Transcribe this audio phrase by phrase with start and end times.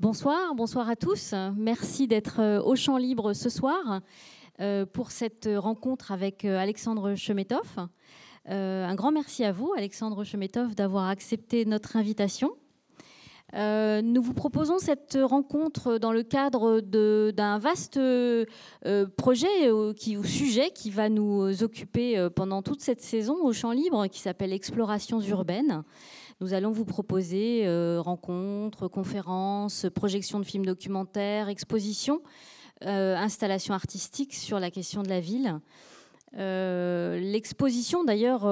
[0.00, 1.34] Bonsoir, bonsoir à tous.
[1.58, 4.00] Merci d'être euh, au champ libre ce soir
[4.58, 7.86] euh, pour cette rencontre avec euh, Alexandre Chemetov.
[8.46, 12.52] Un grand merci à vous, Alexandre Chemetov, d'avoir accepté notre invitation.
[13.52, 18.00] Nous vous proposons cette rencontre dans le cadre d'un vaste
[19.16, 24.20] projet ou sujet qui va nous occuper pendant toute cette saison au champ libre qui
[24.20, 25.84] s'appelle Explorations urbaines.
[26.42, 32.22] Nous allons vous proposer euh, rencontres, conférences, projections de films documentaires, expositions,
[32.86, 35.60] euh, installations artistiques sur la question de la ville.
[36.38, 38.48] Euh, l'exposition d'ailleurs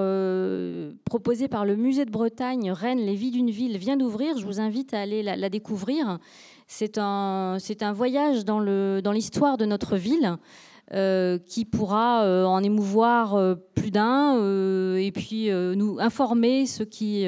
[1.07, 4.37] proposée par le musée de Bretagne, Rennes, les vies d'une ville, vient d'ouvrir.
[4.37, 6.19] Je vous invite à aller la, découvrir.
[6.67, 10.37] C'est un, un, voyage dans l'histoire de notre ville.
[10.95, 14.38] Euh, qui pourra euh, en émouvoir euh, plus d'un
[14.97, 17.27] et puis nous informer ceux qui,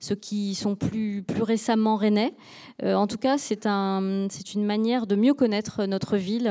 [0.00, 2.34] ceux qui sont plus, plus récemment rennais.
[2.82, 6.50] en tout cas, c'est un, une manière de mieux connaître notre ville.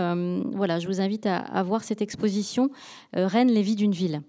[0.53, 2.69] voilà, je vous invite à, voir cette exposition
[3.13, 4.21] Rennes, les vies d'une ville.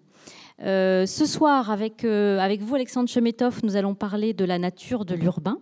[0.59, 5.59] ce soir, avec, avec vous, Alexandre Chemetov, nous allons parler de la nature de l'urbain.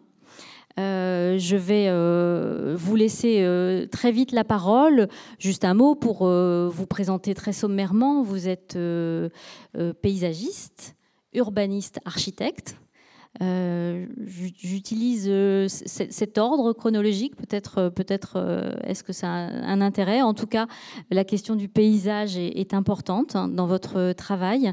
[0.79, 5.09] Euh, je vais euh, vous laisser euh, très vite la parole.
[5.39, 8.23] Juste un mot pour vous présenter très sommairement.
[8.23, 8.79] Vous êtes
[10.03, 10.97] paysagiste,
[11.35, 12.77] urbaniste, architecte.
[13.41, 17.37] Euh, j'utilise euh, cet ordre chronologique.
[17.37, 18.37] Peut-être, euh, peut-être,
[18.85, 20.23] est-ce que ça a un intérêt?
[20.23, 20.67] En tout cas,
[21.11, 24.73] la question du paysage est, importante hein, dans votre travail.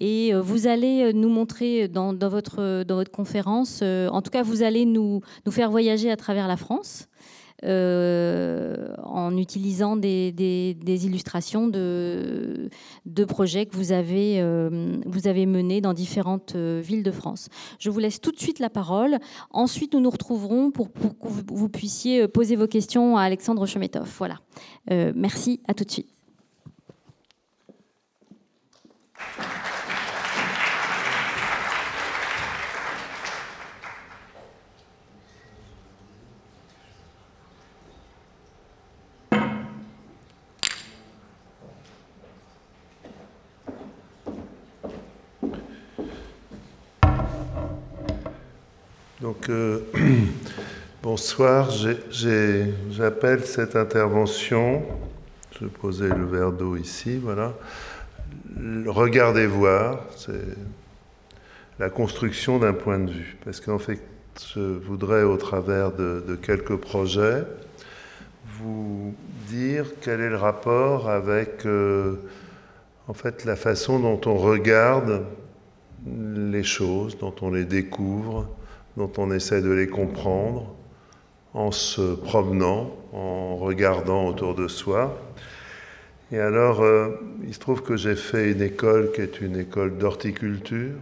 [0.00, 4.62] Et vous allez nous montrer dans, dans, votre, dans votre conférence, en tout cas, vous
[4.62, 7.08] allez nous, nous faire voyager à travers la France.
[7.64, 10.34] Euh, en utilisant des,
[10.86, 12.68] illustrations de,
[13.26, 17.48] projets que vous avez, euh, menés dans différentes euh, villes de France.
[17.78, 19.18] Je vous laisse tout de suite la parole.
[19.50, 24.08] Ensuite, nous nous retrouverons pour, pour que vous puissiez poser vos questions à Alexandre Chemetov.
[24.18, 24.38] Voilà.
[25.14, 26.15] merci, à tout de suite.
[49.26, 49.80] Donc, euh,
[51.02, 51.68] bonsoir.
[51.72, 54.84] J'appelle cette intervention,
[55.50, 57.52] je vais poser le verre d'eau ici, voilà.
[58.86, 60.56] Regardez voir, c'est
[61.80, 63.36] la construction d'un point de vue.
[63.44, 64.00] Parce qu'en fait,
[64.54, 67.42] je voudrais, au travers de, quelques projets,
[68.60, 69.12] vous
[69.48, 72.14] dire quel est le rapport avec euh,
[73.08, 75.24] en fait, la façon dont on regarde
[76.06, 78.46] les choses, dont on les découvre,
[78.96, 80.74] dont on essaie de les comprendre
[81.54, 85.18] en se promenant, en regardant autour de soi.
[86.32, 87.10] Et alors, euh,
[87.46, 90.96] il se trouve que j'ai fait une école qui est une école d'horticulture.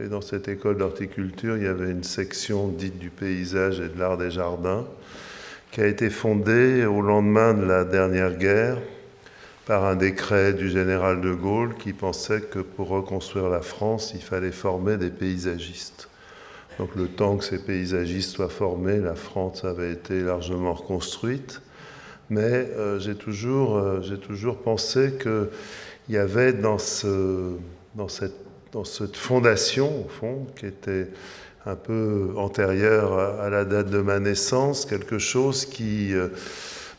[0.00, 3.98] Et dans cette école d'horticulture, il y avait une section dite du paysage et de
[3.98, 4.86] l'art des jardins,
[5.72, 8.78] qui a été fondée au lendemain de la dernière guerre
[9.66, 14.22] par un décret du général de Gaulle qui pensait que pour reconstruire la France, il
[14.22, 16.08] fallait former des paysagistes.
[16.78, 21.60] Donc le temps que ces paysagistes soient formés, la France avait été largement reconstruite.
[22.30, 25.48] Mais euh, j'ai toujours, euh, toujours pensé qu'il
[26.08, 27.54] y avait dans, ce,
[27.96, 28.36] dans, cette,
[28.70, 31.08] dans cette fondation, au fond, qui était
[31.66, 36.28] un peu antérieure à la date de ma naissance, quelque chose qui euh,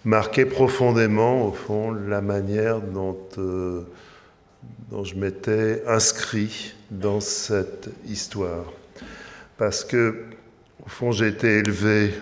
[0.04, 8.66] marquait profondément, au fond, la manière dont, dont je m'étais inscrit dans cette histoire
[9.60, 10.16] parce que,
[10.84, 12.14] au fond, j'ai été élevé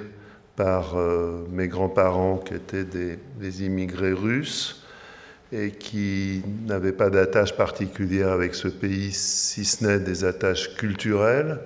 [0.56, 4.84] par euh, mes grands-parents qui étaient des, immigrés russes
[5.54, 11.60] et qui n'avaient pas d'attache particulière avec ce pays, si ce n'est des attaches culturelles,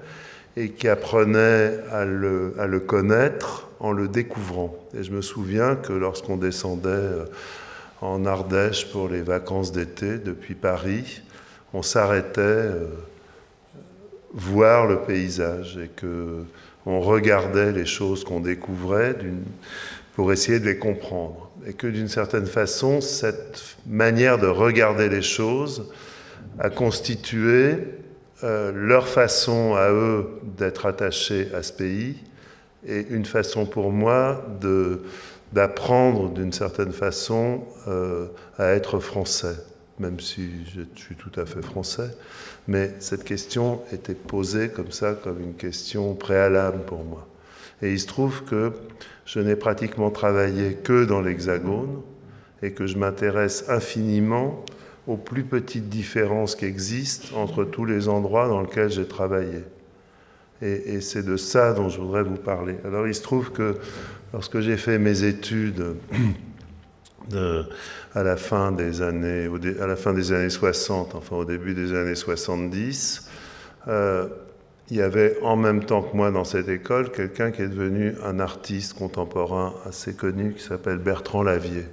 [0.58, 4.76] et qui apprenaient à le, connaître en le découvrant.
[4.94, 7.26] Et je me souviens que lorsqu'on descendait euh,
[8.02, 11.22] en Ardèche pour les vacances d'été depuis Paris,
[11.74, 12.88] on s'arrêtait euh,
[14.34, 16.44] voir le paysage et que
[16.86, 19.16] on regardait les choses qu'on découvrait
[20.16, 21.50] pour essayer de les comprendre.
[21.68, 25.92] Et que d'une certaine façon, cette manière de regarder les choses
[26.60, 27.76] a constitué
[28.44, 32.18] euh, leur façon à eux d'être attachés à ce pays
[32.88, 34.44] et une façon pour moi
[35.54, 38.26] d'apprendre d'une certaine façon euh,
[38.58, 39.56] à être français,
[40.00, 42.10] même si je suis tout à fait français.
[42.68, 47.28] Mais cette question était posée comme ça, comme une question préalable pour moi.
[47.82, 48.74] Et il se trouve que
[49.26, 52.02] je n'ai pratiquement travaillé que dans l'Hexagone
[52.62, 54.64] et que je m'intéresse infiniment
[55.08, 59.64] aux plus petites différences qui existent entre tous les endroits dans lesquels j'ai travaillé.
[60.62, 62.76] Et, et c'est de ça dont je voudrais vous parler.
[62.86, 63.78] Alors il se trouve que
[64.32, 65.96] lorsque j'ai fait mes études
[67.30, 67.66] de,
[68.14, 69.50] à, la fin des années,
[69.80, 73.30] à la fin des années 60, enfin au début des années 70,
[73.88, 74.28] euh,
[74.90, 78.14] il y avait en même temps que moi dans cette école quelqu'un qui est devenu
[78.26, 81.86] un artiste contemporain assez connu qui s'appelle Bertrand Lavier.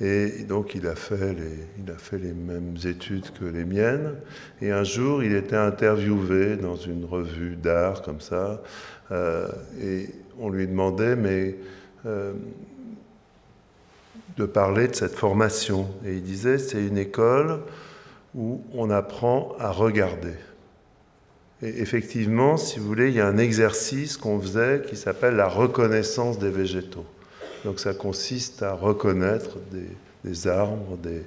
[0.00, 4.14] Et donc il a, fait les, il a fait les mêmes études que les miennes.
[4.60, 8.62] Et un jour, il était interviewé dans une revue d'art comme ça.
[9.12, 9.48] Euh,
[9.80, 10.08] et
[10.38, 11.56] on lui demandait, mais
[12.06, 12.32] euh,
[14.42, 15.86] de parler de cette formation.
[16.04, 17.60] Et il disait, c'est une école
[18.34, 20.34] où on apprend à regarder.
[21.62, 25.46] Et effectivement, si vous voulez, il y a un exercice qu'on faisait qui s'appelle la
[25.46, 27.06] reconnaissance des végétaux.
[27.64, 29.58] Donc ça consiste à reconnaître
[30.24, 31.22] des, arbres, des,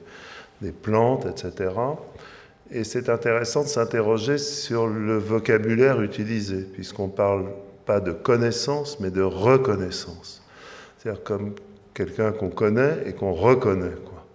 [0.61, 1.71] des, plantes, etc.
[2.69, 7.45] Et c'est intéressant de s'interroger sur le vocabulaire utilisé, puisqu'on parle
[7.85, 10.43] pas de connaissance, mais de reconnaissance.
[10.97, 11.53] C'est-à-dire comme
[11.95, 13.95] quelqu'un qu'on connaît et qu'on reconnaît.
[14.05, 14.25] Quoi.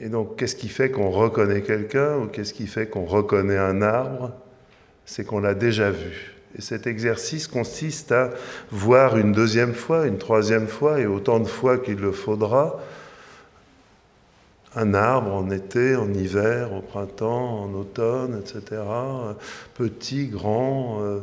[0.00, 3.82] Et, donc, qu'est-ce qui fait qu'on reconnaît quelqu'un ou qu'est-ce qui fait qu'on reconnaît un
[3.82, 4.30] arbre?
[5.04, 6.34] C'est qu'on l'a déjà vu.
[6.56, 8.30] Et cet exercice consiste à
[8.70, 12.78] voir une deuxième fois, une troisième fois et autant de fois qu'il le faudra
[14.76, 18.82] un arbre en été, en hiver, au printemps, en automne, etc.,
[19.74, 21.20] petit, grand, euh,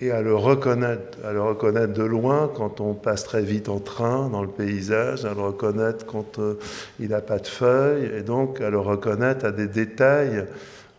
[0.00, 3.80] et à le reconnaître, à le reconnaître de loin quand on passe très vite en
[3.80, 6.58] train dans le paysage, à le reconnaître quand euh,
[7.00, 10.46] il n'a pas de feuilles, et donc à le reconnaître à des détails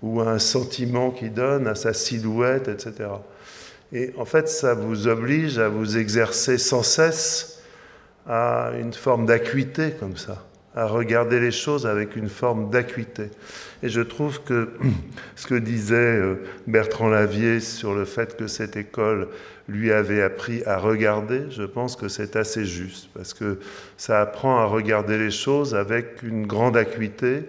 [0.01, 3.09] ou à un sentiment qu'il donne, à sa silhouette, etc.
[3.91, 7.61] Et en fait, ça vous oblige à vous exercer sans cesse
[8.27, 10.45] à une forme d'acuité comme ça,
[10.79, 13.29] à regarder les choses avec une forme d'acuité.
[13.83, 14.69] Et je trouve que
[15.35, 16.35] ce que disait euh,
[16.67, 19.27] Bertrand Lavier sur le fait que cette école
[19.67, 23.59] lui avait appris à regarder, je pense que c'est assez juste, parce que
[23.97, 27.43] ça apprend à regarder les choses avec une grande acuité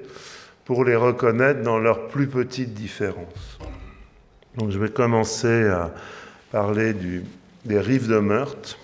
[0.65, 3.59] pour les reconnaître dans leurs plus petites différences.
[4.57, 5.93] Donc je vais commencer à
[6.51, 6.95] parler
[7.65, 8.77] des rives de Meurthe,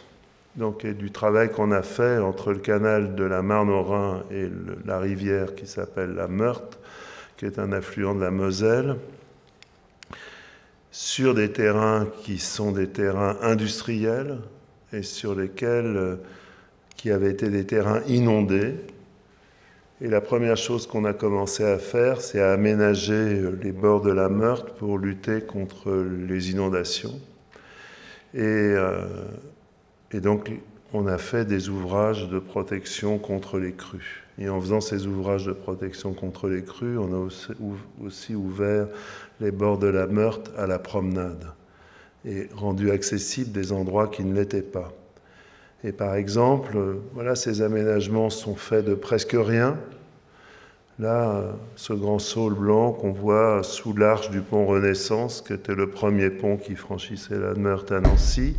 [0.56, 4.22] donc, et du travail qu'on a fait entre le canal de la Marne au Rhin
[4.30, 4.48] et
[4.86, 6.78] la rivière qui s'appelle la Meurthe,
[7.36, 8.96] qui est un affluent de la Moselle,
[10.90, 14.38] sur des terrains qui sont des terrains industriels
[14.94, 16.18] et sur lesquels
[16.96, 18.74] qui avaient été des terrains inondés.
[20.00, 24.10] Et la première chose qu'on a commencé à faire, c'est à aménager les bords de
[24.10, 27.20] la Meurthe pour lutter contre les inondations.
[28.34, 29.04] Et, euh,
[30.12, 30.50] et, donc,
[30.92, 34.24] on a fait des ouvrages de protection contre les crues.
[34.38, 37.28] Et en faisant ces ouvrages de protection contre les crues, on a
[38.04, 38.86] aussi ouvert
[39.40, 41.46] les bords de la Meurthe à la promenade
[42.24, 44.92] et rendu accessibles des endroits qui ne l'étaient pas.
[45.84, 46.78] Et par exemple,
[47.14, 49.78] voilà, ces aménagements sont faits de presque rien.
[50.98, 51.44] Là,
[51.76, 56.30] ce grand saule blanc qu'on voit sous l'arche du pont Renaissance, qui était le premier
[56.30, 58.56] pont qui franchissait la Meurthe à Nancy.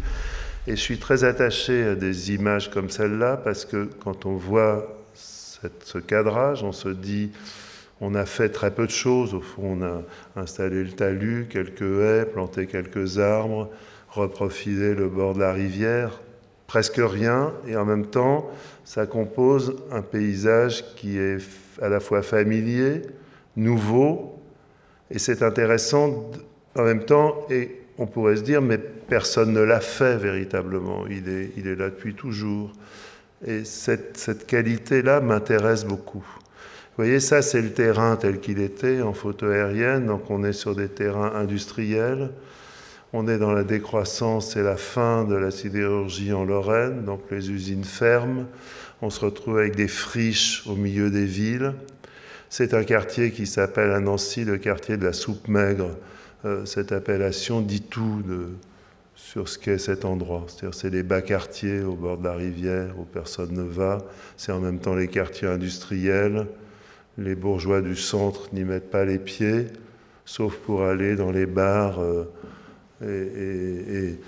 [0.70, 5.02] Et je suis très attaché à des images comme celle-là parce que quand on voit
[5.14, 7.32] ce cadrage, on se dit,
[8.02, 9.34] on a fait très peu de choses.
[9.34, 10.02] Au fond, on a
[10.36, 13.70] installé le talus, quelques haies, planté quelques arbres,
[14.10, 16.20] reprofilé le bord de la rivière,
[16.68, 17.54] presque rien.
[17.66, 18.52] Et en même temps,
[18.84, 21.38] ça compose un paysage qui est
[21.82, 23.04] à la fois familier,
[23.56, 24.38] nouveau,
[25.12, 26.30] et c'est intéressant
[26.76, 31.28] en même temps, et on pourrait se dire, mais personne ne l'a fait véritablement, il
[31.30, 32.72] est, il est là depuis toujours.
[33.46, 36.26] Et cette, cette qualité-là m'intéresse beaucoup.
[36.98, 40.54] Vous voyez, ça c'est le terrain tel qu'il était en photo aérienne, donc on est
[40.54, 42.32] sur des terrains industriels,
[43.14, 47.52] on est dans la décroissance et la fin de la sidérurgie en Lorraine, donc les
[47.52, 48.46] usines ferment,
[49.02, 51.74] on se retrouve avec des friches au milieu des villes.
[52.50, 55.92] C'est un quartier qui s'appelle à Nancy le quartier de la soupe maigre.
[56.46, 58.22] Euh, cette appellation dit tout
[59.16, 60.46] sur ce qu'est cet endroit.
[60.48, 64.00] C'est-à-dire c'est les bas quartiers au bord de la rivière où personne ne va.
[64.38, 66.48] C'est en même temps les quartiers industriels.
[67.18, 69.66] Les bourgeois du centre n'y mettent pas les pieds,
[70.24, 72.26] sauf pour aller dans les bars euh,
[73.02, 74.20] et,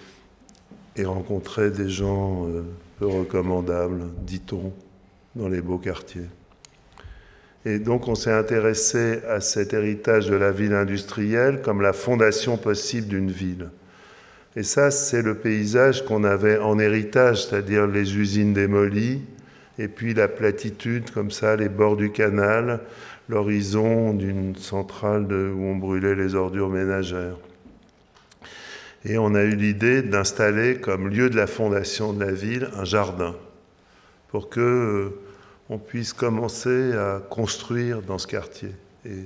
[1.06, 2.64] rencontrer des gens euh,
[2.98, 4.74] peu recommandables, dit-on,
[5.36, 6.28] dans les beaux quartiers.
[7.66, 12.58] Et donc on s'est intéressé à cet héritage de la ville industrielle comme la fondation
[12.58, 13.70] possible d'une ville.
[14.56, 19.22] Et ça, c'est le paysage qu'on avait en héritage, c'est-à-dire les usines démolies,
[19.78, 22.82] et puis la platitude, comme ça, les bords du canal,
[23.30, 27.38] l'horizon d'une centrale où on brûlait les ordures ménagères.
[29.06, 32.84] Et on a eu l'idée d'installer comme lieu de la fondation de la ville un
[32.84, 33.36] jardin
[34.30, 35.10] pour que euh,
[35.70, 38.72] on puisse commencer à construire dans ce quartier.
[39.06, 39.26] Et,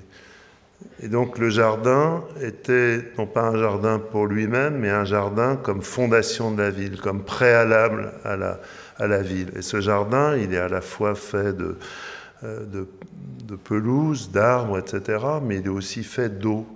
[1.07, 6.51] donc le jardin était non pas un jardin pour lui-même, mais un jardin comme fondation
[6.51, 8.59] de la ville, comme préalable à la,
[8.97, 9.51] à la ville.
[9.55, 11.77] Et ce jardin, il est à la fois fait de,
[12.43, 12.88] euh, de,
[13.45, 16.67] de pelouse, d'arbres, etc., mais il est aussi fait d'eau.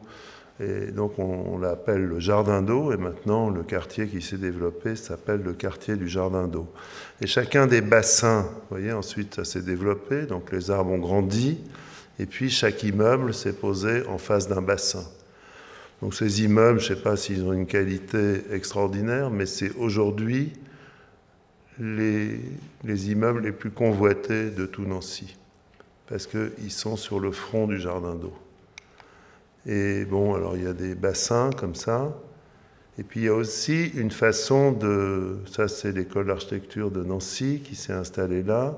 [0.60, 5.44] Et donc on, l'appelle le jardin d'eau, et maintenant le quartier qui s'est développé s'appelle
[5.44, 6.68] le quartier du jardin d'eau.
[7.22, 11.58] Et chacun des bassins, vous voyez, ensuite ça s'est développé, donc les arbres ont grandi,
[12.20, 15.04] et puis chaque immeuble s'est posé en face d'un bassin.
[16.02, 20.54] Donc ces immeubles, je ne sais pas s'ils ont une qualité extraordinaire, mais c'est aujourd'hui
[21.80, 22.40] les,
[22.84, 25.36] les, immeubles les plus convoités de tout Nancy,
[26.08, 28.34] parce qu'ils sont sur le front du jardin d'eau.
[29.66, 32.16] Et bon, alors il y a des bassins comme ça.
[33.00, 35.38] Et puis il y a aussi une façon de.
[35.52, 38.78] Ça, c'est l'école d'architecture de Nancy qui s'est installée là.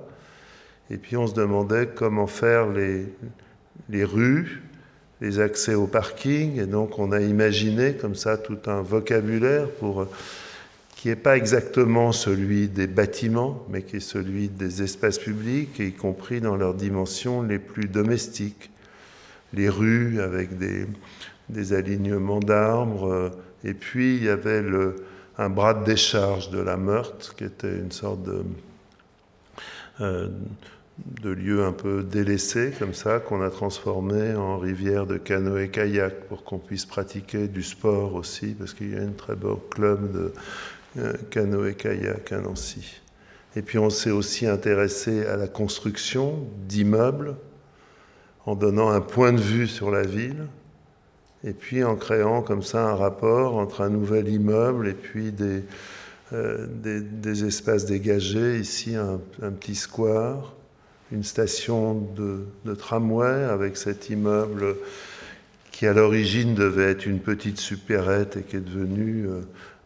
[0.90, 3.06] Et puis on se demandait comment faire les,
[3.90, 4.62] les rues,
[5.22, 6.60] les accès au parking.
[6.60, 10.08] Et donc on a imaginé comme ça tout un vocabulaire pour
[10.96, 15.94] qui n'est pas exactement celui des bâtiments, mais qui est celui des espaces publics, y
[15.94, 18.70] compris dans leurs dimensions les plus domestiques
[19.54, 20.86] les rues avec des,
[21.50, 23.32] des alignements d'arbres.
[23.64, 24.64] Et puis il y avait
[25.38, 28.44] un bras de décharge de la Meurthe, qui était une sorte de,
[30.02, 30.28] euh,
[31.22, 36.44] de lieu un peu délaissé, comme ça, qu'on a transformé en rivière de canoë-kayak pour
[36.44, 40.34] qu'on puisse pratiquer du sport aussi, parce qu'il y a un très beau club de
[40.98, 43.02] euh, canoë-kayak à Nancy.
[43.56, 47.36] Et puis on s'est aussi intéressé à la construction d'immeubles
[48.46, 50.48] en donnant un point de vue sur la ville,
[51.44, 55.64] et puis en créant comme ça un rapport entre un nouvel immeuble et puis des,
[56.34, 56.68] euh,
[57.24, 59.20] espaces dégagés, ici un,
[59.52, 60.56] petit square,
[61.12, 64.76] une station de, tramway avec cet immeuble
[65.72, 69.42] qui à l'origine devait être une petite supérette et qui est devenu euh,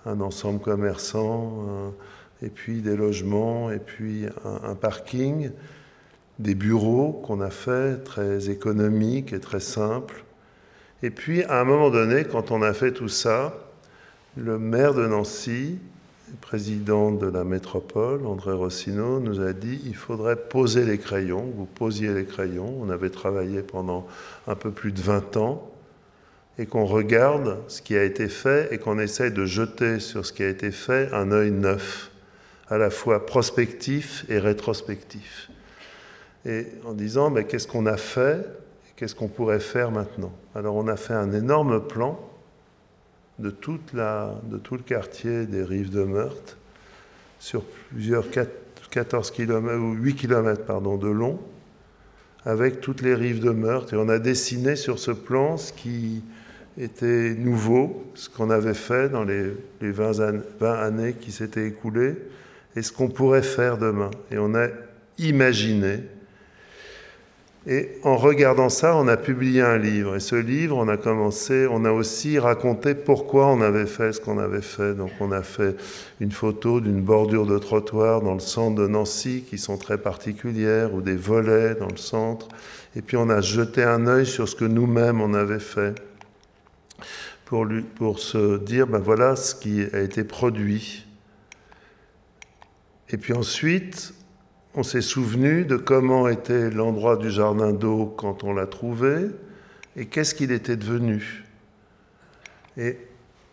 [0.05, 1.93] un ensemble commerçant,
[2.41, 5.51] et puis des logements, et puis un parking
[6.39, 10.23] des bureaux qu'on a fait, très économiques et très simples.
[11.03, 13.53] Et puis, à un moment donné, quand on a fait tout ça,
[14.37, 15.77] le maire de Nancy,
[16.39, 21.65] président de la métropole, André Rossino, nous a dit il faudrait poser les crayons, vous
[21.65, 22.73] posiez les crayons.
[22.79, 24.07] On avait travaillé pendant
[24.47, 25.69] un peu plus de 20 ans.
[26.57, 30.31] Et qu'on regarde ce qui a été fait et qu'on essaye de jeter sur ce
[30.31, 32.11] qui a été fait un œil neuf,
[32.69, 35.49] à la fois prospectif et rétrospectif.
[36.45, 38.62] Et en disant mais qu'est-ce qu'on a fait?
[38.95, 40.33] Qu'est-ce qu'on pourrait faire maintenant?
[40.55, 42.19] Alors on a fait un énorme plan
[43.39, 46.57] de, toute la, de tout le quartier des rives de Meurthe
[47.39, 48.25] sur plusieurs
[48.89, 51.39] 14 km ou 8 km pardon, de long
[52.45, 56.23] avec toutes les rives de Meurthe et on a dessiné sur ce plan ce qui
[56.77, 62.15] était nouveau, ce qu'on avait fait dans les, les 20, 20 années qui s'étaient écoulées
[62.75, 64.09] et ce qu'on pourrait faire demain.
[64.31, 64.67] Et on a
[65.19, 65.99] imaginé
[67.65, 70.17] et en regardant ça, on a publié un livre.
[70.17, 74.19] Et ce livre, on a commencé, on a aussi raconté pourquoi on avait fait ce
[74.19, 74.93] qu'on avait fait.
[74.93, 75.77] Donc on a fait
[76.19, 80.93] une photo d'une bordure de trottoir dans le centre de Nancy qui sont très particulières,
[80.93, 82.49] ou des volets dans le centre.
[82.97, 85.95] Et puis on a jeté un œil sur ce que nous-mêmes on avait fait
[87.45, 87.65] pour,
[87.95, 91.05] pour se dire, ben voilà ce qui a été produit.
[93.09, 94.13] Et puis ensuite,
[94.75, 99.27] on s'est souvenu de comment était l'endroit du jardin d'eau quand on l'a trouvé
[99.95, 101.43] et qu'est-ce qu'il était devenu.
[102.77, 102.97] Et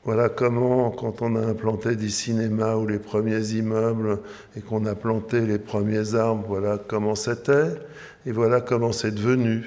[0.05, 4.21] voilà comment, quand on a implanté des cinémas ou les premiers immeubles
[4.57, 7.75] et qu'on a planté les premiers arbres, voilà comment c'était
[8.25, 9.63] et voilà comment c'est devenu.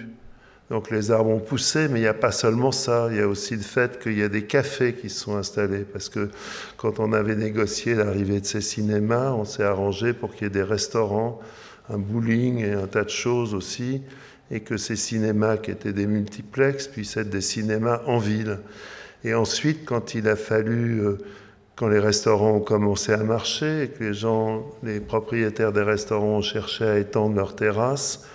[0.70, 3.28] Donc les arbres ont poussé, mais il n'y a pas seulement ça, il y a
[3.28, 6.30] aussi le fait qu'il y a des cafés qui se sont installés, parce que
[6.78, 10.50] quand on avait négocié l'arrivée de ces cinémas, on s'est arrangé pour qu'il y ait
[10.50, 11.40] des restaurants,
[11.90, 14.02] un bowling et un tas de choses aussi,
[14.52, 18.60] et que ces cinémas qui étaient des multiplex puissent être des cinémas en ville.
[19.24, 21.18] Et ensuite, quand il a fallu, euh,
[21.76, 26.38] quand les restaurants ont commencé à marcher et que les gens, les propriétaires des restaurants
[26.38, 28.28] ont cherché à étendre leurs terrasses,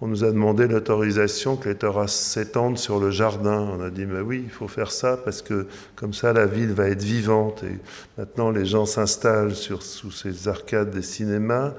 [0.00, 3.66] on nous a demandé l'autorisation que les terrasses s'étendent sur le jardin.
[3.78, 6.72] On a dit, mais oui, il faut faire ça parce que comme ça, la ville
[6.72, 7.62] va être vivante.
[7.64, 7.78] Et
[8.18, 11.72] maintenant, les gens s'installent sous ces arcades des cinémas.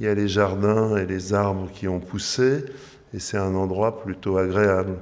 [0.00, 2.64] Il y a les jardins et les arbres qui ont poussé.
[3.12, 4.94] Et c'est un endroit plutôt agréable.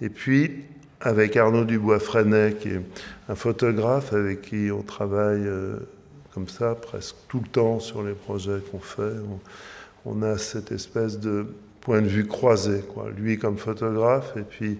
[0.00, 0.64] Et puis,
[1.00, 2.82] avec Arnaud Dubois-Freinet, qui est
[3.28, 5.76] un photographe avec qui on travaille euh,
[6.34, 9.14] comme ça presque tout le temps sur les projets qu'on fait
[10.22, 11.46] a cette espèce de
[11.80, 13.10] point de vue croisé, quoi.
[13.16, 14.78] lui comme photographe et puis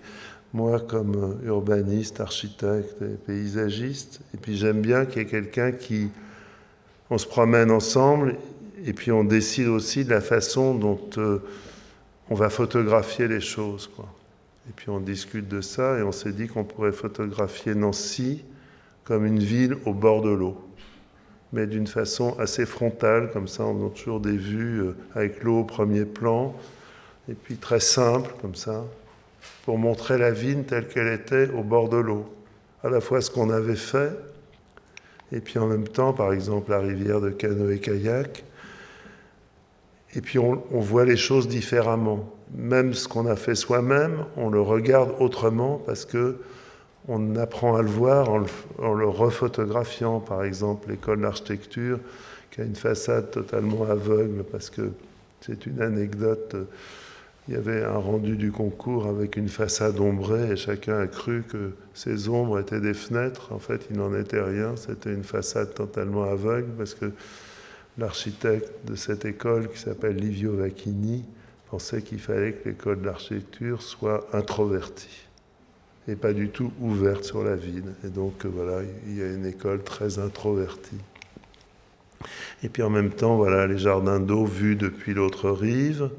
[0.52, 4.20] moi comme urbaniste, architecte et paysagiste.
[4.34, 6.08] Et puis j'aime bien qu'il y ait quelqu'un qui...
[7.08, 8.36] On se promène ensemble
[8.84, 11.38] et puis on décide aussi de la façon dont euh,
[12.30, 13.88] on va photographier les choses.
[13.94, 14.06] Quoi.
[14.68, 18.44] Et puis on discute de ça et on s'est dit qu'on pourrait photographier Nancy
[19.04, 20.65] comme une ville au bord de l'eau
[21.56, 25.60] mais d'une façon assez frontale, comme ça on a toujours des vues euh, avec l'eau
[25.60, 26.54] au premier plan,
[27.30, 28.84] et puis très simple, comme ça,
[29.64, 32.26] pour montrer la vigne telle qu'elle était au bord de l'eau.
[32.84, 34.12] À la fois ce qu'on avait fait,
[35.32, 38.44] et puis en même temps, par exemple, la rivière de canoë-kayak,
[40.14, 42.30] et puis on, on, voit les choses différemment.
[42.54, 46.36] Même ce qu'on a fait soi-même, on le regarde autrement parce que
[47.08, 48.38] on apprend à le voir en
[48.94, 51.98] le, refotographiant, par exemple, l'école d'architecture
[52.50, 54.90] qui a une façade totalement aveugle, parce que
[55.40, 56.56] c'est une anecdote.
[57.48, 61.44] Il y avait un rendu du concours avec une façade ombrée et chacun a cru
[61.48, 63.52] que ces ombres étaient des fenêtres.
[63.52, 64.74] En fait, il n'en était rien.
[64.74, 67.12] C'était une façade totalement aveugle parce que
[67.98, 71.24] l'architecte de cette école, qui s'appelle Livio Vacchini,
[71.70, 75.25] pensait qu'il fallait que l'école d'architecture soit introvertie
[76.08, 77.94] et pas du tout ouverte sur la ville.
[78.04, 80.98] Et donc euh, voilà, il y a une école très introvertie.
[82.62, 86.10] Et puis en même temps, voilà, les jardins d'eau vus depuis l'autre rive.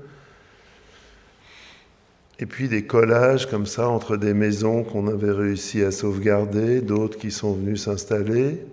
[2.40, 7.18] Et puis des collages comme ça entre des maisons qu'on avait réussi à sauvegarder, d'autres
[7.18, 8.64] qui sont venus s'installer.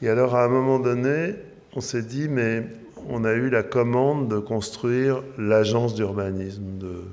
[0.00, 1.34] Et alors à un moment donné,
[1.74, 2.64] on s'est dit, mais
[3.08, 7.04] on a eu la commande de construire l'agence d'urbanisme de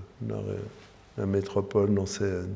[1.19, 2.55] la métropole nancéenne.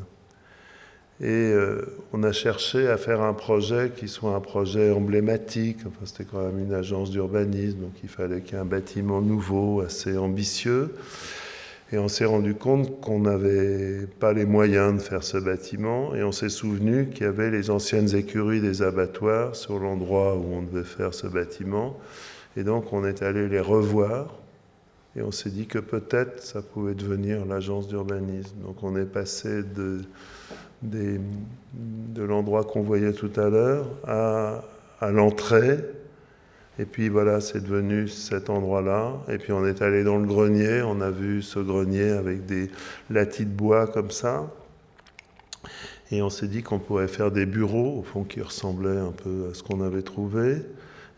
[1.21, 5.77] Et euh, on a cherché à faire un projet qui soit un projet emblématique.
[5.85, 9.21] Enfin, c'était quand même une agence d'urbanisme, donc il fallait qu'il y ait un bâtiment
[9.21, 10.95] nouveau, assez ambitieux.
[11.91, 16.15] Et on s'est rendu compte qu'on n'avait pas les moyens de faire ce bâtiment.
[16.15, 20.55] Et on s'est souvenu qu'il y avait les anciennes écuries des abattoirs sur l'endroit où
[20.55, 21.99] on devait faire ce bâtiment.
[22.57, 24.42] Et donc on est allé les revoir
[25.15, 28.55] et on s'est dit que peut-être ça pouvait devenir l'agence d'urbanisme.
[28.63, 30.01] Donc on est passé de,
[30.81, 34.63] de l'endroit qu'on voyait tout à l'heure à,
[34.99, 35.77] à l'entrée.
[36.79, 39.13] Et puis voilà, c'est devenu cet endroit-là.
[39.27, 42.71] Et puis on est allé dans le grenier, on a vu ce grenier avec des
[43.11, 44.51] latis de bois comme ça.
[46.11, 49.49] Et on s'est dit qu'on pourrait faire des bureaux, au fond, qui ressemblaient un peu
[49.51, 50.57] à ce qu'on avait trouvé.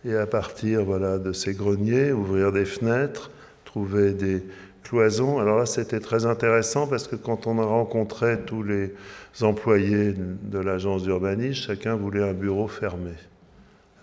[0.03, 3.31] Et à partir voilà, de ces greniers, ouvrir des fenêtres
[3.75, 4.41] trouver des
[4.83, 5.38] cloisons.
[5.38, 8.93] Alors là, c'était très intéressant parce que quand on a rencontré tous les
[9.41, 13.11] employés de l'agence d'urbanisme, chacun voulait un bureau fermé.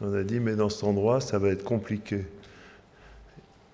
[0.02, 2.26] On a dit, mais dans cet endroit, ça va être compliqué.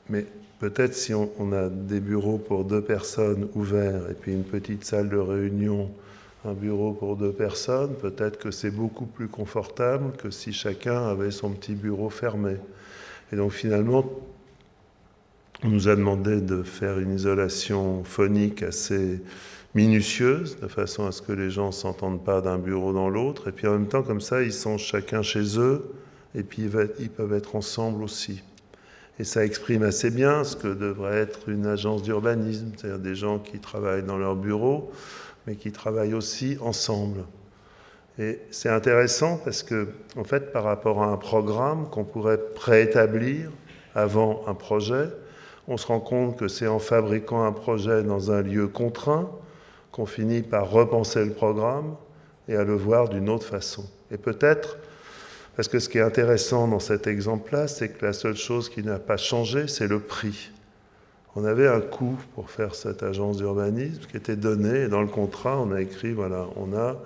[0.08, 0.24] Mais
[0.60, 4.84] peut-être si on, on, a des bureaux pour deux personnes ouverts et puis une petite
[4.84, 5.90] salle de réunion,
[6.44, 11.32] un bureau pour deux personnes, peut-être que c'est beaucoup plus confortable que si chacun avait
[11.32, 12.54] son petit bureau fermé.
[13.32, 14.08] Et donc finalement,
[15.64, 19.20] on nous a demandé de faire une isolation phonique assez
[19.74, 23.48] minutieuse, de façon à ce que les gens ne s'entendent pas d'un bureau dans l'autre.
[23.48, 25.92] Et puis en même temps, comme ça, ils sont chacun chez eux,
[26.34, 28.42] et puis ils peuvent être ensemble aussi.
[29.18, 33.40] Et ça exprime assez bien ce que devrait être une agence d'urbanisme, c'est-à-dire des gens
[33.40, 34.92] qui travaillent dans leur bureau,
[35.46, 37.24] mais qui travaillent aussi ensemble.
[38.20, 43.50] Et c'est intéressant parce que, en fait, par rapport à un programme qu'on pourrait préétablir
[43.94, 45.08] avant un projet,
[45.68, 49.30] on se rend compte que c'est en fabriquant un projet dans un lieu contraint
[49.92, 51.94] qu'on finit par repenser le programme
[52.48, 53.84] et à le voir d'une autre façon.
[54.10, 54.78] Et peut-être,
[55.56, 58.82] parce que ce qui est intéressant dans cet exemple-là, c'est que la seule chose qui
[58.82, 60.50] n'a pas changé, c'est le prix.
[61.36, 65.08] On avait un coût pour faire cette agence d'urbanisme qui était donné, et dans le
[65.08, 66.96] contrat, on a écrit, voilà, on a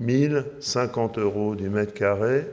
[0.00, 2.46] 1050 euros du mètre carré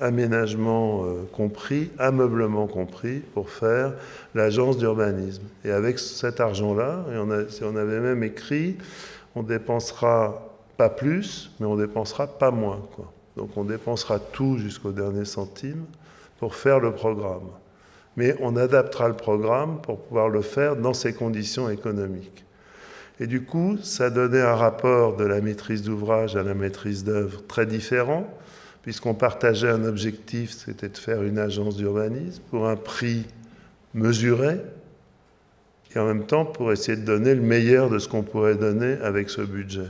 [0.00, 3.94] aménagement euh, compris, ameublement compris, pour faire
[4.34, 5.42] l'agence d'urbanisme.
[5.64, 8.76] Et avec cet argent-là, et on, on, avait même écrit,
[9.34, 12.80] on dépensera pas plus, mais on dépensera pas moins.
[13.36, 15.84] Donc on dépensera tout jusqu'au dernier centime
[16.38, 17.50] pour faire le programme.
[18.16, 22.44] mais on adaptera le programme pour pouvoir le faire dans ces conditions économiques.
[23.20, 27.42] Et du coup, ça donnait un rapport de la maîtrise d'ouvrage à la maîtrise d'œuvre
[27.46, 28.26] très différent,
[28.82, 33.26] puisqu'on partageait un objectif, c'était de faire une agence d'urbanisme pour un prix
[33.94, 34.60] mesuré,
[35.94, 38.96] et en même temps pour essayer de donner le meilleur de ce qu'on pourrait donner
[39.02, 39.88] avec ce budget.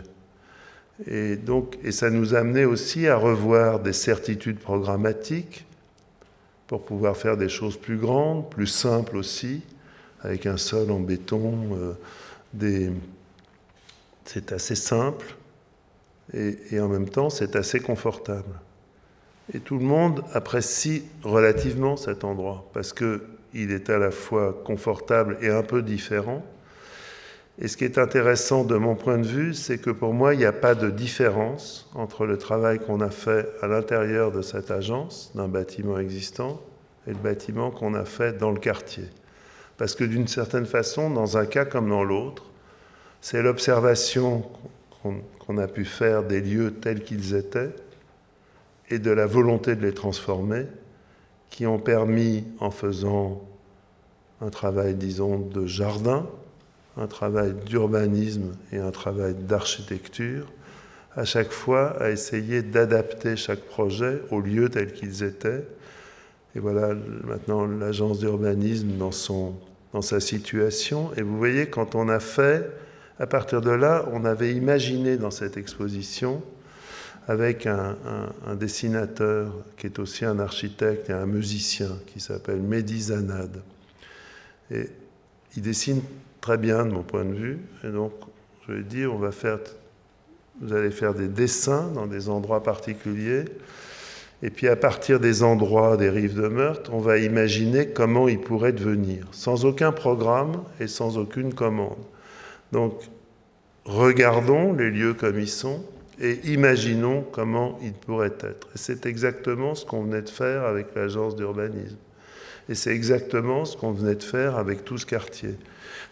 [1.06, 5.64] Et, donc, et ça nous amenait aussi à revoir des certitudes programmatiques
[6.66, 9.62] pour pouvoir faire des choses plus grandes, plus simples aussi,
[10.22, 11.54] avec un sol en béton.
[12.60, 12.90] Euh.
[14.24, 15.36] C'est assez simple
[16.32, 18.54] et en même temps c'est assez confortable.
[19.54, 23.20] Et tout le monde apprécie relativement cet endroit parce qu'il
[23.54, 26.44] est à la fois confortable et un peu différent.
[27.60, 30.38] Et ce qui est intéressant de mon point de vue, c'est que pour moi, il
[30.38, 34.70] n'y a pas de différence entre le travail qu'on a fait à l'intérieur de cette
[34.70, 36.60] agence, d'un bâtiment existant,
[37.06, 39.04] et le bâtiment qu'on a fait dans le quartier.
[39.76, 42.44] Parce que d'une certaine façon, dans un cas comme dans l'autre,
[43.20, 44.44] c'est l'observation
[45.02, 47.72] qu'on a pu faire des lieux tels qu'ils étaient
[48.90, 50.66] et de la volonté de les transformer
[51.50, 53.42] qui ont permis, en faisant
[54.40, 56.26] un travail, disons, de jardin,
[56.96, 60.46] un travail d'urbanisme et un travail d'architecture,
[61.16, 65.64] à chaque fois à essayer d'adapter chaque projet au lieu tel qu'ils étaient.
[66.54, 69.10] Et voilà maintenant l'agence d'urbanisme dans,
[69.92, 71.10] dans sa situation.
[71.16, 72.70] Et vous voyez, quand on a fait,
[73.18, 76.42] à partir de là, on avait imaginé dans cette exposition,
[77.28, 77.94] avec un,
[78.58, 83.60] dessinateur qui est aussi un architecte et un musicien qui s'appelle Mehdi Zanad.
[84.70, 84.88] Et
[85.54, 86.00] il dessine
[86.40, 87.58] très bien de mon point de vue.
[87.84, 88.12] Et donc,
[88.66, 89.58] je vais dire, on va faire,
[90.62, 93.44] vous allez faire des dessins dans des endroits particuliers.
[94.42, 98.40] Et puis à partir des endroits des rives de Meurthe, on va imaginer comment ils
[98.40, 101.98] pourraient devenir, sans aucun programme et sans aucune commande.
[102.72, 103.02] Donc,
[103.84, 105.84] regardons les lieux comme ils sont
[106.20, 108.68] et imaginons comment ils pourraient être.
[108.74, 111.96] Et c'est exactement ce qu'on venait de faire avec l'agence d'urbanisme.
[112.68, 115.56] Et c'est exactement ce qu'on venait de faire avec tout ce quartier.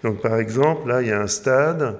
[0.02, 1.98] Donc par exemple, là, il y a un stade,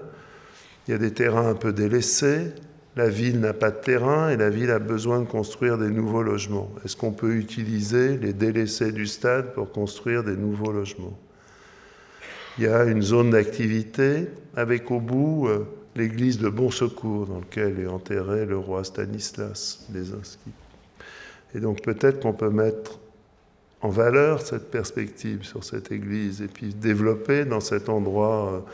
[0.87, 2.53] il y a des terrains un peu délaissés,
[2.97, 6.23] la ville n'a pas de terrain et la ville a besoin de construire des nouveaux
[6.23, 6.71] logements.
[6.85, 11.19] Est-ce qu'on peut utiliser les délaissés du stade pour construire des nouveaux logements?
[12.57, 15.66] Il y a une zone d'activité avec au bout euh,
[15.97, 20.53] l'église de Bon Secours dans laquelle est enterré le roi Stanislas Inscrits.
[21.55, 22.99] Et donc peut-être qu'on peut mettre
[23.83, 28.65] en valeur cette perspective sur cette église et puis développer dans cet endroit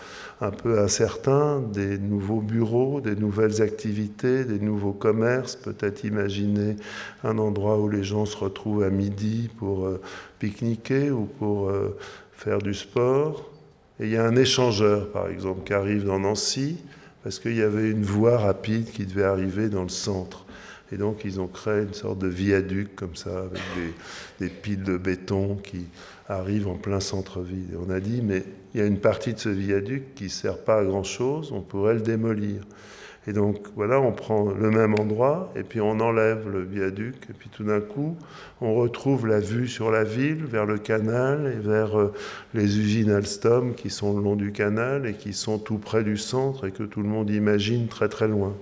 [0.40, 6.76] euh, un peu incertain des nouveaux bureaux, des nouvelles activités, des nouveaux commerces, peut-être imaginer
[7.24, 10.00] un endroit où les gens se retrouvent à midi pour euh,
[10.38, 11.96] pique-niquer ou pour euh,
[12.32, 13.50] faire du sport.
[13.98, 16.78] Et il y a un échangeur, par exemple, qui arrive dans Nancy,
[17.22, 20.44] parce qu'il y avait une voie rapide qui devait arriver dans le centre.
[20.92, 23.62] Et donc, ils ont créé une sorte de viaduc comme ça, avec
[24.38, 25.86] des, piles de béton qui
[26.28, 27.68] arrivent en plein centre-ville.
[27.72, 30.28] Et on a dit, mais il y a une partie de ce viaduc qui ne
[30.28, 32.62] sert pas à grand-chose, on pourrait le démolir.
[33.28, 37.32] Et donc, voilà, on prend le même endroit, et puis on enlève le viaduc, et
[37.32, 38.16] puis tout d'un coup,
[38.60, 42.12] on retrouve la vue sur la ville, vers le canal, et vers euh,
[42.52, 46.16] les usines Alstom qui sont le long du canal, et qui sont tout près du
[46.16, 48.54] centre, et que tout le monde imagine très très loin.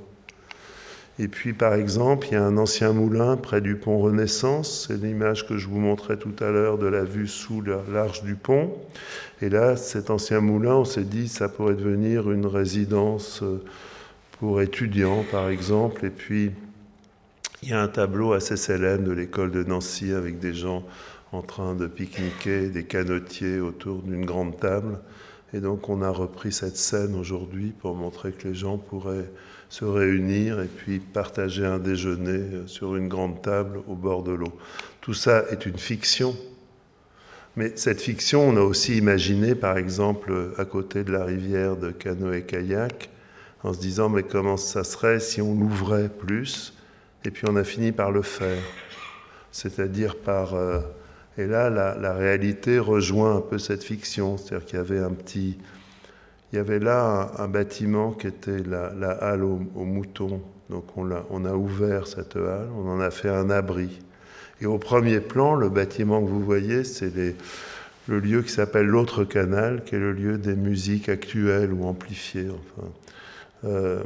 [1.18, 4.86] Et puis, par exemple, il y a un ancien moulin près du pont Renaissance.
[4.88, 8.36] C'est l'image que je vous montrais tout à l'heure de la vue sous l'arche du
[8.36, 8.72] pont.
[9.42, 13.62] Et là, cet ancien moulin, on s'est dit, ça pourrait devenir une résidence euh,
[14.40, 16.06] pour étudiants, par exemple.
[16.06, 16.50] Et puis,
[17.62, 20.82] il y a un tableau assez célèbre de l'école de Nancy avec des gens
[21.30, 24.98] en train de pique-niquer, des canotiers autour d'une grande table.
[25.52, 29.30] Et donc, on a repris cette scène aujourd'hui pour montrer que les gens pourraient
[29.68, 34.52] se réunir et puis partager un déjeuner sur une grande table au bord de l'eau.
[35.02, 36.34] Tout ça est une fiction.
[37.56, 41.90] Mais cette fiction, on a aussi imaginé, par exemple, à côté de la rivière de
[41.90, 43.10] canoë-kayak,
[43.62, 46.74] en se disant, mais comment ça serait si on l'ouvrait plus
[47.24, 48.62] Et puis on a fini par le faire.
[49.52, 50.54] C'est-à-dire par...
[50.54, 50.80] Euh,
[51.38, 54.36] et là, la, la, réalité rejoint un peu cette fiction.
[54.36, 55.58] C'est-à-dire qu'il y avait un petit
[56.52, 60.42] il y avait là un, bâtiment qui était la, halle aux, moutons.
[60.68, 64.00] Donc on a, on a ouvert cette halle, on en a fait un abri.
[64.60, 67.12] Et au premier plan, le bâtiment que vous voyez, c'est
[68.08, 72.48] le lieu qui s'appelle l'autre canal, qui est le lieu des musiques actuelles ou amplifiées,
[73.64, 74.02] euh,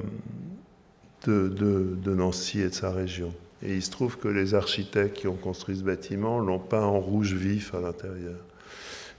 [1.26, 3.32] de, Nancy et de sa région.
[3.62, 7.00] Et il se trouve que les architectes qui ont construit ce bâtiment l'ont peint en
[7.00, 8.36] rouge vif à l'intérieur.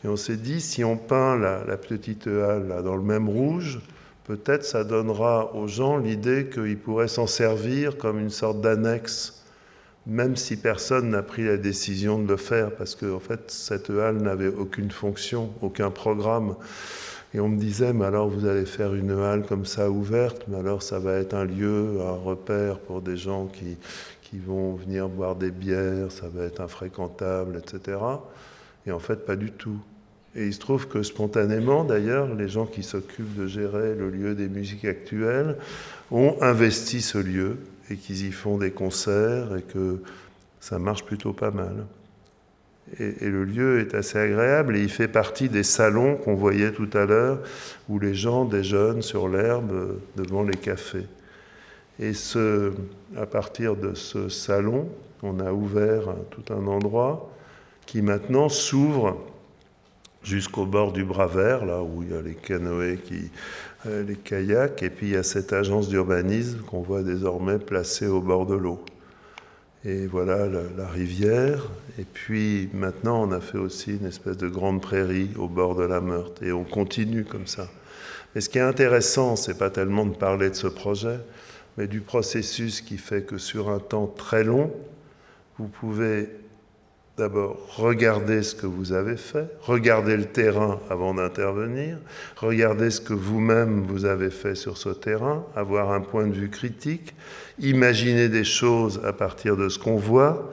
[0.04, 3.80] Et on s'est dit, si on peint la, petite halle dans le même rouge,
[4.26, 9.44] peut-être ça donnera aux gens l'idée qu'ils pourraient s'en servir comme une sorte d'annexe,
[10.06, 13.90] même si personne n'a pris la décision de le faire, parce qu'en en fait, cette
[13.90, 16.56] halle n'avait aucune fonction, aucun programme.
[17.34, 20.58] Et on me disait, mais alors vous allez faire une halle comme ça ouverte, mais
[20.58, 23.78] alors ça va être un lieu, un repère pour des gens qui,
[24.22, 27.98] qui vont venir boire des bières, ça va être infréquentable, etc.
[28.86, 29.80] Et en fait, pas du tout.
[30.36, 34.36] Et il se trouve que spontanément, d'ailleurs, les gens qui s'occupent de gérer le lieu
[34.36, 35.56] des musiques actuelles
[36.12, 37.58] ont investi ce lieu
[37.90, 40.02] et qu'ils y font des concerts et que
[40.60, 41.86] ça marche plutôt pas mal.
[43.00, 46.90] Et, le lieu est assez agréable et il fait partie des salons qu'on voyait tout
[46.94, 47.40] à l'heure
[47.90, 51.06] où les gens déjeunent sur l'herbe devant les cafés.
[52.00, 52.12] Et
[53.18, 54.90] à partir de ce salon,
[55.24, 57.32] on a ouvert tout un endroit
[57.86, 59.18] qui maintenant s'ouvre
[60.24, 62.98] jusqu'au bord du bras vert, là où il y a les canoës,
[63.86, 68.08] euh, les kayaks, et puis il y a cette agence d'urbanisme qu'on voit désormais placée
[68.08, 68.84] au bord de l'eau.
[69.86, 71.68] Et voilà la, rivière.
[72.00, 75.84] Et puis maintenant, on a fait aussi une espèce de grande prairie au bord de
[75.84, 76.42] la Meurthe.
[76.42, 77.68] Et on continue comme ça.
[78.34, 81.20] Mais ce qui est intéressant, c'est pas tellement de parler de ce projet,
[81.78, 84.74] mais du processus qui fait que sur un temps très long,
[85.60, 86.30] vous pouvez
[87.18, 91.98] D'abord, regardez ce que vous avez fait, regardez le terrain avant d'intervenir,
[92.36, 96.50] regardez ce que vous-même vous avez fait sur ce terrain, avoir un point de vue
[96.50, 97.16] critique,
[97.58, 100.52] imaginer des choses à partir de ce qu'on voit,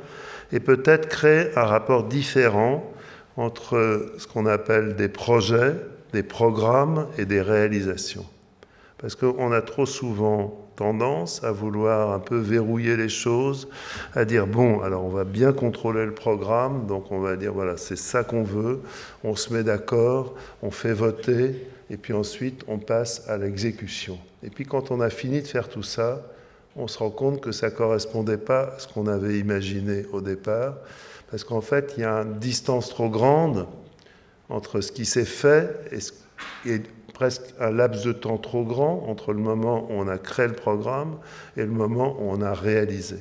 [0.53, 2.89] et peut-être créer un rapport différent
[3.37, 5.75] entre ce qu'on appelle des projets,
[6.13, 8.27] des programmes et des réalisations.
[8.99, 13.69] Parce qu'on a trop souvent tendance à vouloir un peu verrouiller les choses,
[14.15, 17.77] à dire bon, alors on va bien contrôler le programme, donc on va dire voilà,
[17.77, 18.81] c'est ça qu'on veut,
[19.25, 24.19] on se met d'accord, on fait voter, et puis ensuite on passe à l'exécution.
[24.43, 26.23] Et puis quand on a fini de faire tout ça,
[26.77, 30.21] on se rend compte que ça ne correspondait pas à ce qu'on avait imaginé au
[30.21, 30.75] départ,
[31.31, 33.67] parce qu'en fait, il y a une distance trop grande
[34.49, 36.13] entre ce qui s'est fait et, ce,
[36.67, 36.83] et
[37.23, 40.55] presque un laps de temps trop grand entre le moment où on a créé le
[40.55, 41.19] programme
[41.57, 43.19] et le moment où on a réalisé.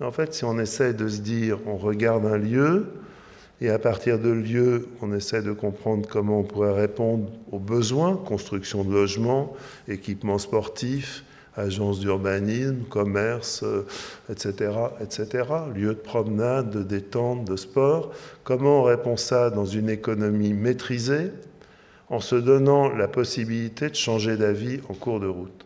[0.00, 2.92] En fait, si on essaie de se dire, on regarde un lieu,
[3.60, 8.14] et à partir de lieu, on essaie de comprendre comment on pourrait répondre aux besoins,
[8.14, 9.56] construction de logements,
[9.88, 11.24] équipements sportifs,
[11.56, 13.64] agences d'urbanisme, commerce,
[14.30, 14.70] etc.,
[15.00, 15.26] etc.,
[15.74, 18.12] lieux de promenade, de détente, de sport.
[18.44, 21.32] Comment on répond ça dans une économie maîtrisée?
[22.10, 25.64] En se donnant la possibilité de changer d'avis en cours de route.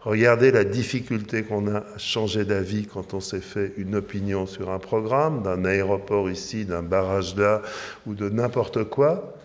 [0.00, 4.70] Regardez la difficulté qu'on a à changer d'avis quand on s'est fait une opinion sur
[4.70, 7.62] un programme, d'un aéroport ici, d'un barrage là,
[8.06, 9.36] ou de n'importe quoi.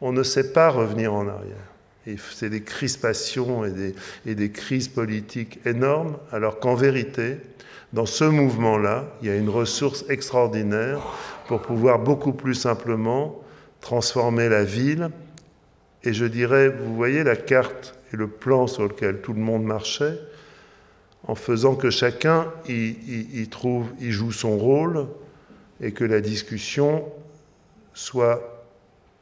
[0.00, 2.18] On ne sait pas revenir en arrière.
[2.32, 7.38] C'est des crispations et des crises politiques énormes, alors qu'en vérité,
[7.92, 11.00] dans ce mouvement-là, il y a une ressource extraordinaire
[11.48, 13.40] pour pouvoir beaucoup plus simplement
[13.80, 15.10] transformer la ville
[16.04, 19.64] et je dirais, vous voyez la carte et le plan sur lequel tout le monde
[19.64, 20.18] marchait,
[21.26, 25.06] en faisant que chacun y, trouve, y joue son rôle
[25.80, 27.04] et que la discussion
[27.94, 28.66] soit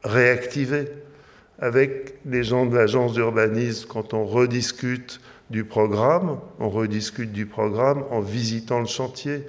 [0.03, 0.89] réactivée.
[1.59, 8.03] Avec les gens de l'agence d'urbanisme, quand on rediscute du programme, on rediscute du programme
[8.11, 9.47] en visitant le chantier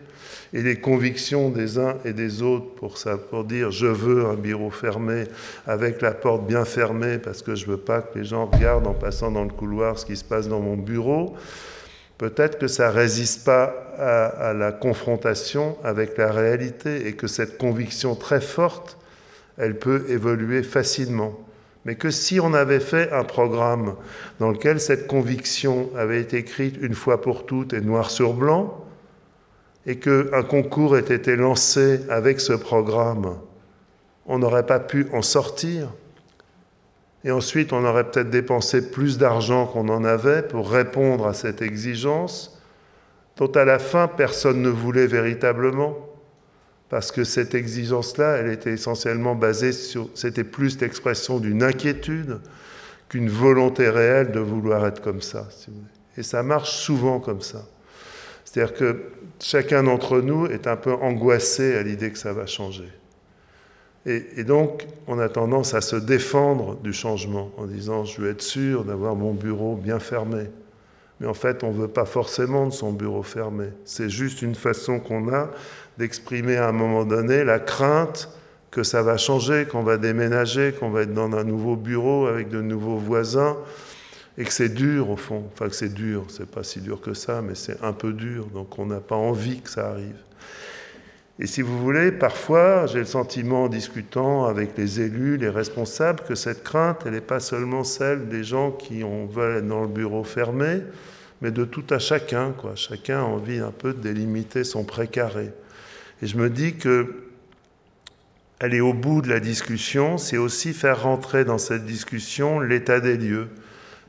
[0.54, 5.24] et les convictions des uns et des autres pour, dire je veux un bureau fermé
[5.66, 8.94] avec la porte bien fermée parce que je veux pas que les gens regardent en
[8.94, 11.34] passant dans le couloir ce qui se passe dans mon bureau,
[12.18, 17.26] peut-être que ça ne résiste pas à, à la confrontation avec la réalité et que
[17.26, 18.96] cette conviction très forte,
[19.58, 21.36] elle peut évoluer facilement.
[21.84, 23.96] Mais que si on avait fait un programme
[24.38, 28.84] dans lequel cette conviction avait été écrite une fois pour toutes et noir sur blanc,
[29.86, 33.36] et qu'un concours ait été lancé avec ce programme,
[34.26, 35.88] on n'aurait pas pu en sortir.
[37.24, 41.62] Et ensuite, on aurait peut-être dépensé plus d'argent qu'on en avait pour répondre à cette
[41.62, 42.60] exigence,
[43.36, 45.96] dont à la fin, personne ne voulait véritablement,
[46.88, 52.40] parce que cette exigence-là, elle était essentiellement basée sur, c'était plus l'expression d'une inquiétude
[53.08, 55.48] qu'une volonté réelle de vouloir être comme ça.
[56.16, 57.66] Et ça marche souvent comme ça.
[58.54, 58.96] C'est-à-dire que
[59.40, 62.88] chacun d'entre nous est un peu angoissé à l'idée que ça va changer.
[64.06, 68.42] Et, donc, on a tendance à se défendre du changement en disant je veux être
[68.42, 70.44] sûr d'avoir mon bureau bien fermé.
[71.18, 73.70] Mais en fait, on ne veut pas forcément de son bureau fermé.
[73.84, 75.50] C'est juste une façon qu'on a
[75.98, 78.28] d'exprimer à un moment donné la crainte
[78.70, 82.50] que ça va changer, qu'on va déménager, qu'on va être dans un nouveau bureau avec
[82.50, 83.56] de nouveaux voisins,
[84.36, 85.44] et que c'est dur au fond.
[85.52, 88.46] Enfin, que c'est dur, c'est pas si dur que ça, mais c'est un peu dur,
[88.46, 90.16] donc on n'a pas envie que ça arrive.
[91.40, 96.20] Et si vous voulez, parfois, j'ai le sentiment, en discutant avec les élus, les responsables,
[96.28, 99.82] que cette crainte, elle n'est pas seulement celle des gens qui ont, veulent être dans
[99.82, 100.82] le bureau fermé,
[101.42, 102.52] mais de tout à chacun.
[102.52, 102.76] Quoi.
[102.76, 105.50] Chacun a envie un peu de délimiter son précaré.
[106.22, 107.24] Et je me dis que
[108.60, 113.16] aller au bout de la discussion, c'est aussi faire rentrer dans cette discussion l'état des
[113.16, 113.48] lieux.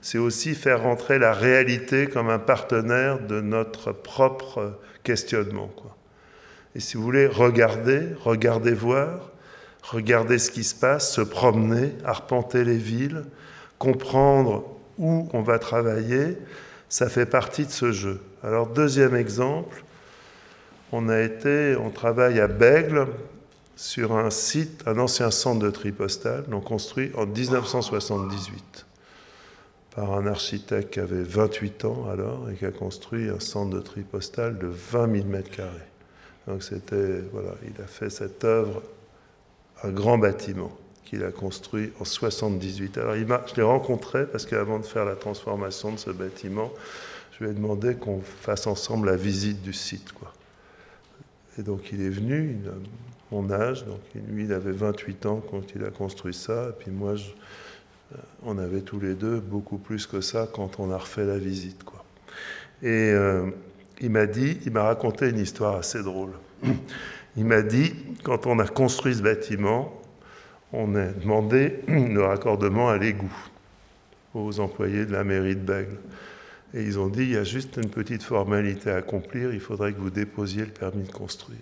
[0.05, 5.71] C'est aussi faire rentrer la réalité comme un partenaire de notre propre questionnement.
[6.75, 9.31] Et si vous voulez, regarder, regarder voir,
[9.81, 13.23] regarder ce qui se passe, se promener, arpenter les villes,
[13.79, 16.37] comprendre où on va travailler,
[16.87, 18.21] ça fait partie de ce jeu.
[18.43, 19.83] Alors deuxième exemple,
[20.91, 23.07] on a été, on travaille à Bègle
[23.75, 28.84] sur un site, un ancien centre de tri postal, donc construit en 1978
[29.95, 33.81] par un architecte qui avait 28 ans alors et qui a construit un centre de
[33.81, 35.69] tri postal de 20 000 mètres carrés.
[36.47, 38.83] Donc c'était, voilà, il a fait cette œuvre,
[39.83, 40.71] un grand bâtiment
[41.05, 42.97] qu'il a construit en 78.
[42.97, 46.71] Alors il je l'ai rencontré parce qu'avant de faire la transformation de ce bâtiment,
[47.31, 50.11] je lui ai demandé qu'on fasse ensemble la visite du site.
[50.11, 50.33] Quoi.
[51.57, 52.73] Et donc il est venu, il a
[53.31, 56.91] mon âge, donc lui il avait 28 ans quand il a construit ça, et puis
[56.91, 57.25] moi je,
[58.43, 61.83] on avait tous les deux beaucoup plus que ça quand on a refait la visite.
[61.83, 62.03] Quoi.
[62.81, 63.49] Et euh,
[64.01, 66.31] il m'a dit, il m'a raconté une histoire assez drôle.
[67.37, 70.01] Il m'a dit, quand on a construit ce bâtiment,
[70.71, 73.35] on a demandé le raccordement à l'égout
[74.33, 75.97] aux employés de la mairie de Bègle.
[76.73, 79.91] Et ils ont dit, il y a juste une petite formalité à accomplir, il faudrait
[79.91, 81.59] que vous déposiez le permis de construire.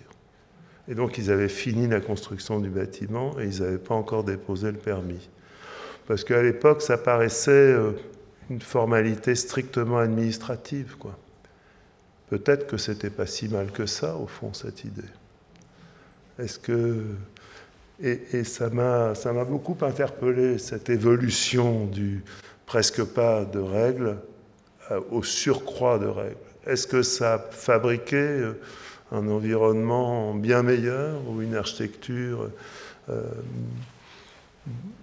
[0.86, 4.70] Et donc ils avaient fini la construction du bâtiment et ils n'avaient pas encore déposé
[4.70, 5.28] le permis.
[6.06, 7.92] Parce qu'à l'époque, ça paraissait euh,
[8.50, 10.96] une formalité strictement administrative.
[10.98, 11.16] Quoi.
[12.28, 15.02] Peut-être que c'était pas si mal que ça, au fond, cette idée.
[16.38, 17.02] Est-ce que.
[18.02, 22.24] Et, ça m'a beaucoup interpellé, cette évolution du
[22.66, 24.16] presque pas de règles
[24.90, 26.36] euh, au surcroît de règles.
[26.66, 28.60] Est-ce que ça fabriquait euh,
[29.12, 32.50] un environnement bien meilleur ou une architecture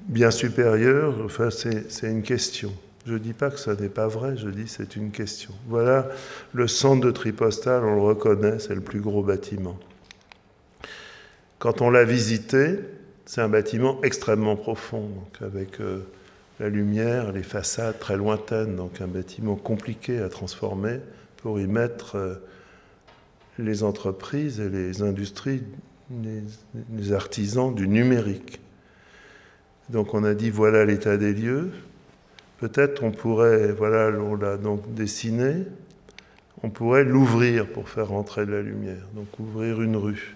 [0.07, 2.73] bien supérieure Enfin, c'est une question.
[3.05, 5.51] Je ne dis pas que ça n'est pas vrai, je dis c'est une question.
[5.67, 6.07] Voilà
[6.53, 9.77] le centre de Tripostal, on le reconnaît, c'est le plus gros bâtiment.
[11.57, 12.79] Quand on l'a visité,
[13.25, 15.09] c'est un bâtiment extrêmement profond,
[15.41, 16.05] avec euh,
[16.59, 20.99] la lumière, les façades très lointaines, donc un bâtiment compliqué à transformer
[21.37, 22.35] pour y mettre euh,
[23.57, 25.63] les entreprises et les industries,
[26.93, 28.59] les artisans du numérique.
[29.89, 31.71] Donc on a dit voilà l'état des lieux,
[32.61, 35.65] Peut-être on pourrait, voilà, on l'a donc dessiné,
[36.61, 40.35] on pourrait l'ouvrir pour faire rentrer de la lumière, donc ouvrir une rue.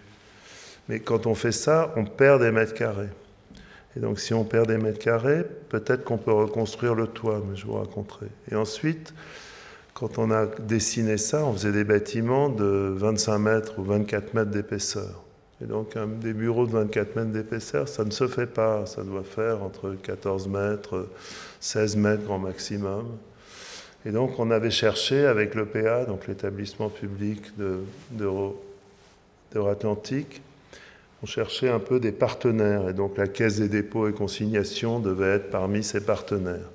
[0.89, 3.11] Mais quand on fait ça, on perd des mètres carrés.
[3.95, 7.55] Et donc si on perd des mètres carrés, peut-être qu'on peut reconstruire le toit, mais
[7.55, 8.25] je vous raconterai.
[8.51, 9.13] Et ensuite,
[9.93, 14.49] quand on a dessiné ça, on faisait des bâtiments de 25 mètres ou 24 mètres
[14.49, 15.24] d'épaisseur.
[15.61, 19.23] Et donc des bureaux de 24 mètres d'épaisseur, ça ne se fait pas, ça doit
[19.23, 21.07] faire entre 14 mètres,
[21.61, 23.05] 16 mètres grand maximum.
[24.05, 27.41] Et donc on avait cherché avec l'EPA, donc l'établissement public
[28.11, 30.41] d'Euro-Atlantique,
[31.23, 32.89] on cherchait un peu des partenaires.
[32.89, 36.69] Et donc la Caisse des dépôts et consignations devait être parmi ces partenaires.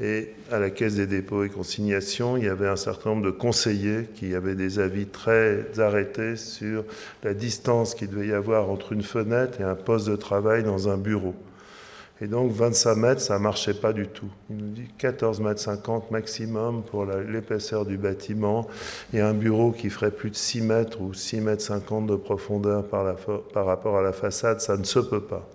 [0.00, 3.30] Et à la Caisse des dépôts et consignations, il y avait un certain nombre de
[3.30, 6.84] conseillers qui avaient des avis très arrêtés sur
[7.22, 10.88] la distance qu'il devait y avoir entre une fenêtre et un poste de travail dans
[10.88, 11.34] un bureau.
[12.20, 14.30] Et donc 25 mètres, ça ne marchait pas du tout.
[14.50, 18.66] Il nous dit 14 mètres 50 maximum pour l'épaisseur du bâtiment
[19.12, 22.84] et un bureau qui ferait plus de 6 mètres ou 6 mètres 50 de profondeur
[22.84, 23.14] par,
[23.52, 25.48] par rapport à la façade, ça ne se peut pas.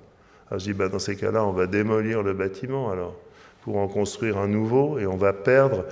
[0.50, 3.16] Alors je dis, bah, dans ces cas-là, on va démolir le bâtiment alors
[3.62, 5.86] pour en construire un nouveau et on va perdre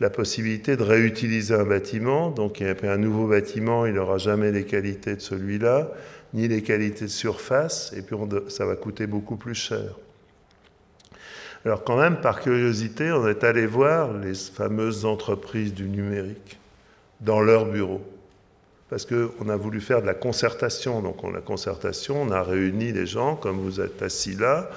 [0.00, 2.30] la possibilité de réutiliser un bâtiment.
[2.30, 5.90] Donc il y a un nouveau bâtiment, il n'aura jamais les qualités de celui-là,
[6.34, 8.16] ni les qualités de surface, et puis
[8.48, 9.96] ça va coûter beaucoup plus cher.
[11.64, 16.58] Alors quand même, par curiosité, on est allé voir les fameuses entreprises du numérique
[17.20, 18.02] dans leurs bureaux.
[18.88, 21.02] parce qu'on a voulu faire de la concertation.
[21.02, 24.70] Donc, la concertation, on a réuni les gens, comme vous êtes assis là,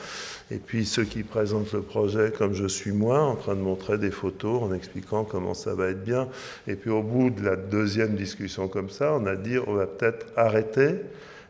[0.51, 3.97] et puis ceux qui présentent le projet, comme je suis moi, en train de montrer
[3.97, 6.27] des photos, en expliquant comment ça va être bien.
[6.67, 9.85] Et puis, au bout de la deuxième discussion comme ça, on a dit, on va
[9.85, 10.95] peut-être arrêter.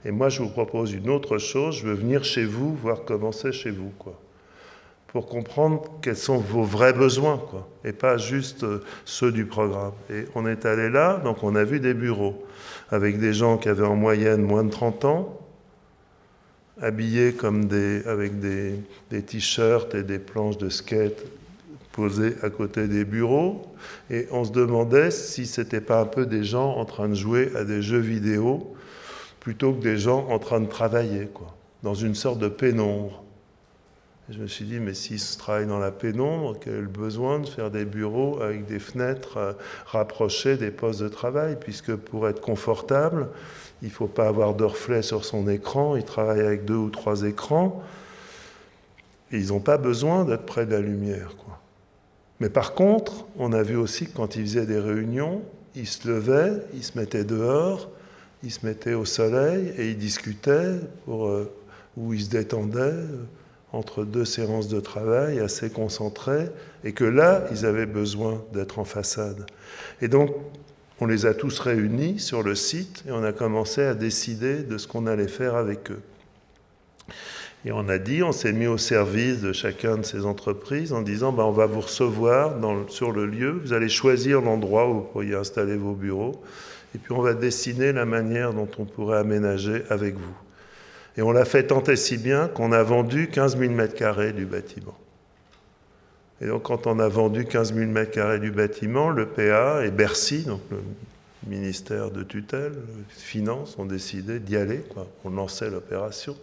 [0.06, 3.32] Et moi, je vous propose une autre chose, je veux venir chez vous, voir comment
[3.32, 4.20] c'est chez vous, quoi
[5.12, 9.93] pour comprendre quels sont vos vrais besoins, quoi, et pas juste euh, ceux du programme.
[10.12, 12.45] Et on est allé là, donc on a vu des bureaux
[12.89, 15.39] avec des gens qui avaient en moyenne moins de 30 ans,
[16.82, 18.75] habillés comme des, avec des,
[19.09, 21.25] des t-shirts et des planches de skate
[21.91, 23.61] posées à côté des bureaux,
[24.09, 27.51] et on se demandait si c'était pas un peu des gens en train de jouer
[27.55, 28.73] à des jeux vidéo
[29.39, 33.23] plutôt que des gens en train de travailler, quoi, dans une sorte de pénombre.
[34.30, 37.86] Je me suis dit, mais s'ils travaillent dans la pénombre, quel besoin de faire des
[37.86, 39.53] bureaux avec des fenêtres euh,
[39.88, 43.30] rapprochées des postes de travail Puisque pour être confortable,
[43.82, 44.67] il ne faut pas avoir de
[45.01, 47.82] sur son écran, ils travaillent avec deux ou trois écrans,
[49.32, 51.36] et ils n'ont pas besoin d'être près de la lumière.
[51.38, 51.59] Quoi.
[52.39, 55.41] Mais par contre, on a vu aussi que quand ils faisaient des réunions,
[55.75, 57.89] ils se levaient, ils se mettaient dehors,
[58.43, 60.75] ils se mettaient au soleil et ils discutaient
[61.05, 61.51] pour, euh,
[61.97, 62.93] ou ils se détendaient
[63.71, 66.47] entre deux séances de travail assez concentrées,
[66.84, 69.45] et que là, ils avaient besoin d'être en façade.
[70.01, 70.32] Et donc,
[71.02, 74.78] on les a tous réunis sur le site et on a commencé à décider de
[74.78, 76.02] ce qu'on allait faire avec eux.
[77.66, 81.02] Et on a dit, on s'est mis au service de chacun de ces entreprises en
[81.02, 82.54] disant, ben, on va vous recevoir
[82.88, 86.41] sur le lieu, vous allez choisir l'endroit où vous pourriez installer vos bureaux,
[86.95, 90.36] et puis on va dessiner la manière dont on pourrait aménager avec vous.
[91.18, 94.45] Et on l'a fait tant et si bien qu'on a vendu 15 000 m2 du
[94.45, 94.97] bâtiment.
[96.42, 100.44] Et donc, quand on a vendu 15 000 m2 du bâtiment, le PA et Bercy,
[100.44, 100.78] donc le
[101.48, 102.74] ministère de tutelle,
[103.10, 104.84] Finances, ont décidé d'y aller.
[105.26, 106.38] On lançait l'opération,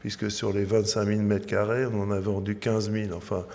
[0.00, 3.14] puisque sur les 25 000 m2, on en a vendu 15 000.
[3.14, 3.46] Enfin,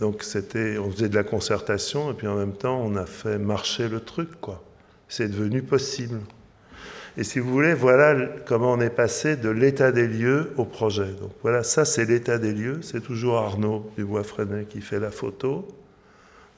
[0.00, 3.38] donc, c'était, on faisait de la concertation, et puis en même temps, on a fait
[3.38, 4.30] marcher le truc.
[5.08, 6.20] C'est devenu possible.
[7.18, 8.14] Et si vous voulez, voilà
[8.46, 11.10] comment on est passé de l'état des lieux au projet.
[11.20, 12.80] Donc voilà, ça c'est l'état des lieux.
[12.80, 15.66] C'est toujours Arnaud Dubois-Freinet qui fait la photo.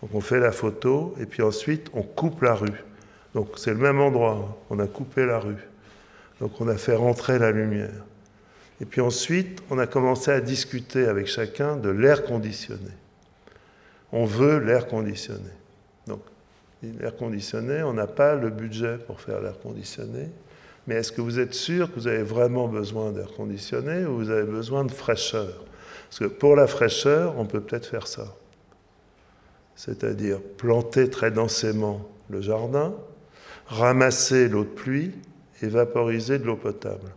[0.03, 2.85] Donc on fait la photo et puis ensuite on coupe la rue.
[3.35, 4.33] Donc c'est le même endroit.
[4.33, 4.55] Hein.
[4.69, 5.67] On a coupé la rue.
[6.43, 8.05] Donc on a fait rentrer la lumière.
[8.83, 12.91] Et puis ensuite, on a commencé à discuter avec chacun de l'air conditionné.
[14.13, 15.51] On veut l'air conditionné.
[16.07, 16.21] Donc
[16.83, 20.29] l'air conditionné, on n'a pas le budget pour faire l'air conditionné.
[20.91, 24.31] Mais est-ce que vous êtes sûr que vous avez vraiment besoin d'air conditionné ou vous
[24.31, 25.65] avez besoin de fraîcheur?
[26.09, 28.35] Parce que pour la fraîcheur, on peut peut-être faire ça.
[29.77, 32.93] C'est-à-dire planter très densément le jardin,
[33.69, 35.13] ramasser l'eau de pluie
[35.63, 37.13] et vaporiser de l'eau potable.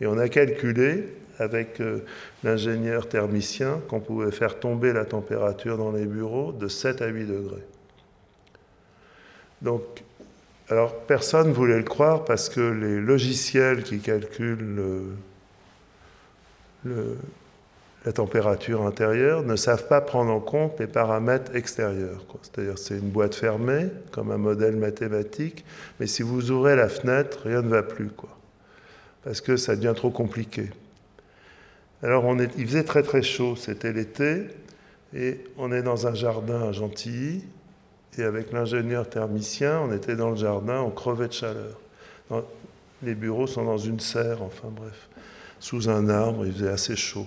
[0.00, 1.04] Et on a calculé
[1.38, 1.98] avec euh,
[2.44, 7.26] l'ingénieur thermicien qu'on pouvait faire tomber la température dans les bureaux de 7 à 8
[7.26, 7.66] degrés.
[9.60, 9.82] Donc
[10.72, 14.80] alors personne ne voulait le croire parce que les logiciels qui calculent
[16.84, 22.24] la température intérieure ne savent pas prendre en compte les paramètres extérieurs.
[22.40, 25.62] C'est-à-dire c'est une boîte fermée, comme un modèle mathématique,
[26.00, 28.08] mais si vous ouvrez la fenêtre, rien ne va plus,
[29.24, 30.70] parce que ça devient trop compliqué.
[32.02, 34.46] Alors on il faisait très très chaud, c'était l'été,
[35.14, 37.44] et on est dans un jardin à Gentilly,
[38.18, 41.80] et avec l'ingénieur thermicien, on était dans le jardin, on crevait de chaleur.
[43.02, 45.08] Les bureaux sont dans une serre, enfin bref,
[45.58, 47.26] sous un arbre, il faisait assez chaud.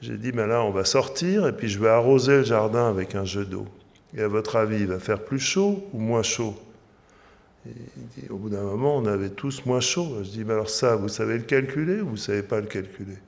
[0.00, 3.14] J'ai dit, ben là, on va sortir et puis je vais arroser le jardin avec
[3.14, 3.66] un jeu d'eau.
[4.16, 6.54] Et à votre avis, il va faire plus chaud ou moins chaud?
[7.66, 10.18] Dit, Au bout d'un moment, on avait tous moins chaud.
[10.22, 12.66] Je dis, mais alors ça, vous savez le calculer ou vous ne savez pas le
[12.66, 13.18] calculer?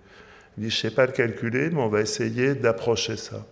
[0.57, 3.45] Il dit, je ne sais pas le calculer, mais on va essayer d'approcher ça.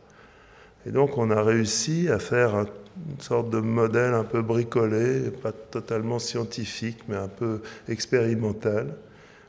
[0.87, 2.67] Et donc, on a réussi à faire un
[3.09, 8.95] une sorte de modèle un peu bricolé, pas totalement scientifique, mais un peu expérimental,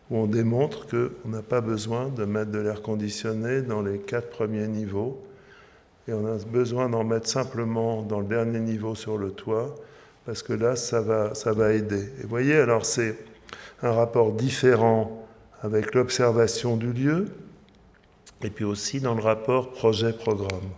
[0.10, 4.30] où on démontre qu'on n'a pas besoin de mettre de l'air conditionné dans les quatre
[4.30, 5.22] premiers niveaux,
[6.08, 9.76] et on a besoin d'en mettre simplement dans le dernier niveau sur le toit,
[10.26, 12.10] parce que là, ça va, ça va aider.
[12.20, 13.18] Et vous voyez, alors c'est
[13.82, 15.28] un rapport différent
[15.62, 17.26] avec l'observation du lieu,
[18.44, 20.70] et puis aussi dans le rapport projet-programme.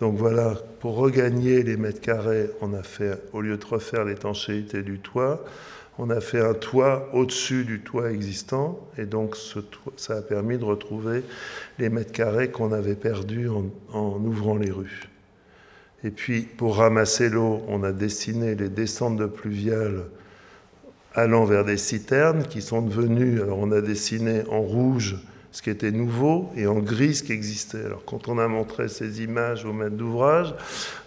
[0.00, 4.82] Donc voilà, pour regagner les mètres carrés, on a fait, au lieu de refaire l'étanchéité
[4.82, 5.42] du toit,
[5.98, 9.36] on a fait un toit au-dessus du toit existant, et donc
[9.96, 11.22] ça a permis de retrouver
[11.78, 15.08] les mètres carrés qu'on avait perdus en, ouvrant les rues.
[16.04, 20.04] Et puis, pour ramasser l'eau, on a dessiné les descentes de pluviales
[21.14, 25.16] allant vers des citernes qui sont devenues, alors on a dessiné en rouge
[25.56, 27.82] ce qui était nouveau et en gris ce qui existait.
[27.82, 30.54] Alors quand on a montré ces images au maître d'ouvrage,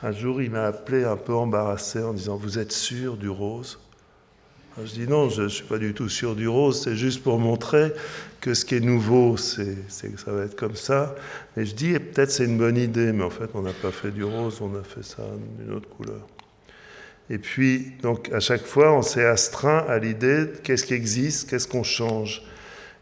[0.01, 3.77] un jour il m'a appelé un peu embarrassé en disant Vous êtes sûr du rose?
[4.83, 7.37] Je dis non, je ne suis pas du tout sûr du rose, c'est juste pour
[7.37, 7.91] montrer
[8.41, 11.13] que ce qui est nouveau, c'est, ça va être comme ça.
[11.55, 14.09] Et je dis peut-être c'est une bonne idée, mais en fait on n'a pas fait
[14.09, 15.21] du rose, on a fait ça
[15.59, 16.25] d'une autre couleur.
[17.29, 21.67] Et puis, donc, à chaque fois, on s'est astreint à l'idée qu'est-ce qui existe, qu'est-ce
[21.67, 22.41] qu'on change?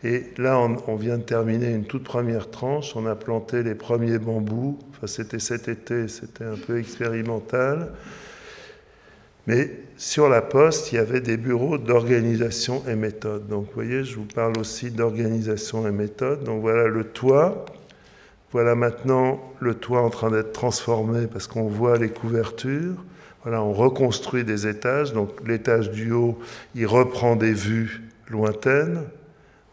[0.04, 2.96] Et là, on, vient de terminer une toute première tranche.
[2.96, 4.78] On a planté les premiers bambous.
[4.92, 7.94] Enfin, c'était cet été, c'était un peu expérimental.
[9.48, 13.48] Mais sur la poste, il y avait des bureaux d'organisation et méthode.
[13.48, 16.44] Donc, vous voyez, je vous parle aussi d'organisation et méthode.
[16.44, 17.66] Donc, voilà le toit.
[18.52, 22.96] Voilà maintenant le toit en train d'être transformé parce qu'on voit les couvertures.
[23.44, 25.14] Voilà, on reconstruit des étages.
[25.14, 26.40] Donc l'étage du haut,
[26.76, 29.04] il reprend des vues lointaines.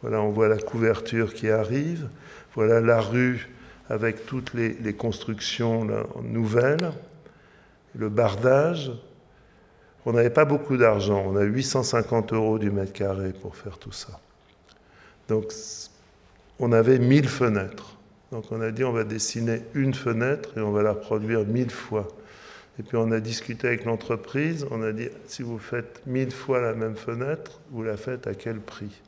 [0.05, 2.11] Voilà, on voit la couverture qui arrive.
[2.55, 3.49] Voilà la rue
[3.89, 5.89] avec toutes les, constructions
[6.23, 6.93] nouvelles.
[7.95, 8.93] Le bardage.
[10.05, 11.25] On n'avait pas beaucoup d'argent.
[11.27, 14.21] On a 850 euros du mètre carré pour faire tout ça.
[15.29, 15.51] Donc
[16.59, 17.97] on avait 1000 fenêtres.
[18.31, 21.71] Donc on a dit on va dessiner une fenêtre et on va la reproduire 1000
[21.71, 22.09] fois.
[22.79, 26.61] Et puis on a discuté avec l'entreprise, on a dit si vous faites mille fois
[26.61, 29.01] la même fenêtre, vous la faites à quel prix?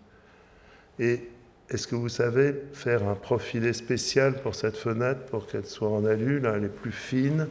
[0.99, 1.21] Et
[1.71, 6.05] est-ce que vous savez faire un profilé spécial pour cette fenêtre pour qu'elle soit en
[6.05, 7.49] alu, là elle est plus fine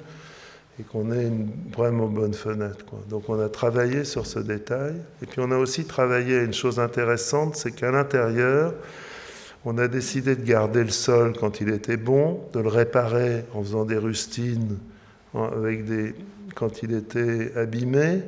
[0.80, 4.96] et qu'on ait une vraiment bonne fenêtre Donc on a travaillé sur ce détail.
[5.22, 8.74] Et puis on a aussi travaillé une chose intéressante, c'est qu'à l'intérieur,
[9.64, 13.64] on a décidé de garder le sol quand il était bon, de le réparer en
[13.64, 14.78] faisant des rustines
[15.34, 16.14] avec des,
[16.56, 18.22] quand il était abîmé,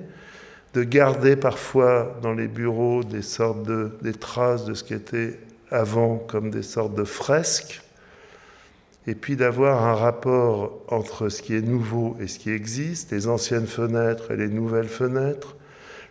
[0.73, 5.39] de garder parfois dans les bureaux des sortes de des traces de ce qui était
[5.71, 7.81] avant comme des sortes de fresques,
[9.05, 13.27] et puis d'avoir un rapport entre ce qui est nouveau et ce qui existe, les
[13.27, 15.55] anciennes fenêtres et les nouvelles fenêtres,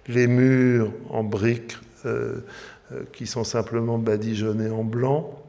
[0.09, 1.77] les murs en briques
[2.07, 2.41] euh,
[2.93, 5.43] euh, qui sont simplement badigeonnés en blanc.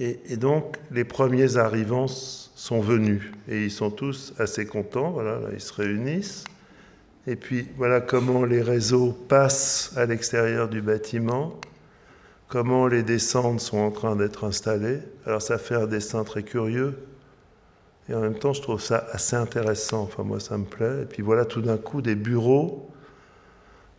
[0.00, 5.10] Et, et donc les premiers arrivants sont venus et ils sont tous assez contents.
[5.10, 6.44] Voilà, ils se réunissent.
[7.26, 11.60] Et puis voilà comment les réseaux passent à l'extérieur du bâtiment,
[12.48, 15.00] comment les descentes sont en train d'être installées.
[15.26, 16.98] Alors ça fait un dessin très curieux.
[18.08, 20.02] Et en même temps, je trouve ça assez intéressant.
[20.04, 21.02] Enfin, moi, ça me plaît.
[21.02, 22.90] Et puis voilà tout d'un coup des bureaux.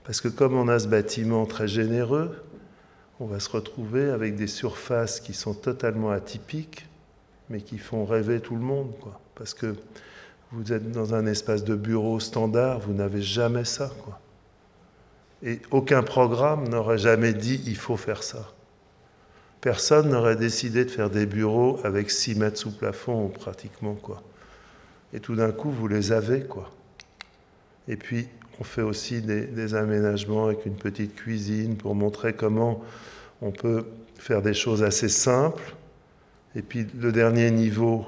[0.04, 2.44] Parce que comme on a ce bâtiment très généreux,
[3.20, 6.90] on va se retrouver avec des surfaces qui sont totalement atypiques
[7.50, 8.94] mais qui font rêver tout le monde.
[9.02, 9.20] Quoi.
[9.36, 9.76] Parce que
[10.52, 13.92] vous êtes dans un espace de bureau standard, vous n'avez jamais ça.
[14.04, 14.20] Quoi.
[15.44, 18.52] Et aucun programme n'aurait jamais dit il faut faire ça.
[19.62, 23.96] Personne n'aurait décidé de faire des bureaux avec 6 mètres sous plafond pratiquement.
[23.96, 24.22] Quoi.
[25.14, 26.42] Et tout d'un coup, vous les avez.
[26.42, 26.70] Quoi.
[27.88, 28.28] Et puis,
[28.60, 32.82] on fait aussi des, des aménagements avec une petite cuisine pour montrer comment
[33.42, 33.86] on peut
[34.18, 35.76] faire des choses assez simples
[36.56, 38.06] et puis le dernier niveau,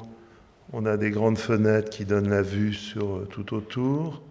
[0.74, 4.22] on a des grandes fenêtres qui donnent la vue sur euh, tout autour.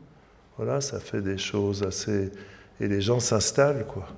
[0.56, 2.30] Voilà, ça fait des choses assez.
[2.80, 4.08] Et les gens s'installent, quoi.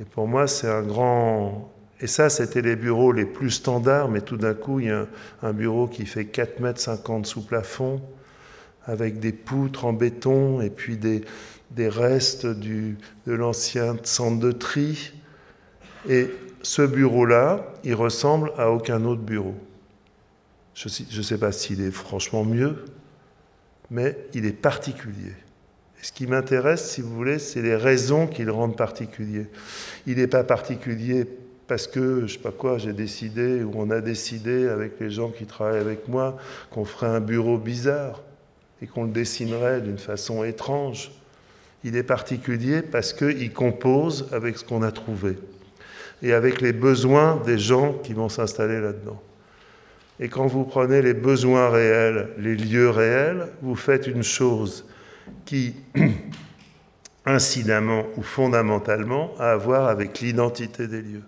[0.00, 1.72] Et pour moi, c'est un grand.
[2.00, 5.06] Et ça, c'était les bureaux les plus standards, mais tout d'un coup, il y a
[5.42, 8.00] un bureau qui fait 4,50 mètres sous plafond,
[8.86, 11.22] avec des poutres en béton et puis des,
[11.70, 12.96] des restes du,
[13.26, 15.12] de l'ancien centre de tri.
[16.08, 16.30] Et
[16.62, 19.54] ce bureau-là, il ressemble à aucun autre bureau.
[20.74, 22.84] Je ne sais pas s'il est franchement mieux,
[23.90, 25.34] mais il est particulier.
[26.00, 29.46] Et ce qui m'intéresse, si vous voulez, c'est les raisons qui le rendent particulier.
[30.06, 31.26] Il n'est pas particulier
[31.66, 35.10] parce que, je ne sais pas quoi, j'ai décidé, ou on a décidé avec les
[35.10, 36.36] gens qui travaillent avec moi,
[36.70, 38.22] qu'on ferait un bureau bizarre
[38.82, 41.12] et qu'on le dessinerait d'une façon étrange.
[41.84, 45.36] Il est particulier parce qu'il compose avec ce qu'on a trouvé
[46.22, 49.20] et avec les besoins des gens qui vont s'installer là-dedans.
[50.20, 54.86] Et quand vous prenez les besoins réels, les lieux réels, vous faites une chose
[55.46, 55.74] qui,
[57.26, 61.24] incidemment ou fondamentalement, a à voir avec l'identité des lieux.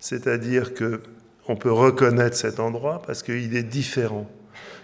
[0.00, 1.00] C'est-à-dire que
[1.48, 4.28] on peut reconnaître cet endroit parce qu'il est différent.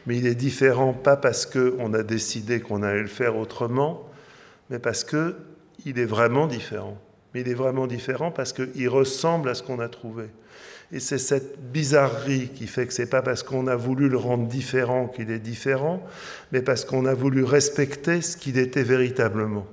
[0.07, 4.09] Mais il est différent pas parce qu'on a décidé qu'on allait le faire autrement,
[4.71, 6.99] mais parce qu'il est vraiment différent
[7.33, 10.27] mais il est vraiment différent parce qu'il ressemble à ce qu'on a trouvé.
[10.91, 14.47] Et c'est cette bizarrerie qui fait que c'est pas parce qu'on a voulu le rendre
[14.47, 16.03] différent qu'il est différent,
[16.51, 19.67] mais parce qu'on a voulu respecter ce qu'il était véritablement.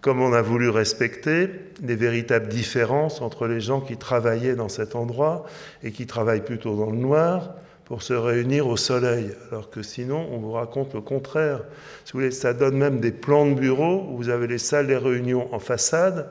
[0.00, 1.48] comme on a voulu respecter
[1.82, 5.46] les véritables différences entre les gens qui travaillaient dans cet endroit
[5.82, 7.54] et qui travaillent plutôt dans le noir
[7.86, 11.62] pour se réunir au soleil, alors que sinon on vous raconte le contraire.
[12.04, 14.88] Si vous voulez, ça donne même des plans de bureau où vous avez les salles
[14.88, 16.28] des réunions en façade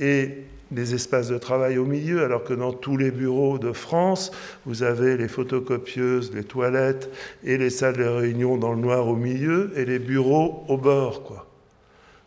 [0.00, 0.38] et
[0.74, 4.30] des espaces de travail au milieu, alors que dans tous les bureaux de France,
[4.66, 7.10] vous avez les photocopieuses, les toilettes
[7.44, 11.22] et les salles de réunion dans le noir au milieu et les bureaux au bord,
[11.22, 11.46] quoi.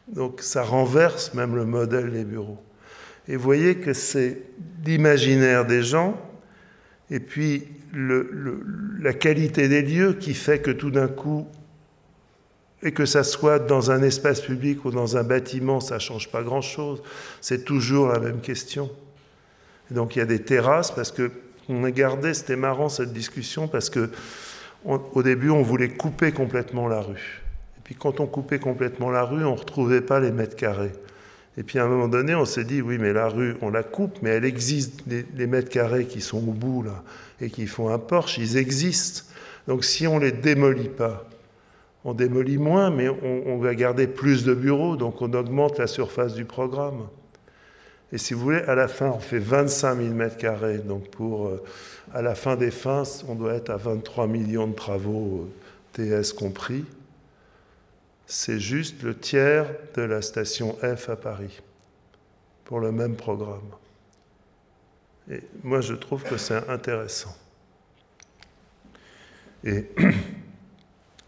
[0.07, 2.63] Donc ça renverse même le modèle des bureaux.
[3.27, 4.41] Et vous voyez que c'est
[4.85, 6.19] l'imaginaire des gens
[7.11, 11.47] et puis la qualité des lieux qui fait que tout d'un coup,
[12.83, 16.29] et que ça soit dans un espace public ou dans un bâtiment, ça ne change
[16.29, 17.01] pas grand-chose.
[17.41, 18.89] C'est toujours la même question.
[19.89, 21.31] donc il y a des terrasses parce que
[21.69, 24.09] on a gardé, c'était marrant cette discussion parce que
[24.85, 27.41] au début on voulait couper complètement la rue.
[27.83, 30.91] Puis quand on coupait complètement la rue, on ne retrouvait pas les mètres carrés.
[31.57, 33.81] Et puis à un moment donné, on s'est dit, oui, mais la rue, on la
[33.81, 35.01] coupe, mais elle existe.
[35.07, 37.01] Les, mètres carrés qui sont au bout, là,
[37.41, 39.23] et qui font un porche, ils existent.
[39.67, 41.27] Donc si on les démolit pas,
[42.07, 46.33] on démolit moins, mais on, va garder plus de bureaux, donc on augmente la surface
[46.33, 47.07] du programme.
[48.11, 50.77] Et si vous voulez, à la fin, on fait 25 000 mètres carrés.
[50.79, 51.63] Donc pour, euh,
[52.13, 55.49] à la fin des fins, on doit être à 23 millions de travaux,
[55.99, 56.85] euh, TS compris
[58.27, 61.61] c'est juste le tiers de la station F à Paris
[62.65, 63.71] pour le même programme.
[65.31, 67.35] Et moi, je trouve que c'est intéressant.
[69.63, 69.85] Et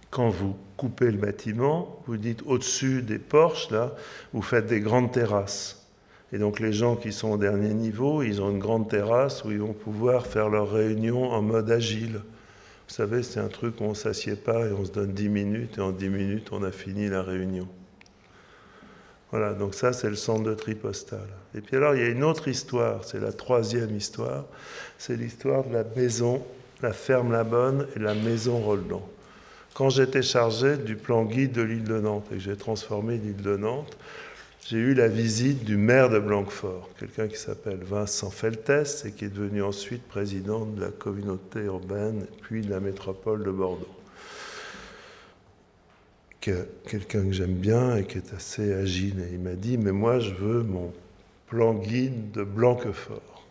[0.09, 3.95] quand vous coupez le bâtiment, vous dites au-dessus des porches, là,
[4.33, 5.87] vous faites des grandes terrasses.
[6.31, 9.51] Et donc les gens qui sont au dernier niveau, ils ont une grande terrasse où
[9.51, 12.21] ils vont pouvoir faire leurs réunions en mode agile.
[12.87, 15.29] Vous savez, c'est un truc où on ne s'assied pas et on se donne 10
[15.29, 17.67] minutes et en 10 minutes, on a fini la réunion.
[19.31, 21.27] Voilà, donc ça, c'est le centre de Tripostal.
[21.53, 24.45] Et puis alors, il y a une autre histoire, c'est la troisième histoire,
[24.97, 26.43] c'est l'histoire de la maison,
[26.81, 29.01] la ferme La Bonne et la maison Roldan.
[29.73, 33.41] Quand j'étais chargé du plan guide de l'île de Nantes et que j'ai transformé l'île
[33.41, 33.97] de Nantes,
[34.69, 39.25] j'ai eu la visite du maire de Blanquefort, quelqu'un qui s'appelle Vincent Feltès et qui
[39.25, 43.87] est devenu ensuite président de la communauté urbaine puis de la métropole de Bordeaux.
[46.39, 49.19] Quelqu'un que j'aime bien et qui est assez agile.
[49.21, 50.93] Et il m'a dit Mais moi, je veux mon
[51.47, 53.45] plan guide de Blanquefort.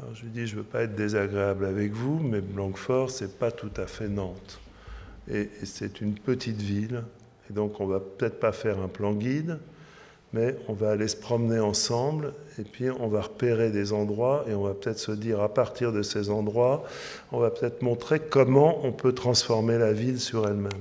[0.00, 3.10] Alors je lui ai dit Je ne veux pas être désagréable avec vous, mais Blanquefort,
[3.10, 4.60] ce n'est pas tout à fait Nantes.
[5.30, 7.02] Et, c'est une petite ville.
[7.50, 9.58] Et donc, on va peut-être pas faire un plan guide
[10.34, 14.54] mais on va aller se promener ensemble et puis on va repérer des endroits et
[14.54, 16.82] on va peut-être se dire à partir de ces endroits,
[17.30, 20.72] on va peut-être montrer comment on peut transformer la ville sur elle-même.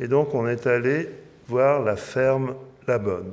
[0.00, 1.08] Et donc on est allé
[1.46, 2.56] voir la ferme
[2.88, 3.32] La Bonne.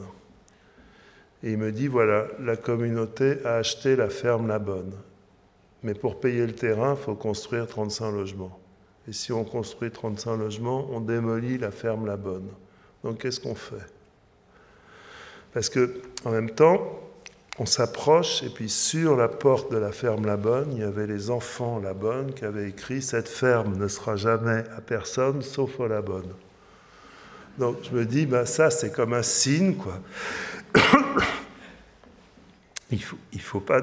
[1.42, 4.94] Et il me dit, voilà, la communauté a acheté la ferme La Bonne.
[5.82, 8.61] Mais pour payer le terrain, il faut construire 35 logements.
[9.08, 12.50] Et si on construit 35 logements, on démolit la ferme La Bonne.
[13.04, 13.86] Donc qu'est-ce qu'on fait?
[15.54, 17.00] Parce que, en même temps,
[17.60, 21.08] on s'approche, et puis sur la porte de la ferme La Bonne, il y avait
[21.08, 25.80] les enfants La Bonne qui avaient écrit Cette ferme ne sera jamais à personne sauf
[25.80, 26.34] à La Bonne.
[27.58, 30.00] Donc je me dis, ben, ça c'est comme un signe, quoi.
[32.92, 33.82] il faut, il faut, pas,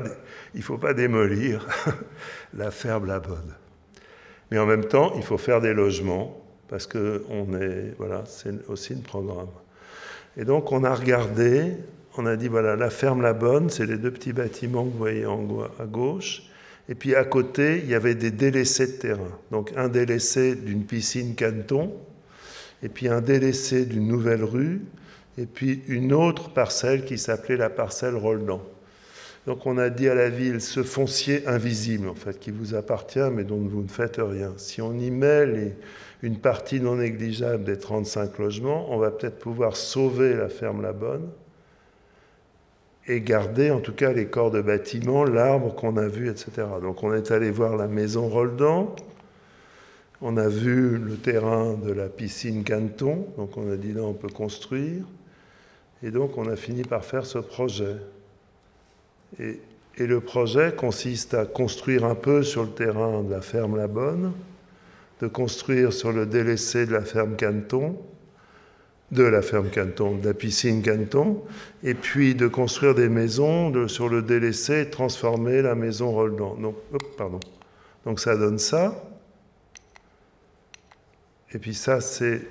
[0.54, 1.66] il faut pas démolir
[2.54, 3.54] la ferme La Bonne.
[4.50, 6.36] Mais en même temps, il faut faire des logements,
[6.68, 7.46] parce que on
[7.98, 9.48] voilà, c'est aussi le programme.
[10.36, 11.72] Et donc on a regardé,
[12.16, 14.98] on a dit voilà, la ferme La Bonne, c'est les deux petits bâtiments que vous
[14.98, 16.42] voyez à gauche.
[16.88, 19.38] Et puis à côté, il y avait des délaissés de terrain.
[19.50, 21.92] Donc un délaissé d'une piscine Canton,
[22.82, 24.82] et puis un délaissé d'une nouvelle rue,
[25.36, 28.60] et puis une autre parcelle qui s'appelait la parcelle Roldan.
[29.48, 33.30] Donc on a dit à la ville, ce foncier invisible, en fait, qui vous appartient,
[33.32, 34.52] mais dont vous ne faites rien.
[34.58, 35.74] Si on y met
[36.22, 40.92] une partie non négligeable des 35 logements, on va peut-être pouvoir sauver la ferme La
[40.92, 41.30] Bonne
[43.06, 46.66] et garder en tout cas les corps de bâtiment, l'arbre qu'on a vu, etc.
[46.82, 48.88] Donc on est allé voir la maison Roldan,
[50.20, 54.12] on a vu le terrain de la piscine Canton, donc on a dit là on
[54.12, 55.06] peut construire,
[56.02, 57.96] et donc on a fini par faire ce projet.
[59.40, 59.60] Et,
[59.98, 64.32] le projet consiste à construire un peu sur le terrain de la ferme La Bonne,
[65.20, 67.96] de construire sur le délaissé de la ferme Canton,
[69.10, 71.42] de la ferme Canton, de la piscine Canton,
[71.82, 76.54] et puis de construire des maisons sur le délaissé et transformer la maison Roldan.
[76.60, 76.76] Donc,
[77.16, 77.40] pardon.
[78.04, 79.04] Donc ça donne ça.
[81.52, 82.42] Et puis ça, c'est...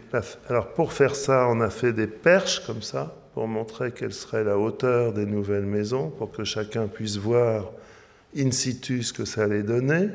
[0.49, 3.15] Alors pour faire ça, on a fait des perches comme ça.
[3.37, 7.71] Pour montrer quelle serait la hauteur des nouvelles maisons, pour que chacun puisse voir
[8.35, 10.09] in situ ce que ça allait donner.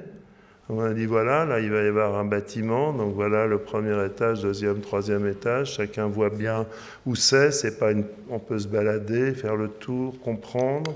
[0.69, 3.95] On a dit voilà, là il va y avoir un bâtiment, donc voilà le premier
[4.05, 6.67] étage, deuxième, troisième étage, chacun voit bien
[7.07, 7.93] où c'est, c'est pas
[8.29, 10.93] on peut se balader, faire le tour, comprendre.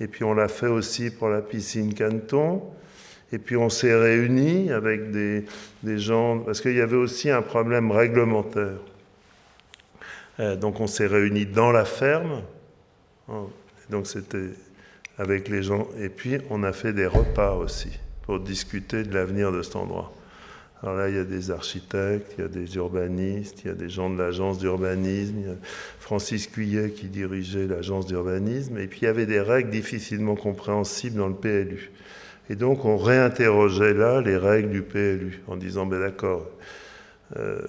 [0.00, 2.62] Et puis on l'a fait aussi pour la piscine Canton.
[3.30, 5.44] Et puis on s'est réunis avec des
[5.98, 8.78] gens, parce qu'il y avait aussi un problème réglementaire.
[10.42, 12.42] Euh, donc on s'est réunis dans la ferme,
[13.90, 14.50] donc c'était
[15.16, 17.90] avec les gens, et puis on a fait des repas aussi
[18.22, 20.12] pour discuter de l'avenir de cet endroit.
[20.82, 23.74] Alors là, il y a des architectes, il y a des urbanistes, il y a
[23.74, 25.54] des gens de l'agence d'urbanisme, il y a
[26.00, 31.18] Francis Cuyet qui dirigeait l'agence d'urbanisme, et puis il y avait des règles difficilement compréhensibles
[31.18, 31.92] dans le PLU.
[32.50, 36.50] Et donc on réinterrogeait là les règles du PLU en disant, ben d'accord,
[37.36, 37.60] euh,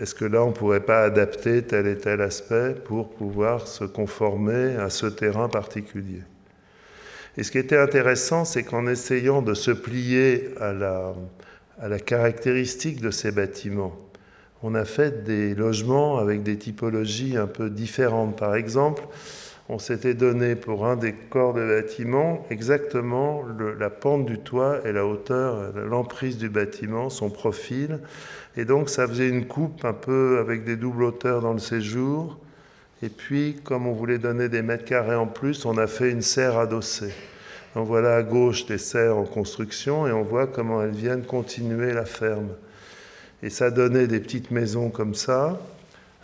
[0.00, 3.84] est-ce que là on ne pourrait pas adapter tel et tel aspect pour pouvoir se
[3.84, 6.22] conformer à ce terrain particulier?
[7.36, 11.14] Et ce qui était intéressant, c'est qu'en essayant de se plier à la,
[11.80, 13.96] à la caractéristique de ces bâtiments,
[14.62, 18.36] on a fait des logements avec des typologies un peu différentes.
[18.36, 19.02] Par exemple,
[19.72, 23.44] on s'était donné pour un des corps de bâtiment exactement
[23.78, 28.00] la pente du toit et la hauteur, l'emprise du bâtiment, son profil.
[28.56, 32.36] Et donc ça faisait une coupe un peu avec des doubles hauteurs dans le séjour.
[33.04, 36.22] Et puis, comme on voulait donner des mètres carrés en plus, on a fait une
[36.22, 37.14] serre adossée.
[37.76, 41.24] On voit là à gauche des serres en construction et on voit comment elles viennent
[41.24, 42.48] continuer la ferme.
[43.44, 45.60] Et ça donnait des petites maisons comme ça,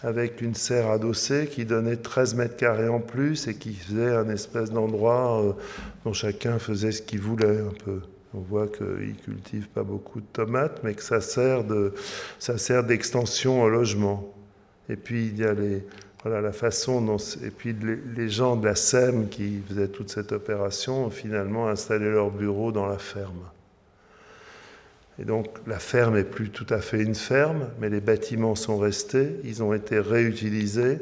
[0.03, 4.29] avec une serre adossée qui donnait 13 mètres carrés en plus et qui faisait un
[4.29, 5.53] espèce d'endroit euh,
[6.05, 8.01] dont chacun faisait ce qu'il voulait un peu.
[8.35, 11.95] On voit qu'ils ne cultivent pas beaucoup de tomates, mais que ça sert, de,
[12.39, 14.35] ça sert d'extension au logement.
[14.91, 15.83] Et puis il y a les,
[16.23, 17.17] voilà la façon dont.
[17.45, 17.75] Et puis
[18.17, 22.73] les, gens de la SEM qui faisaient toute cette opération ont finalement installé leur bureau
[22.73, 23.43] dans la ferme.
[25.19, 28.79] Et donc la ferme n'est plus tout à fait une ferme, mais les bâtiments sont
[28.79, 30.99] restés, ils ont été réutilisés.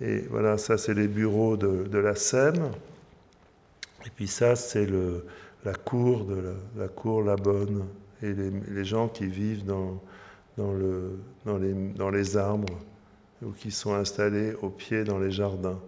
[0.00, 2.70] Et voilà, ça c'est les bureaux de, la SEM.
[4.06, 4.88] Et puis ça c'est
[5.64, 7.86] la cour de la, cour La Bonne
[8.22, 10.00] et les, gens qui vivent dans,
[10.56, 12.78] dans, le, dans, les, dans les arbres
[13.42, 15.80] ou qui sont installés au pied dans les jardins.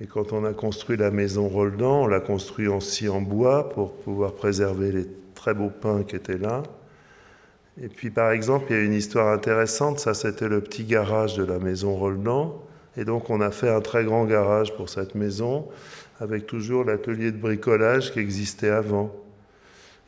[0.00, 3.94] Et quand on a construit la maison Roldan, on l'a construit aussi en bois pour
[3.94, 6.62] pouvoir préserver les très beaux pins qui étaient là.
[7.80, 11.36] Et puis par exemple, il y a une histoire intéressante, ça c'était le petit garage
[11.36, 12.52] de la maison Roldan.
[12.96, 15.66] Et donc on a fait un très grand garage pour cette maison,
[16.20, 19.14] avec toujours l'atelier de bricolage qui existait avant.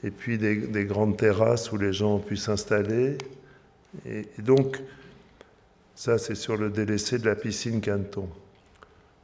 [0.05, 3.18] Et puis des, grandes terrasses où les gens ont pu s'installer.
[4.07, 4.80] et donc
[5.99, 8.28] ça, c'est sur le délaissé de la piscine Canton.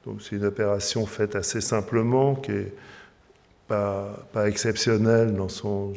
[0.06, 2.74] Donc c'est une opération faite assez simplement, qui est
[3.68, 5.92] pas, pas exceptionnelle dans son...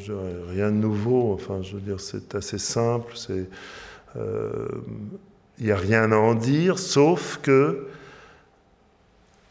[0.50, 3.14] rien de nouveau, enfin je veux dire c'est assez simple.
[3.28, 3.46] Il
[4.16, 4.68] euh,
[5.60, 7.88] n'y a rien à en dire, sauf que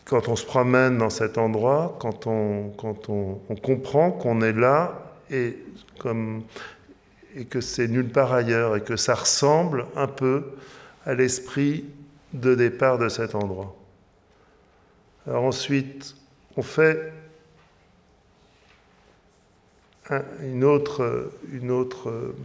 [0.05, 4.53] quand on se promène dans cet endroit, quand on, quand on, on comprend qu'on est
[4.53, 5.57] là et,
[5.99, 6.43] comme,
[7.35, 10.45] et que c'est nulle part ailleurs et que ça ressemble un peu
[11.05, 11.85] à l'esprit
[12.33, 13.75] de départ de cet endroit.
[15.27, 16.15] Alors ensuite,
[16.55, 17.11] on fait
[20.09, 22.35] un une autre, une autre euh,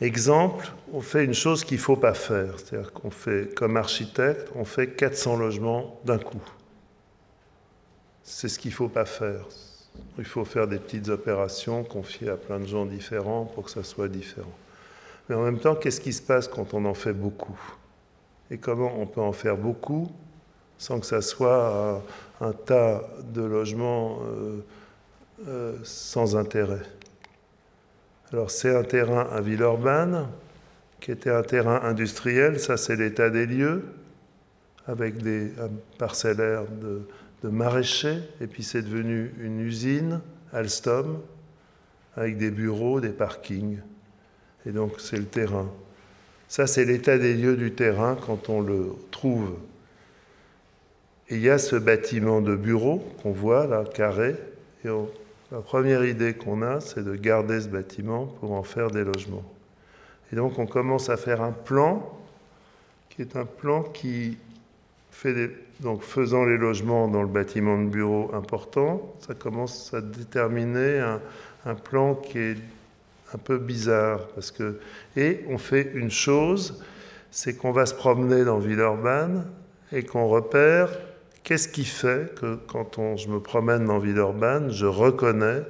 [0.00, 2.58] exemple, on fait une chose qu'il ne faut pas faire.
[2.58, 6.42] C'est-à-dire qu'on fait, comme architecte, on fait 400 logements d'un coup.
[8.24, 9.46] C'est ce qu'il ne faut pas faire.
[10.18, 13.84] Il faut faire des petites opérations confiées à plein de gens différents pour que ça
[13.84, 14.52] soit différent.
[15.28, 17.58] Mais en même temps, qu'est-ce qui se passe quand on en fait beaucoup?
[18.50, 20.10] Et comment on peut en faire beaucoup?
[20.80, 22.02] Sans que ça soit
[22.40, 23.02] un, tas
[23.34, 24.64] de logements euh,
[25.46, 26.80] euh, sans intérêt
[28.32, 30.26] Alors c'est un terrain à Villeurbanne,
[30.98, 33.84] qui était un terrain industriel, ça c'est l'état des lieux,
[34.86, 35.52] avec des
[35.98, 37.02] parcellaires de,
[37.44, 41.20] de maraîchers, et puis c'est devenu une usine, Alstom,
[42.16, 43.80] avec des bureaux, des parkings.
[44.64, 45.70] Et donc c'est le terrain.
[46.48, 49.56] Ça, c'est l'état des lieux du terrain quand on le trouve.
[51.30, 54.34] Et il y a ce bâtiment de bureau qu'on voit là, carré.
[54.84, 54.88] Et
[55.52, 59.44] la première idée qu'on a, c'est de garder ce bâtiment pour en faire des logements.
[60.32, 62.18] Et donc on commence à faire un plan,
[63.10, 64.38] qui est un plan qui
[65.12, 70.00] fait des, donc faisant les logements dans le bâtiment de bureau important, ça commence à
[70.00, 71.20] déterminer un,
[71.64, 72.56] un plan qui est
[73.32, 74.26] un peu bizarre.
[74.34, 74.80] Parce que,
[75.16, 76.82] et on fait une chose,
[77.30, 79.46] c'est qu'on va se promener dans Villeurbanne
[79.92, 80.90] et qu'on repère
[81.42, 85.62] qu'est-ce qui fait que quand je me promène dans Villeurbanne, je reconnais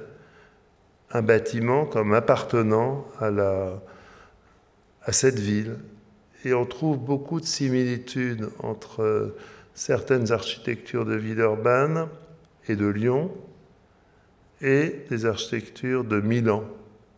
[1.11, 3.29] un bâtiment comme appartenant à,
[5.03, 5.77] à cette ville?
[6.43, 9.35] Et on trouve beaucoup de similitudes entre
[9.73, 12.07] certaines architectures de Villeurbanne
[12.67, 13.31] et de Lyon
[14.61, 16.63] et des architectures de Milan,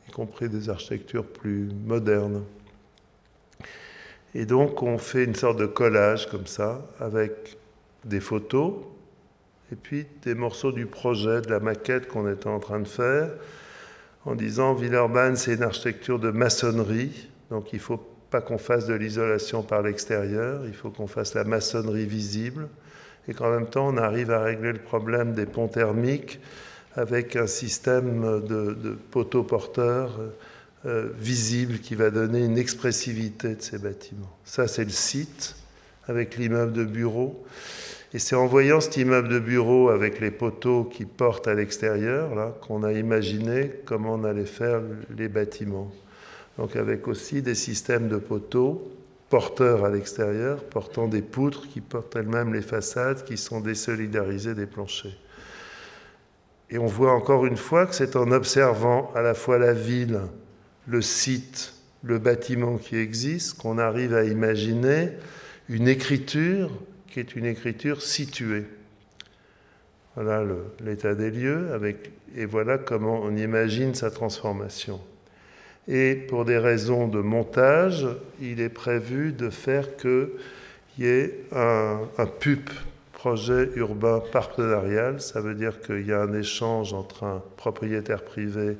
[0.08, 2.44] y compris des architectures plus modernes.
[4.34, 7.58] Et donc on fait une sorte de collage comme ça, avec
[8.06, 8.74] des photos
[9.72, 13.30] et puis des morceaux du projet, de la maquette qu'on était en train de faire,
[14.26, 18.00] en disant Villeurbanne, c'est une architecture de maçonnerie, donc il ne faut
[18.30, 22.68] pas qu'on fasse de l'isolation par l'extérieur, il faut qu'on fasse la maçonnerie visible,
[23.28, 26.40] et qu'en même temps on arrive à régler le problème des ponts thermiques
[26.96, 30.20] avec un système de, poteaux porteurs
[30.86, 34.38] euh, visible qui va donner une expressivité de ces bâtiments.
[34.44, 35.56] Ça, c'est le site
[36.08, 37.44] avec l'immeuble de bureau.
[38.14, 42.36] Et c'est en voyant cet immeuble de bureau avec les poteaux qui portent à l'extérieur
[42.36, 44.82] là qu'on a imaginé comment on allait faire
[45.18, 45.92] les bâtiments.
[46.60, 48.92] Donc avec aussi des systèmes de poteaux
[49.30, 54.68] porteurs à l'extérieur, portant des poutres qui portent elles-mêmes les façades, qui sont désolidarisées des
[54.68, 55.18] planchers.
[56.70, 60.20] Et on voit encore une fois que c'est en observant à la fois la ville,
[60.86, 65.10] le site, le bâtiment qui existe, qu'on arrive à imaginer
[65.68, 66.70] une écriture
[67.14, 68.66] qui est une écriture située.
[70.16, 70.44] Voilà
[70.84, 75.00] l'état des lieux, avec, et voilà comment on imagine sa transformation.
[75.88, 78.08] Et pour des raisons de montage,
[78.42, 80.30] il est prévu de faire qu'il
[80.98, 82.72] y ait un, un PUP,
[83.12, 85.22] projet urbain partenarial.
[85.22, 88.78] Ça veut dire qu'il y a un échange entre un propriétaire privé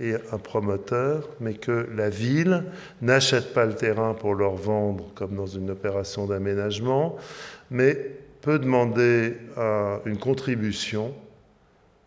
[0.00, 2.64] et un promoteur, mais que la ville
[3.00, 7.16] n'achète pas le terrain pour leur vendre comme dans une opération d'aménagement,
[7.70, 7.96] mais
[8.40, 9.34] peut demander
[10.04, 11.14] une contribution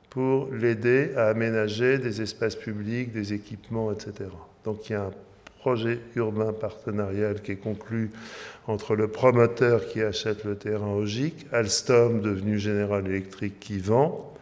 [0.09, 4.29] pour l'aider à aménager des espaces publics, des équipements, etc.
[4.63, 5.11] Donc il y a un
[5.59, 8.11] projet urbain partenarial qui est conclu
[8.67, 14.33] entre le promoteur qui achète le terrain au GIC, Alstom devenu General Electric qui vend,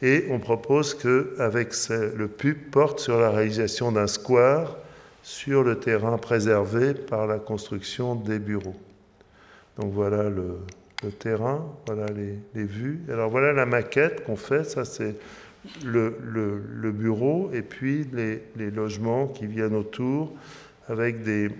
[0.00, 4.76] et on propose que avec le PUP porte sur la réalisation d'un square
[5.22, 8.76] sur le terrain préservé par la construction des bureaux.
[9.78, 10.58] Donc voilà le,
[11.18, 12.06] terrain, voilà
[12.54, 13.00] les, vues.
[13.08, 15.14] Alors voilà la maquette qu'on fait, ça c'est
[15.84, 20.32] le, bureau et puis les, logements qui viennent autour
[20.88, 21.50] avec des,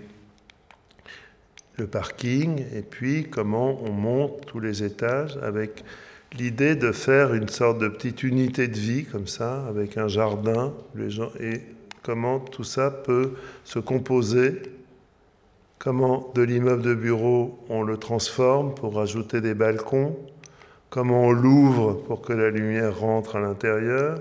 [1.77, 5.83] le parking et puis comment on monte tous les étages avec
[6.37, 10.73] l'idée de faire une sorte de petite unité de vie comme ça, avec un jardin,
[11.39, 11.61] et
[12.03, 14.61] comment tout ça peut se composer,
[15.79, 20.15] comment de l'immeuble de bureau on le transforme pour rajouter des balcons,
[20.89, 24.19] comment on l'ouvre pour que la lumière rentre à l'intérieur?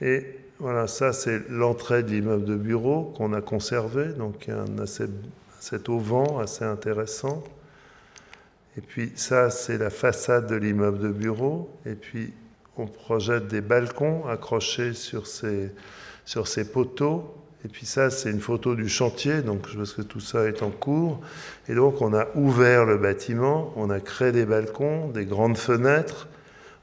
[0.00, 0.26] Et
[0.58, 5.06] voilà, ça c'est l'entrée de l'immeuble de bureau qu'on a conservé, donc un assez,
[5.60, 7.44] cet auvent assez intéressant.
[8.76, 11.70] Et puis ça, c'est la façade de l'immeuble de bureau.
[11.86, 12.32] Et puis
[12.76, 15.70] on projette des balcons accrochés sur ces,
[16.24, 17.34] sur ces poteaux.
[17.64, 20.70] Et puis ça, c'est une photo du chantier, donc pense que tout ça est en
[20.70, 21.20] cours.
[21.68, 26.28] Et donc on a ouvert le bâtiment, on a créé des balcons, des grandes fenêtres,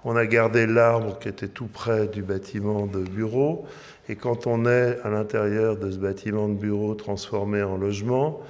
[0.04, 3.66] on a gardé l'arbre qui était tout près du bâtiment de bureau.
[4.10, 8.42] Et quand on est à l'intérieur de ce bâtiment de bureau transformé en logement,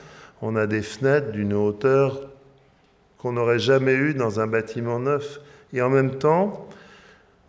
[0.41, 2.29] on a des fenêtres d'une hauteur
[3.17, 5.41] qu'on n'aurait jamais eu dans un bâtiment neuf.
[5.73, 6.67] Et en même temps,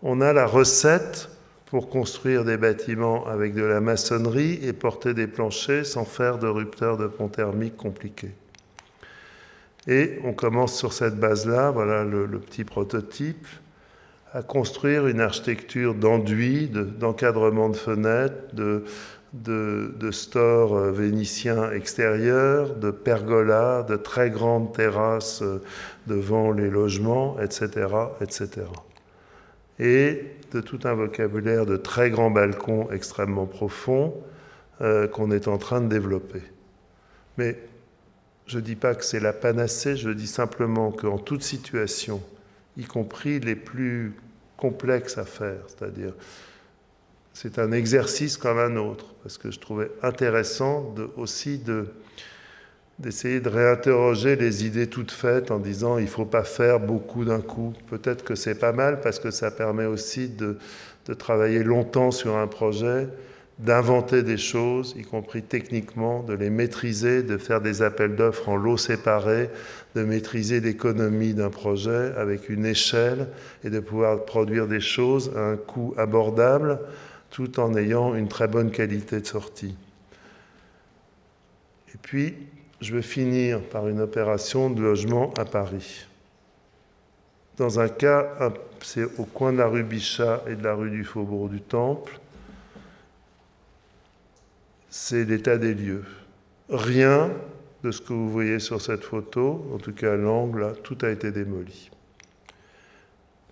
[0.02, 1.28] on a la recette
[1.72, 6.46] pour construire des bâtiments avec de la maçonnerie et porter des planchers sans faire de
[6.46, 8.34] rupteurs de pont thermique compliqués.
[9.88, 13.46] Et on commence sur cette base-là, voilà le, petit prototype,
[14.34, 18.84] à construire une architecture d'enduit, d'encadrement de, fenêtres, de,
[19.32, 25.62] de, de stores euh, vénitiens extérieurs, de pergolas, de très grandes terrasses euh,
[26.06, 27.86] devant les logements, etc.,
[28.20, 28.66] etc.
[29.78, 34.14] Et de tout un vocabulaire de très grands balcons extrêmement profonds
[34.80, 36.42] euh, qu'on est en train de développer.
[37.38, 37.58] Mais
[38.46, 42.22] je ne dis pas que c'est la panacée, je dis simplement qu'en toute situation,
[42.76, 44.14] y compris les plus
[44.56, 46.12] complexes à faire, c'est-à-dire
[47.32, 51.86] c'est un exercice comme un autre, parce que je trouvais intéressant aussi de,
[53.02, 57.24] d'essayer de réinterroger les idées toutes faites en disant il ne faut pas faire beaucoup
[57.24, 57.74] d'un coup.
[57.90, 60.56] Peut-être que c'est pas mal parce que ça permet aussi de,
[61.06, 63.08] de, travailler longtemps sur un projet,
[63.58, 68.56] d'inventer des choses, y compris techniquement, de les maîtriser, de faire des appels d'offres en
[68.56, 69.50] lots séparés,
[69.96, 73.26] de maîtriser l'économie d'un projet avec une échelle
[73.64, 76.78] et de pouvoir produire des choses à un coût abordable
[77.30, 79.74] tout en ayant une très bonne qualité de sortie.
[81.94, 82.34] Et puis,
[82.82, 86.06] je vais finir par une opération de logement à Paris.
[87.56, 88.52] Dans un cas,
[88.82, 92.18] c'est au coin de la rue Bichat et de la rue du Faubourg du Temple.
[94.90, 96.04] C'est l'état des lieux.
[96.68, 97.30] Rien
[97.84, 101.30] de ce que vous voyez sur cette photo, en tout cas l'angle, tout a été
[101.30, 101.90] démoli.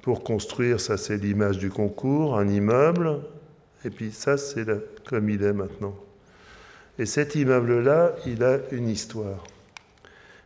[0.03, 3.21] Pour construire, ça c'est l'image du concours, un immeuble,
[3.85, 4.67] et puis ça c'est
[5.05, 5.95] comme il est maintenant.
[7.01, 9.43] Et cet immeuble-là, il a une histoire.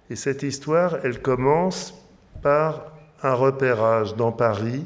[0.09, 1.94] Et cette histoire, elle commence
[2.42, 2.92] par
[3.24, 4.84] un repérage dans Paris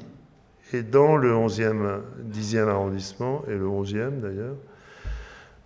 [0.72, 2.00] et dans le 11e,
[2.32, 4.56] 10e arrondissement, et le 11e d'ailleurs,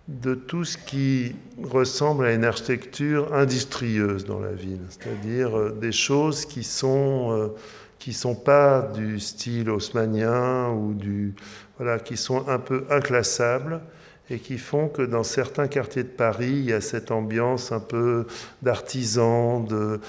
[0.09, 5.93] de tout ce qui ressemble à une architecture industrieuse dans la ville, c'est-à-dire euh, des
[5.93, 7.47] choses qui sont euh,
[7.99, 11.33] qui sont pas du style haussmanien ou du
[11.77, 13.79] voilà, qui sont un peu inclassables
[14.29, 17.79] et qui font que dans certains quartiers de Paris, il y a cette ambiance un
[17.79, 18.25] peu
[18.61, 19.99] d'artisan, de,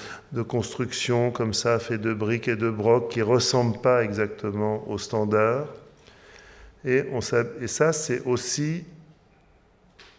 [0.42, 4.98] construction comme ça, fait de briques et de brocs, qui ne ressemble pas exactement aux
[4.98, 5.66] standards.
[6.84, 8.84] Et ça, c'est aussi...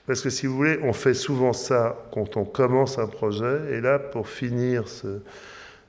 [0.07, 3.81] Parce que si vous voulez, on fait souvent ça quand on commence un projet, et
[3.81, 5.19] là, pour finir ce,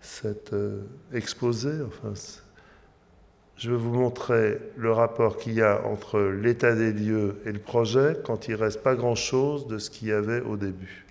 [0.00, 0.80] cet euh,
[1.12, 2.14] exposé, enfin,
[3.57, 7.59] je vais vous montrer le rapport qu'il y a entre l'état des lieux et le
[7.59, 11.07] projet quand il ne reste pas grand-chose de ce qu'il y avait au début.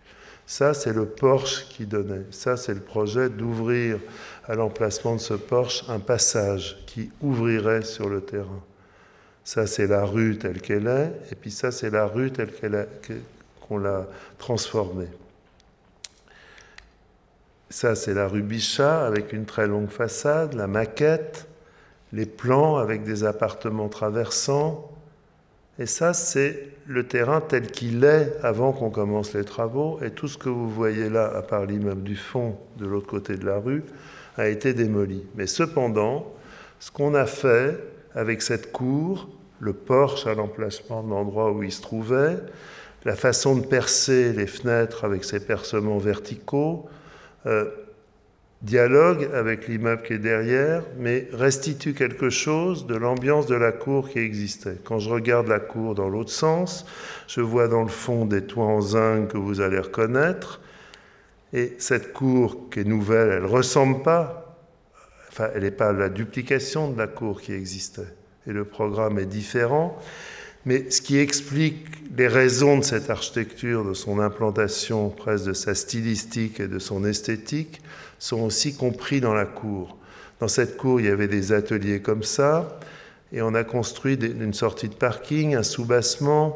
[0.46, 2.26] Ça, c'est le Porsche qui donnait.
[2.30, 3.98] Ça, c'est le projet d'ouvrir
[4.48, 8.64] à l'emplacement de ce Porsche un passage qui ouvrirait sur le terrain.
[9.44, 12.52] Ça, c'est la rue telle qu'elle est, et puis ça, c'est la rue telle
[13.60, 15.10] qu'on l'a transformée.
[17.72, 21.48] Ça, c'est la rue Bichat avec une très longue façade, la maquette
[22.16, 24.90] les plans avec des appartements traversants.
[25.78, 30.00] Et ça, c'est le terrain tel qu'il est avant qu'on commence les travaux.
[30.02, 33.36] Et tout ce que vous voyez là, à part l'immeuble du fond de l'autre côté
[33.36, 33.84] de la rue,
[34.38, 35.26] a été démoli.
[35.36, 36.32] Mais cependant,
[36.80, 37.78] ce qu'on a fait
[38.14, 39.28] avec cette cour,
[39.60, 42.38] le porche à l'emplacement de l'endroit où il se trouvait,
[43.04, 46.88] la façon de percer les fenêtres avec ces percements verticaux,
[47.46, 47.70] euh,
[48.62, 54.10] dialogue avec l'immeuble qui est derrière, mais restitue quelque chose de l'ambiance de la cour
[54.10, 54.78] qui existait.
[54.84, 56.86] Quand je regarde la cour dans l'autre sens,
[57.28, 60.62] je vois dans le fond des toits en zinc que vous allez reconnaître,
[61.54, 64.58] et cette cour qui est nouvelle, elle ne ressemble pas,
[65.30, 68.14] enfin, elle n'est pas la duplication de la cour qui existait,
[68.48, 69.98] et le programme est différent.
[70.66, 71.86] Mais ce qui explique
[72.18, 77.06] les raisons de cette architecture, de son implantation, presque de sa stylistique et de son
[77.06, 77.82] esthétique,
[78.20, 79.98] sont aussi compris dans la cour.
[80.40, 82.80] Dans cette cour, il y avait des ateliers comme ça,
[83.32, 86.56] et on a construit une sortie de parking, un soubassement,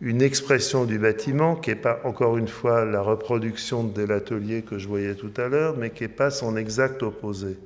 [0.00, 4.78] une expression du bâtiment qui n'est pas encore une fois la reproduction de l'atelier que
[4.78, 7.56] je voyais tout à l'heure, mais qui n'est pas son exact opposé.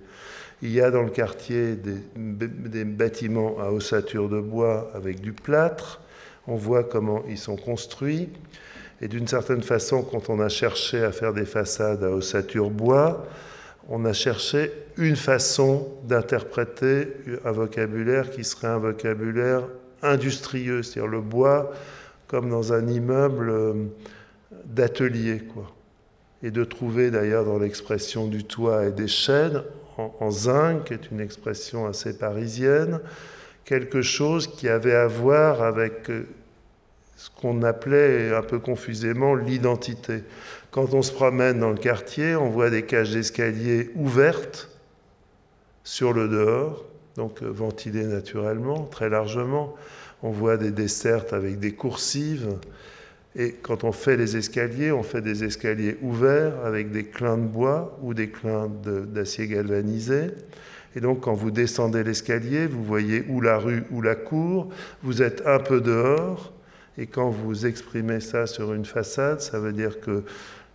[0.62, 5.32] Il y a dans le quartier des, des, bâtiments à ossature de bois avec du
[5.32, 6.00] plâtre.
[6.48, 8.28] On voit comment ils sont construits.
[9.00, 13.26] Et d'une certaine façon, quand on a cherché à faire des façades à ossature bois,
[13.88, 17.08] on a cherché une façon d'interpréter
[17.44, 19.62] un vocabulaire qui serait un vocabulaire
[20.02, 21.72] industrieux, c'est-à-dire le bois
[22.26, 23.72] comme dans un immeuble euh,
[24.66, 25.72] d'atelier, quoi.
[26.42, 29.62] Et de trouver d'ailleurs dans l'expression du toit et des chaînes
[29.96, 33.00] en, zinc, qui est une expression assez parisienne,
[33.64, 36.28] quelque chose qui avait à voir avec euh,
[37.18, 40.22] ce qu'on appelait un peu confusément l'identité.
[40.70, 44.70] Quand on se promène dans le quartier, on voit des cages d'escalier ouvertes
[45.82, 46.84] sur le dehors,
[47.16, 49.74] donc ventilées naturellement, très largement.
[50.22, 52.50] On voit des dessertes avec des coursives.
[53.34, 57.46] Et quand on fait les escaliers, on fait des escaliers ouverts avec des clins de
[57.46, 60.30] bois ou des clins d'acier galvanisé.
[60.94, 64.68] Et donc quand vous descendez l'escalier, vous voyez ou la rue ou la cour,
[65.02, 66.52] vous êtes un peu dehors,
[66.98, 70.24] et quand vous exprimez ça sur une façade, ça veut dire que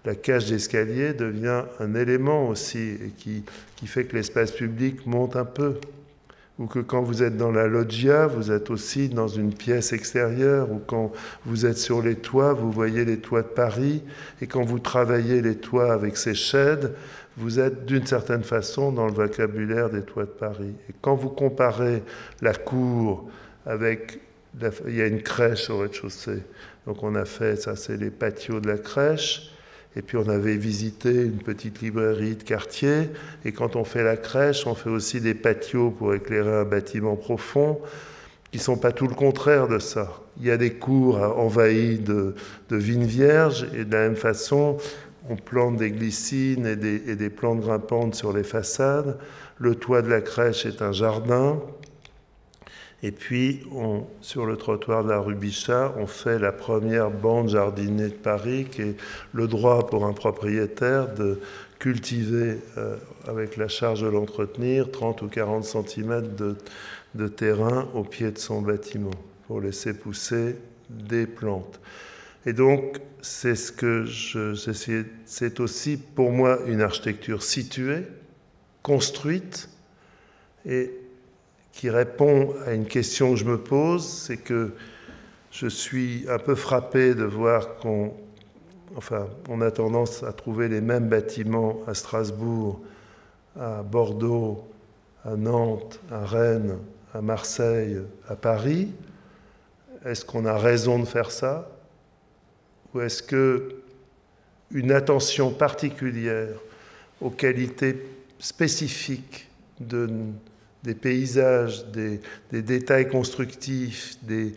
[0.06, 3.44] la cage d'escalier devient un élément aussi et qui,
[3.76, 5.76] qui fait que l'espace public monte un peu.
[6.60, 10.72] Ou que quand vous êtes dans la loggia, vous êtes aussi dans une pièce extérieure,
[10.72, 11.12] ou quand
[11.46, 14.04] vous êtes sur les toits, vous voyez les toits de Paris,
[14.40, 16.92] et quand vous travaillez les toits avec ces sheds,
[17.38, 20.76] vous êtes d'une certaine façon dans le vocabulaire des toits de Paris.
[20.90, 22.04] Et quand vous comparez
[22.42, 23.28] la cour
[23.66, 24.20] avec
[24.88, 26.44] il y a une crèche au rez-de-chaussée.
[26.86, 29.50] Donc on a fait, ça c'est les patios de la crèche.
[29.96, 33.10] Et puis on avait visité une petite librairie de quartier.
[33.46, 37.16] Et quand on fait la crèche, on fait aussi des patios pour éclairer un bâtiment
[37.16, 37.80] profond,
[38.52, 40.20] qui sont pas tout le contraire de ça.
[40.40, 42.34] Il y a des cours envahis de,
[42.70, 44.78] de vignes vierges, et de la même façon,
[45.30, 49.20] on plante des glycines et des, et des plantes grimpantes sur les façades.
[49.60, 51.62] Le toit de la crèche est un jardin.
[53.06, 53.60] Et puis,
[54.22, 58.66] sur le trottoir de la rue Bichat, on fait la première bande jardinée de Paris,
[58.72, 58.96] qui est
[59.34, 61.42] le droit pour un propriétaire de
[61.80, 62.96] cultiver, euh,
[63.28, 66.56] avec la charge de l'entretenir, 30 ou 40 cm de,
[67.16, 69.12] de terrain au pied de son bâtiment,
[69.48, 70.56] pour laisser pousser
[70.90, 71.82] des plantes.
[72.46, 74.56] Et donc, c'est ce que je,
[75.26, 78.04] c'est aussi pour moi une architecture située,
[78.82, 79.68] construite,
[80.66, 81.03] et
[81.74, 84.72] qui répond à une question que je me pose, c'est que
[85.52, 88.14] je suis un peu frappé de voir qu'on
[88.96, 92.80] enfin, on a tendance à trouver les mêmes bâtiments à Strasbourg,
[93.60, 94.64] à Bordeaux,
[95.26, 96.78] à Nantes, à Rennes,
[97.14, 97.98] à Marseille,
[98.28, 98.92] à Paris.
[100.06, 101.70] Est-ce qu'on a raison de faire ça?
[102.94, 103.76] Ou est-ce que
[104.72, 106.56] une attention particulière
[107.22, 108.06] aux qualités
[108.40, 109.48] spécifiques
[109.80, 110.10] de
[110.84, 112.20] des paysages, des,
[112.52, 114.54] détails constructifs, des,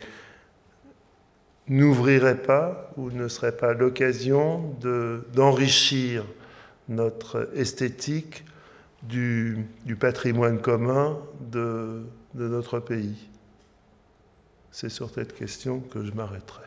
[1.68, 4.74] n'ouvrirait pas ou ne serait pas l'occasion
[5.33, 6.24] d'enrichir
[6.89, 8.45] notre esthétique
[9.03, 9.66] du,
[9.99, 12.03] patrimoine commun de,
[12.35, 13.29] de notre pays
[14.72, 16.66] C'est sur cette question que je m'arrêterai.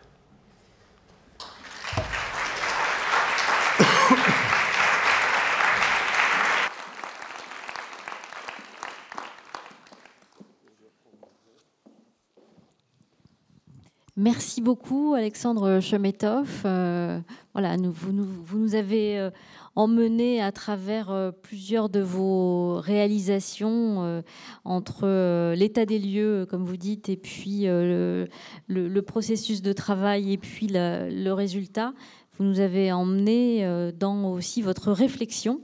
[14.21, 16.63] Merci beaucoup, Alexandre Chemetov.
[16.65, 17.21] Euh,
[17.53, 19.29] voilà, vous, nous, avez euh,
[19.77, 24.21] emmené à travers euh, plusieurs de vos réalisations
[24.65, 28.27] entre l'état des lieux, comme vous dites, et puis le,
[29.07, 31.93] processus de travail et puis le résultat.
[32.37, 35.61] Vous nous avez emmené dans aussi votre réflexion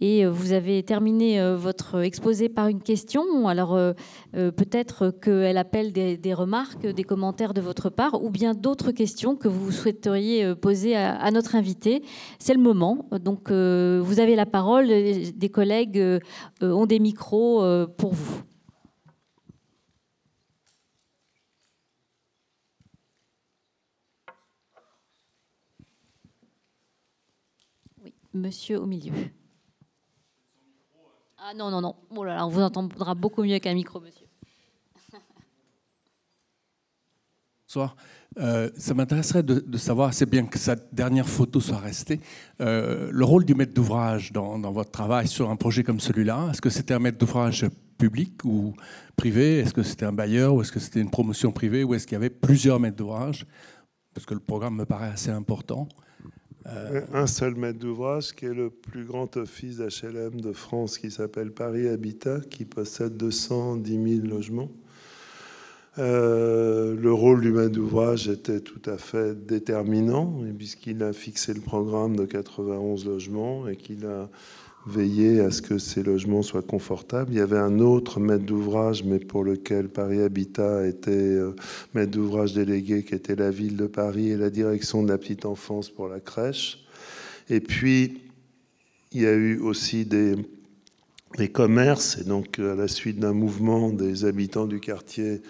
[0.00, 3.48] et euh, vous avez terminé euh, votre exposé par une question.
[3.48, 3.92] Alors euh,
[4.32, 9.48] peut-être qu'elle appelle des, remarques, des commentaires de votre part, ou bien d'autres questions que
[9.48, 12.02] vous souhaiteriez poser à, notre invité.
[12.38, 13.06] C'est le moment.
[13.12, 14.88] Donc vous avez la parole.
[14.88, 16.20] Des collègues
[16.60, 17.64] ont des micros
[17.96, 18.42] pour vous.
[28.32, 29.12] Monsieur au milieu.
[31.54, 31.94] Non, non, non.
[32.10, 34.26] Oh on vous entendra beaucoup mieux qu'un micro, monsieur.
[37.66, 37.96] Bonsoir.
[38.38, 42.20] Euh, ça m'intéresserait de, savoir, c'est bien que cette dernière photo soit restée,
[42.60, 46.48] euh, le rôle du maître d'ouvrage dans, votre travail sur un projet comme celui-là.
[46.50, 48.74] Est-ce que c'était un maître d'ouvrage public ou
[49.14, 49.60] privé?
[49.60, 52.14] Est-ce que c'était un bailleur ou est-ce que c'était une promotion privée ou est-ce qu'il
[52.14, 53.46] y avait plusieurs maîtres d'ouvrage?
[54.14, 55.88] Parce que le programme me paraît assez important.
[56.66, 61.10] Euh, un seul maître d'ouvrage qui est le plus grand office d'HLM de France qui
[61.10, 64.70] s'appelle Paris Habitat, qui possède 210 000 logements.
[65.98, 71.60] Euh, le rôle du maître d'ouvrage était tout à fait déterminant, puisqu'il a fixé le
[71.60, 74.28] programme de 91 logements et qu'il a
[74.86, 77.32] veiller à ce que ces logements soient confortables.
[77.32, 81.54] Il y avait un autre maître d'ouvrage, mais pour lequel Paris Habitat était euh,
[81.94, 85.46] maître d'ouvrage délégué, qui était la ville de Paris et la direction de la petite
[85.46, 86.84] enfance pour la crèche.
[87.48, 88.20] Et puis,
[89.12, 90.36] il y a eu aussi des,
[91.52, 95.42] commerces, et donc à la suite d'un mouvement des habitants du quartier,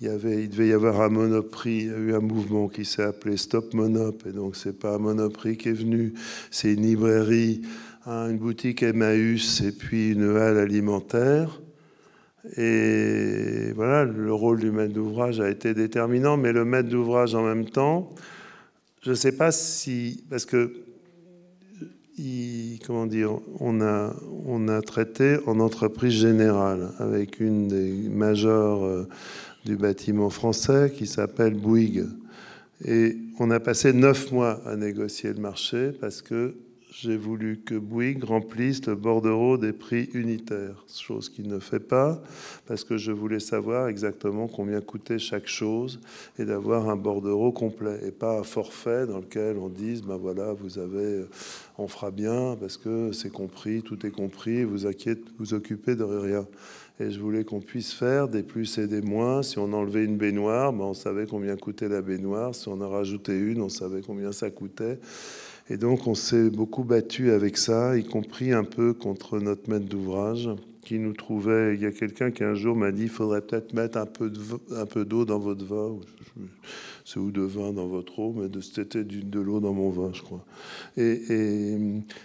[0.00, 0.08] il
[0.48, 1.84] devait y avoir un monoprix.
[1.84, 4.26] Il y a eu un mouvement qui s'est appelé Stop Monop.
[4.26, 6.12] Et donc, c'est pas un monoprix qui est venu,
[6.50, 7.62] c'est une librairie
[8.06, 11.60] une boutique Emmaüs et puis une halle alimentaire.
[12.58, 17.42] Et voilà, le rôle du maître d'ouvrage a été déterminant, mais le maître d'ouvrage en
[17.42, 18.14] même temps,
[19.02, 20.24] je ne sais pas si.
[20.28, 20.72] Parce que.
[22.86, 24.14] comment dire on a,
[24.46, 29.08] on a traité en entreprise générale avec une des majors euh,
[29.64, 32.04] du bâtiment français qui s'appelle Bouygues.
[32.84, 36.54] Et on a passé neuf mois à négocier le marché parce que
[37.00, 42.22] j'ai voulu que Bouygues remplisse le bordereau des prix unitaires, chose qu'il ne fait pas,
[42.66, 45.98] parce que je voulais savoir exactement combien coûtait chaque chose
[46.38, 50.52] et d'avoir un bordereau complet et pas un forfait dans lequel on dise ben voilà,
[50.52, 51.24] vous avez,
[51.78, 56.04] on fera bien parce que c'est compris, tout est compris, vous inquiétez, vous occupez de
[56.04, 56.46] rien.
[57.00, 59.42] Et je voulais qu'on puisse faire des plus et des moins.
[59.42, 62.54] Si on enlevait une baignoire, ben on savait combien coûtait la baignoire.
[62.54, 65.00] Si on en rajoutait une, on savait combien ça coûtait.
[65.70, 69.86] Et donc on s'est beaucoup battu avec ça, y compris un peu contre notre maître
[69.86, 70.50] d'ouvrage
[70.84, 71.74] qui nous trouvait.
[71.74, 74.30] Il y a quelqu'un qui un jour m'a dit il faudrait peut-être mettre un peu,
[74.30, 75.96] de, d'eau dans votre vin.
[77.06, 80.22] C'est ou de vin dans votre eau, mais c'était de l'eau dans mon vin, je
[80.22, 80.44] crois.
[80.96, 81.78] Et,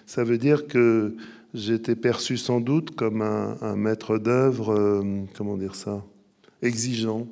[0.06, 1.16] ça veut dire que
[1.54, 5.04] j'étais perçu sans doute comme un, un maître d'œuvre, euh,
[5.36, 6.04] comment dire ça,
[6.62, 7.28] exigeant,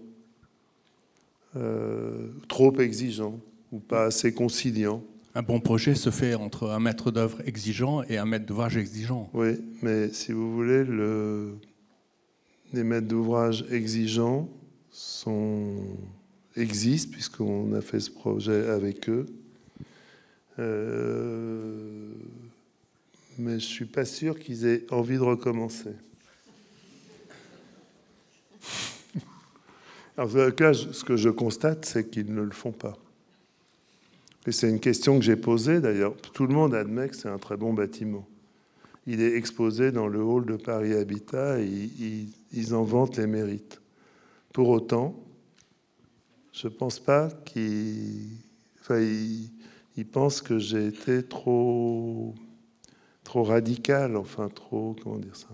[1.56, 3.40] euh, trop exigeant
[3.72, 5.04] ou pas assez conciliant
[5.38, 9.30] un bon projet se fait entre un maître d'œuvre exigeant et un maître d'ouvrage exigeant.
[9.36, 9.52] Oui,
[9.84, 11.54] mais si vous voulez, le...
[12.74, 14.50] les maîtres d'ouvrage exigeants
[14.90, 15.76] sont...
[16.56, 19.28] existent, puisqu'on a fait ce projet avec eux.
[20.58, 22.10] Euh...
[23.38, 25.92] Mais je ne suis pas sûr qu'ils aient envie de recommencer.
[30.18, 32.98] En tout cas, ce que je constate, c'est qu'ils ne le font pas.
[34.48, 36.15] Et c'est une question que j'ai posée d'ailleurs.
[36.15, 38.26] Tout le monde admet que c'est un très bon bâtiment.
[39.06, 41.90] Il est exposé dans le hall de Paris Habitat et
[42.53, 43.82] ils, en vantent les mérites.
[44.53, 45.22] Pour autant,
[46.53, 48.38] je ne pense pas qu'ils
[50.11, 52.34] pensent que j'ai été trop,
[53.26, 55.49] trop radical, enfin trop, comment dire ça?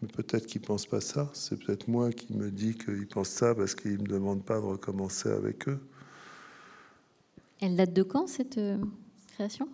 [0.00, 1.30] Mais peut-être qu'ils ne pensent pas ça.
[1.34, 4.58] C'est peut-être moi qui me dis qu'ils pensent ça parce qu'ils ne me demandent pas
[4.58, 5.78] de recommencer avec eux.
[7.60, 8.78] Elle date de quand cette euh,
[9.34, 9.68] création?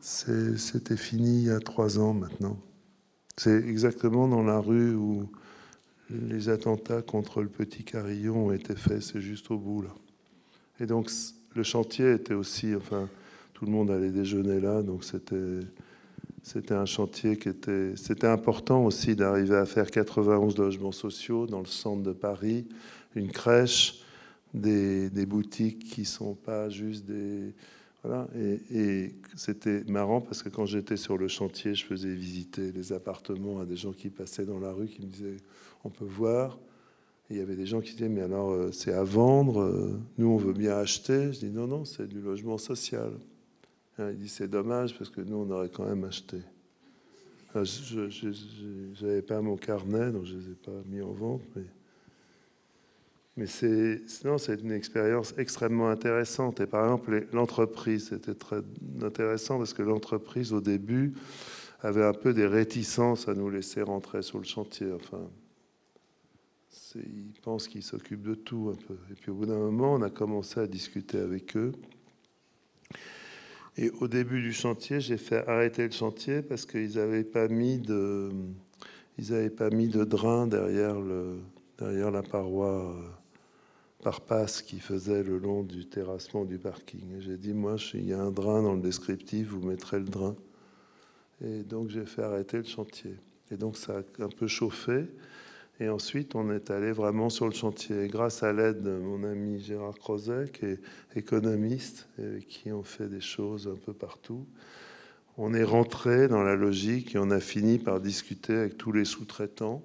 [0.00, 2.58] C'était fini il y a trois ans maintenant.
[3.36, 5.28] C'est exactement dans la rue où
[6.10, 9.94] les attentats contre le petit carillon ont été faits, c'est juste au bout là.
[10.80, 11.10] Et donc
[11.54, 13.08] le chantier était aussi, enfin
[13.54, 15.60] tout le monde allait déjeuner là, donc c'était
[16.42, 21.60] c'était un chantier qui était, c'était important aussi d'arriver à faire 91 logements sociaux dans
[21.60, 22.66] le centre de Paris,
[23.14, 24.01] une crèche,
[24.54, 27.54] des, boutiques qui sont pas juste des
[28.04, 28.26] voilà.
[28.72, 33.60] Et, c'était marrant parce que quand j'étais sur le chantier je faisais visiter les appartements
[33.60, 35.36] à des gens qui passaient dans la rue qui me disaient
[35.84, 36.58] on peut voir.
[37.30, 40.26] Il y avait des gens qui disaient mais alors euh, c'est à vendre euh, nous
[40.28, 41.32] on veut bien acheter.
[41.32, 43.12] Je dis non non c'est du logement social.
[43.98, 46.38] Il dit c'est dommage parce que nous on aurait quand même acheté.
[47.54, 51.42] Je n'avais pas mon carnet donc je les ai pas mis en vente
[53.36, 56.60] mais sinon, c'est une expérience extrêmement intéressante.
[56.60, 58.60] Et par exemple, l'entreprise, c'était très
[59.02, 61.14] intéressant parce que l'entreprise, au début,
[61.80, 64.92] avait un peu des réticences à nous laisser rentrer sur le chantier.
[64.92, 65.30] Enfin,
[66.94, 68.96] ils pensent qu'ils s'occupent de tout un peu.
[69.10, 71.72] Et puis au bout d'un moment, on a commencé à discuter avec eux.
[73.78, 77.78] Et au début du chantier, j'ai fait arrêter le chantier parce qu'ils n'avaient pas mis
[77.78, 78.30] de,
[79.16, 81.38] ils avaient pas mis de drain derrière le,
[81.78, 82.94] derrière la paroi
[84.02, 87.20] par passe qui faisait le long du terrassement du parking.
[87.20, 90.34] j'ai dit, moi, il y a un drain dans le descriptif, vous mettrez le drain.
[91.44, 93.14] Et donc j'ai fait arrêter le chantier.
[93.50, 95.06] Et donc ça a un peu chauffé.
[95.80, 98.08] Et ensuite, on est allé vraiment sur le chantier.
[98.08, 100.80] Grâce à l'aide de mon ami Gérard Crozet, qui est
[101.16, 104.46] économiste, et qui ont fait des choses un peu partout,
[105.38, 109.04] on est rentré dans la logique et on a fini par discuter avec tous les
[109.04, 109.82] sous-traitants.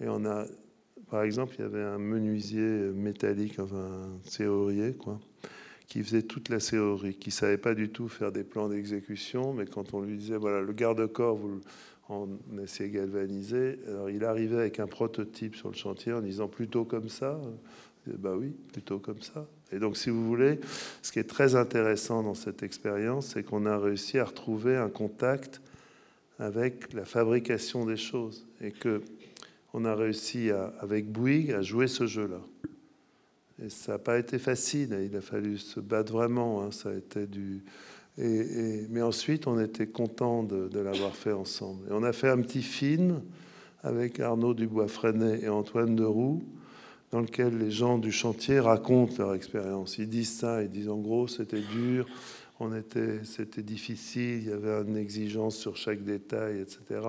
[0.00, 0.44] Et on a
[1.10, 2.60] par exemple, il y avait un menuisier
[2.94, 5.18] métallique, enfin un serrurier, quoi,
[5.88, 9.66] qui faisait toute la serrurerie, qui savait pas du tout faire des plans d'exécution, mais
[9.66, 11.60] quand on lui disait, voilà, le garde-corps, vous
[12.08, 12.28] en
[12.80, 17.40] galvaniser, alors il arrivait avec un prototype sur le chantier en disant plutôt comme ça.
[18.06, 19.46] Bah oui, plutôt comme ça.
[19.72, 20.58] Et donc, si vous voulez,
[21.02, 24.88] ce qui est très intéressant dans cette expérience, c'est qu'on a réussi à retrouver un
[24.88, 25.60] contact
[26.38, 29.02] avec la fabrication des choses et que
[29.72, 32.40] on a réussi avec Bouygues à jouer ce jeu-là.
[33.62, 36.62] Et ça n'a pas été facile, il a fallu se battre vraiment.
[36.62, 36.70] Hein.
[36.70, 37.62] ça a été du...
[38.18, 41.86] Et, mais ensuite, on était content de, l'avoir fait ensemble.
[41.88, 43.22] Et on a fait un petit film
[43.82, 46.42] avec Arnaud Dubois-Freinet et Antoine Deroux,
[47.12, 49.98] dans lequel les gens du chantier racontent leur expérience.
[49.98, 52.06] Ils disent ça, ils disent en gros, c'était dur,
[52.60, 57.00] on était, c'était difficile, il y avait une exigence sur chaque détail, etc.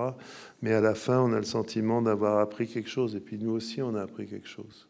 [0.62, 3.14] Mais à la fin, on a le sentiment d'avoir appris quelque chose.
[3.14, 4.88] Et puis nous aussi, on a appris quelque chose.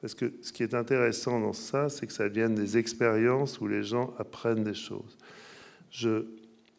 [0.00, 3.66] Parce que ce qui est intéressant dans ça, c'est que ça vient des expériences où
[3.66, 5.18] les gens apprennent des choses.
[5.90, 6.24] je,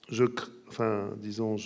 [0.09, 0.23] je,
[0.69, 1.57] enfin, disons,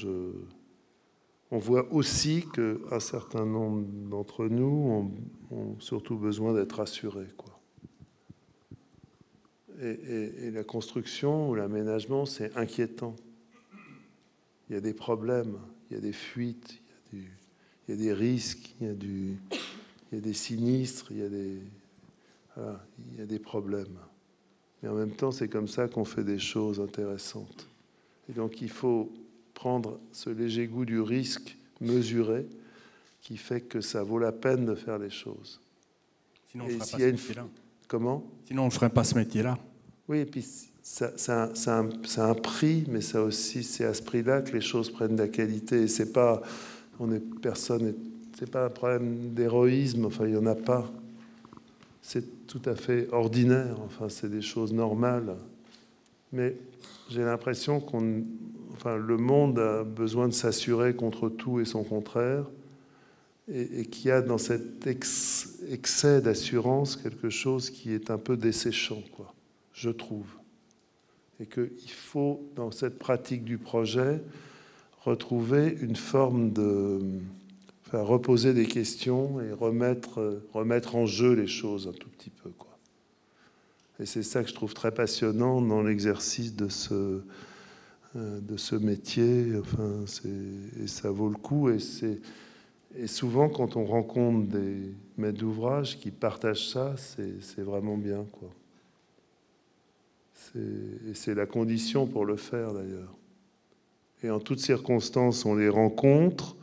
[1.52, 5.12] on voit aussi qu'un certain nombre d'entre nous
[5.52, 7.28] ont, surtout besoin d'être rassurés.
[7.38, 7.59] Quoi.
[9.82, 13.16] Et, la construction ou l'aménagement, c'est inquiétant.
[14.70, 15.58] Il y a des problèmes,
[15.90, 16.80] il y a des fuites,
[17.14, 17.24] il
[17.88, 19.38] y a, des risques, il y a, du,
[20.12, 21.62] il y a des sinistres, il y a des,
[22.58, 23.98] il y a des problèmes.
[24.82, 27.68] Mais en même temps, c'est comme ça qu'on fait des choses intéressantes.
[28.30, 29.12] Et donc, il faut
[29.54, 32.46] prendre ce léger goût du risque mesuré
[33.22, 35.60] qui fait que ça vaut la peine de faire les choses.
[36.52, 37.48] Sinon, on ne ferait pas ce métier-là.
[37.88, 38.24] Comment?
[38.46, 39.58] Sinon, on ne ferait pas ce métier-là.
[40.10, 40.46] Oui, et puis
[41.28, 45.22] a un prix, mais ça aussi, c'est à ce prix-là que les choses prennent de
[45.22, 45.88] la qualité.
[45.88, 46.42] C'est pas,
[47.00, 47.94] on est personne,
[48.38, 50.06] c'est pas un problème d'héroïsme.
[50.06, 50.92] Enfin, il y en a pas.
[52.02, 53.78] C'est tout à fait ordinaire.
[53.86, 55.36] Enfin, c'est des choses normales.
[56.34, 56.58] Mais
[57.10, 58.24] j'ai l'impression qu'on
[58.80, 62.46] enfin, le monde a besoin de s'assurer contre tout et son contraire,
[63.52, 69.02] et, qu'il y a dans cet excès d'assurance quelque chose qui est un peu desséchant,
[69.16, 69.34] quoi,
[69.80, 70.28] je trouve.
[71.40, 74.22] Et qu'il faut, dans cette pratique du projet,
[75.04, 77.00] retrouver une forme de...
[77.88, 82.52] Enfin, reposer des questions et remettre, remettre en jeu les choses un tout petit peu.
[82.52, 82.78] Quoi.
[84.00, 87.22] Et c'est ça que je trouve très passionnant dans l'exercice de ce,
[88.16, 89.54] euh, de ce métier.
[89.60, 90.06] Enfin,
[90.84, 91.70] et ça vaut le coup.
[91.70, 91.80] Et,
[92.96, 98.26] et souvent, quand on rencontre des maîtres d'ouvrage qui partagent ça, c'est vraiment bien.
[98.34, 98.50] Quoi.
[101.14, 103.16] C'est la condition pour le faire, d'ailleurs.
[104.24, 106.56] Et en toutes circonstances, on les rencontre.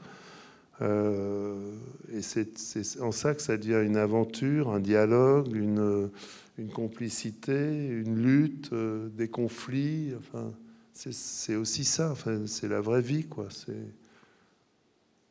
[0.82, 1.72] Euh,
[2.12, 6.10] et c'est en ça que ça devient une aventure, un dialogue, une,
[6.58, 10.12] une complicité, une lutte, euh, des conflits.
[10.18, 10.52] Enfin,
[10.92, 13.48] c'est aussi ça, enfin, c'est la vraie vie, quoi.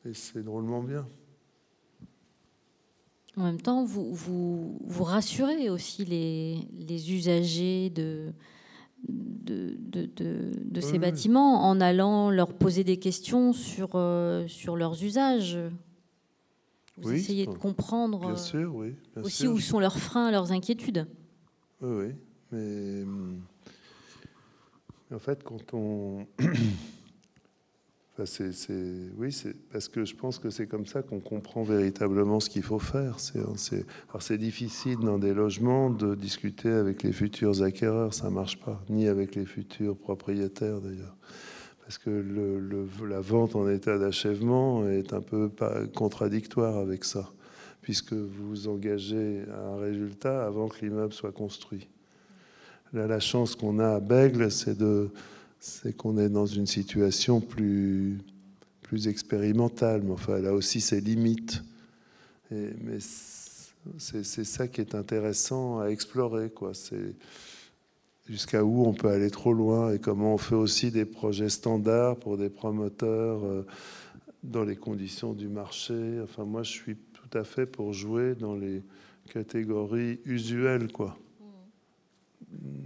[0.05, 1.07] Et c'est drôlement bien.
[3.37, 8.31] En même temps, vous, vous, vous rassurez aussi les, les usagers de,
[9.07, 10.09] de, de,
[10.63, 15.57] de, ces bâtiments en allant leur poser des questions sur, euh, sur leurs usages.
[16.97, 21.05] Vous essayez de comprendre bien sûr, oui, aussi où sont leurs freins, leurs inquiétudes.
[21.81, 22.13] Oui, oui.
[22.53, 23.41] Mais hum,
[25.13, 26.25] en fait, quand on.
[28.19, 28.43] enfin,
[29.17, 29.35] oui,
[29.71, 33.17] parce que je pense que c'est comme ça qu'on comprend véritablement ce qu'il faut faire.
[33.19, 39.07] C'est, difficile dans des logements de discuter avec les futurs acquéreurs, ça marche pas, ni
[39.07, 41.15] avec les futurs propriétaires d'ailleurs.
[41.81, 42.09] Parce que
[43.07, 45.51] la vente en état d'achèvement est un peu
[45.93, 47.31] contradictoire avec ça,
[47.81, 51.87] puisque vous engagez un résultat avant que l'immeuble soit construit
[52.95, 55.09] la chance qu'on a à Bègle, c'est de,
[55.65, 58.19] c'est qu'on est dans une situation plus,
[58.83, 61.63] plus expérimentale, mais enfin, elle a aussi ses limites.
[62.51, 62.99] mais
[63.97, 66.75] c'est, ça qui est intéressant à explorer, quoi.
[66.75, 67.15] C'est
[68.29, 72.17] jusqu'à où on peut aller trop loin et comment on fait aussi des projets standards
[72.17, 73.65] pour des promoteurs euh,
[74.43, 76.19] dans les conditions du marché.
[76.23, 78.83] Enfin, moi, je suis tout à fait pour jouer dans les
[79.33, 81.17] catégories usuelles, quoi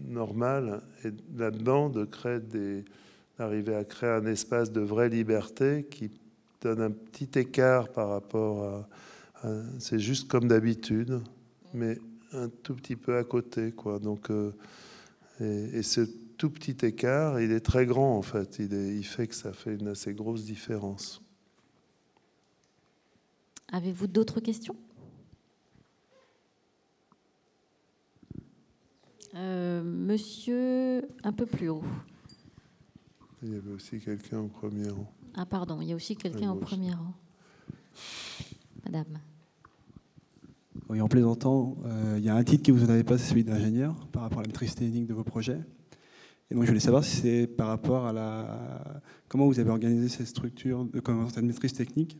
[0.07, 2.83] normal et là-dedans de créer des
[3.37, 6.11] d'arriver à créer un espace de vraie liberté qui
[6.61, 8.87] donne un petit écart par rapport
[9.43, 11.21] à, c'est juste comme d'habitude
[11.73, 11.97] mais
[12.33, 13.99] un tout petit peu à côté quoi.
[13.99, 14.51] Donc euh,
[15.39, 16.01] et, ce
[16.37, 18.59] tout petit écart il est très grand en fait.
[18.59, 21.21] Il, fait que ça fait une assez grosse différence.
[23.71, 24.75] Avez-vous d'autres questions?
[29.35, 31.83] Euh, monsieur, un peu plus haut.
[33.43, 35.11] Il y avait aussi quelqu'un au premier rang.
[35.35, 37.13] Ah pardon, il y a aussi quelqu'un au premier rang.
[38.83, 39.19] Madame.
[40.89, 43.43] Oui, en plaisantant, euh, il y a un titre que vous n'avez pas, c'est celui
[43.43, 45.59] d'ingénieur, par rapport à la maîtrise technique de vos projets.
[46.49, 49.01] Et donc je voulais savoir si c'est par rapport à la...
[49.27, 51.01] Comment vous avez organisé cette structure, de,
[51.31, 52.17] cette maîtrise technique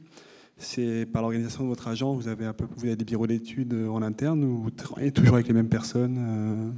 [0.60, 3.73] c'est par l'organisation de votre agent, vous avez un peu, vous avez des bureaux d'études
[3.73, 6.73] en interne ou vous travaillez toujours avec les mêmes personnes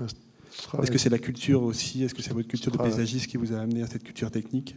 [0.00, 0.04] euh
[0.82, 3.52] Est-ce que c'est la culture aussi Est-ce que c'est votre culture de paysagiste qui vous
[3.52, 4.76] a amené à cette culture technique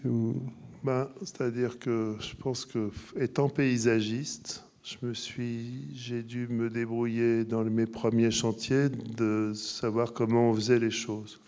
[0.84, 7.44] ben, C'est-à-dire que je pense que étant paysagiste, je me suis, j'ai dû me débrouiller
[7.44, 11.40] dans mes premiers chantiers de savoir comment on faisait les choses,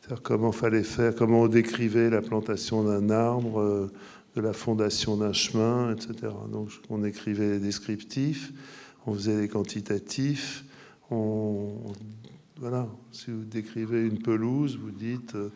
[0.00, 3.92] c'est-à-dire comment fallait faire, comment on décrivait la plantation d'un arbre euh,
[4.34, 6.32] de la fondation d'un chemin, etc.
[6.50, 8.52] Donc on écrivait des descriptifs,
[9.06, 10.64] on faisait des quantitatifs,
[11.10, 11.92] on,
[12.58, 15.50] voilà, si vous décrivez une pelouse, vous dites euh,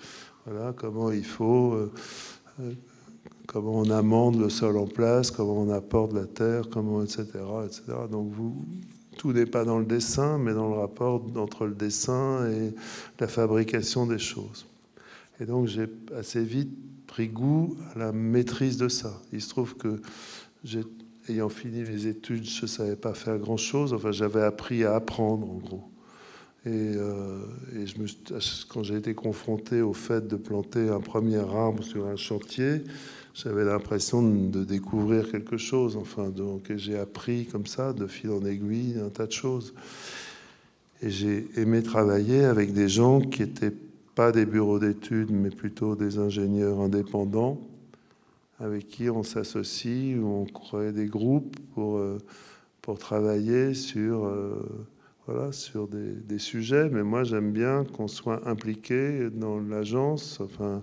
[0.46, 1.76] Voilà, comment il faut,
[3.46, 7.24] comment on amende le sol en place, comment on apporte la terre, comment, etc.,
[7.66, 7.82] etc.
[8.10, 8.32] Donc
[9.16, 12.74] tout n'est pas dans le dessin, mais dans le rapport entre le dessin et
[13.20, 14.66] la fabrication des choses.
[15.40, 15.86] Et donc j'ai
[16.16, 16.70] assez vite
[17.14, 19.22] pris goût à la maîtrise de ça.
[19.32, 20.00] Il se trouve que
[21.28, 23.94] ayant fini mes études, je savais pas faire grand-chose.
[23.94, 25.84] Enfin, j'avais appris à apprendre, en gros.
[26.66, 27.38] Et, euh,
[28.68, 32.82] quand j'ai été confronté au fait de planter un premier arbre sur un chantier,
[33.32, 35.96] j'avais l'impression de découvrir quelque chose.
[35.96, 39.72] Enfin, donc j'ai appris comme ça, de fil en aiguille, un tas de choses.
[41.00, 43.70] Et j'ai aimé travailler avec des gens qui n'étaient
[44.14, 47.60] pas des bureaux d'études, mais plutôt des ingénieurs indépendants,
[48.60, 52.18] avec qui on s'associe, ou on crée des groupes pour, euh,
[52.80, 54.62] pour travailler sur, euh,
[55.26, 56.88] voilà, sur des, des, sujets.
[56.90, 60.40] Mais moi, j'aime bien qu'on soit impliqué dans l'agence.
[60.40, 60.82] Enfin,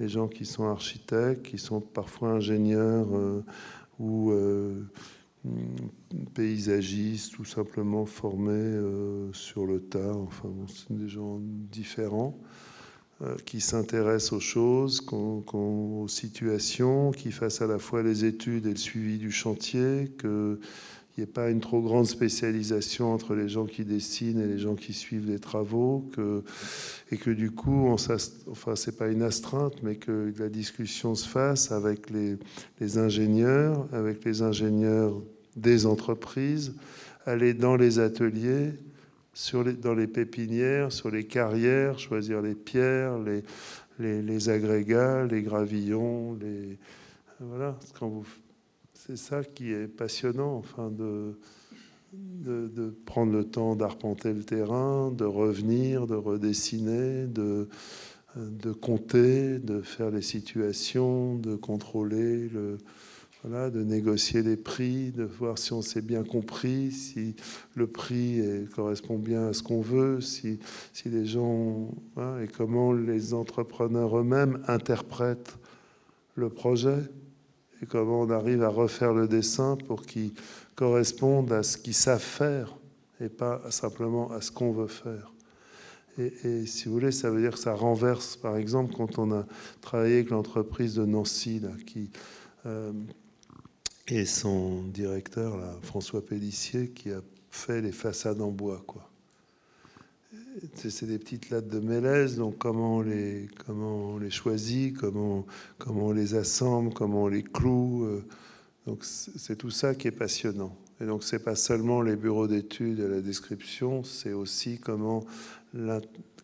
[0.00, 3.44] les gens qui sont architectes, qui sont parfois ingénieurs euh,
[4.00, 4.82] ou euh,
[6.34, 8.80] paysagistes, tout simplement formés
[9.32, 10.14] sur le tas.
[10.14, 12.36] Enfin, c'est des gens différents
[13.46, 18.76] qui s'intéressent aux choses, aux situations, qui fassent à la fois les études et le
[18.76, 20.58] suivi du chantier, que
[21.16, 24.58] il n'y ait pas une trop grande spécialisation entre les gens qui dessinent et les
[24.58, 26.42] gens qui suivent les travaux, que,
[27.12, 31.70] et que du coup, on enfin, pas une astreinte, mais que la discussion se fasse
[31.70, 32.36] avec les,
[32.80, 35.14] les ingénieurs, avec les ingénieurs
[35.54, 36.74] des entreprises,
[37.26, 38.72] aller dans les ateliers,
[39.34, 43.42] sur les, dans les pépinières, sur les carrières, choisir les pierres, les,
[43.98, 46.78] les, agrégats, les gravillons, les
[47.40, 47.76] voilà.
[47.98, 48.24] Quand vous
[48.94, 51.38] c'est ça qui est passionnant, enfin, de,
[52.14, 57.68] de, prendre le temps d'arpenter le terrain, de revenir, de redessiner, de,
[58.36, 62.78] de compter, de faire les situations, de contrôler le,
[63.44, 67.36] de négocier les prix, de voir si on s'est bien compris, si
[67.74, 68.42] le prix
[68.74, 70.58] correspond bien à ce qu'on veut, si,
[70.94, 71.90] si les gens
[72.42, 75.58] et comment les entrepreneurs eux-mêmes interprètent
[76.36, 77.02] le projet
[77.82, 80.32] et comment on arrive à refaire le dessin pour qu'il
[80.74, 82.76] corresponde à ce qu'ils savent faire
[83.20, 85.32] et pas simplement à ce qu'on veut faire.
[86.16, 89.44] Et, si vous voulez, ça veut dire que ça renverse, par exemple, quand on a
[89.80, 92.10] travaillé avec l'entreprise de Nancy, qui
[92.66, 92.92] euh,
[94.08, 97.20] et son directeur, François Pellissier, qui a
[97.50, 98.84] fait les façades en bois,
[100.74, 105.46] c'est des petites lattes de mélèze, donc comment on les, comment on les choisit, comment,
[105.78, 108.04] comment on les assemble, comment on les cloue.
[108.04, 108.24] Euh,
[108.86, 110.76] donc c'est tout ça qui est passionnant.
[111.00, 115.24] Et donc c'est pas seulement les bureaux d'études et la description, c'est aussi comment,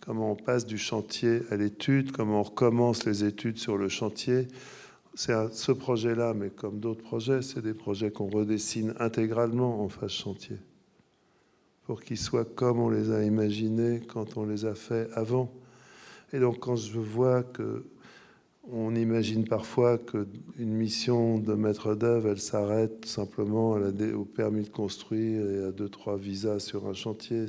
[0.01, 4.49] comment on passe du chantier à l'étude, comment on recommence les études sur le chantier.
[5.15, 10.13] C'est ce projet-là, mais comme d'autres projets, c'est des projets qu'on redessine intégralement en phase
[10.13, 10.57] chantier
[11.91, 15.51] pour qu'ils soient comme on les a imaginés quand on les a faits avant.
[16.33, 17.85] Et donc quand je vois que
[18.71, 25.51] on imagine parfois qu'une mission de maître d'œuvre, elle s'arrête simplement au permis de construire
[25.51, 27.47] et à deux, trois visas sur un chantier.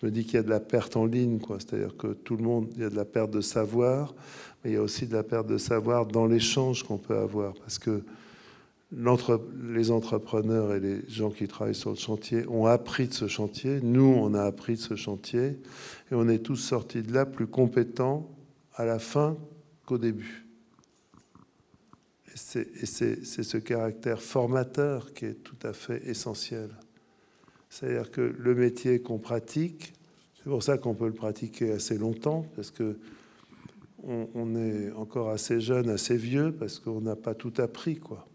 [0.00, 1.58] Je me dis qu'il y a de la perte en ligne, quoi.
[1.58, 4.14] C'est-à-dire que tout le monde, il y a de la perte de savoir,
[4.62, 7.54] mais il y a aussi de la perte de savoir dans l'échange qu'on peut avoir.
[7.54, 8.04] Parce que
[8.92, 13.80] les entrepreneurs et les gens qui travaillent sur le chantier ont appris de ce chantier.
[13.82, 15.58] Nous, on a appris de ce chantier.
[16.10, 18.30] Et on est tous sortis de là plus compétents
[18.74, 19.36] à la fin
[19.84, 20.46] qu'au début.
[22.54, 26.70] Et c'est ce caractère formateur qui est tout à fait essentiel.
[27.70, 29.92] C'est-à-dire que le métier qu'on pratique,
[30.36, 32.96] c'est pour ça qu'on peut le pratiquer assez longtemps, parce que
[34.04, 38.26] on, est encore assez jeune, assez vieux, parce qu'on n'a pas tout appris, quoi.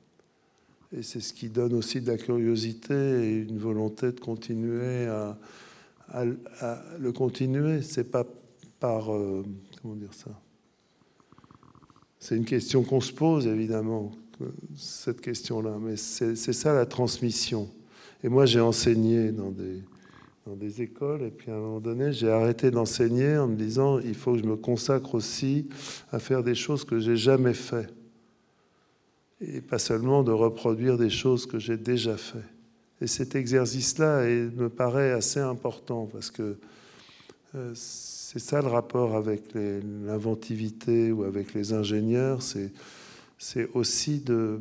[0.95, 5.37] Et c'est ce qui donne aussi de la curiosité et une volonté de continuer à,
[6.99, 7.81] le continuer.
[7.81, 8.25] C'est pas
[8.79, 9.43] par euh,
[9.81, 10.29] comment dire ça?
[12.19, 14.11] C'est une question qu'on se pose évidemment
[14.75, 17.69] cette question-là, mais c'est ça la transmission.
[18.23, 19.81] Et moi, j'ai enseigné dans des
[20.45, 23.99] dans des écoles, et puis à un moment donné, j'ai arrêté d'enseigner en me disant
[23.99, 25.69] il faut que je me consacre aussi
[26.11, 27.87] à faire des choses que j'ai jamais fait
[29.39, 32.45] et pas seulement de reproduire des choses que j'ai déjà fait.
[33.01, 36.57] Et cet exercice-là me paraît assez important parce que
[37.55, 42.71] euh, c'est ça le rapport avec l'inventivité ou avec les ingénieurs, c'est
[43.73, 44.59] aussi de,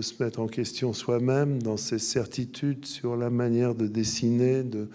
[0.00, 4.88] se mettre en question soi-même dans ses certitudes sur la manière de dessiner, de,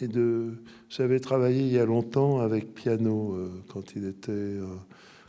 [0.00, 0.54] et de.
[0.88, 4.64] J'avais travaillé il y a longtemps avec Piano euh, quand il était, euh,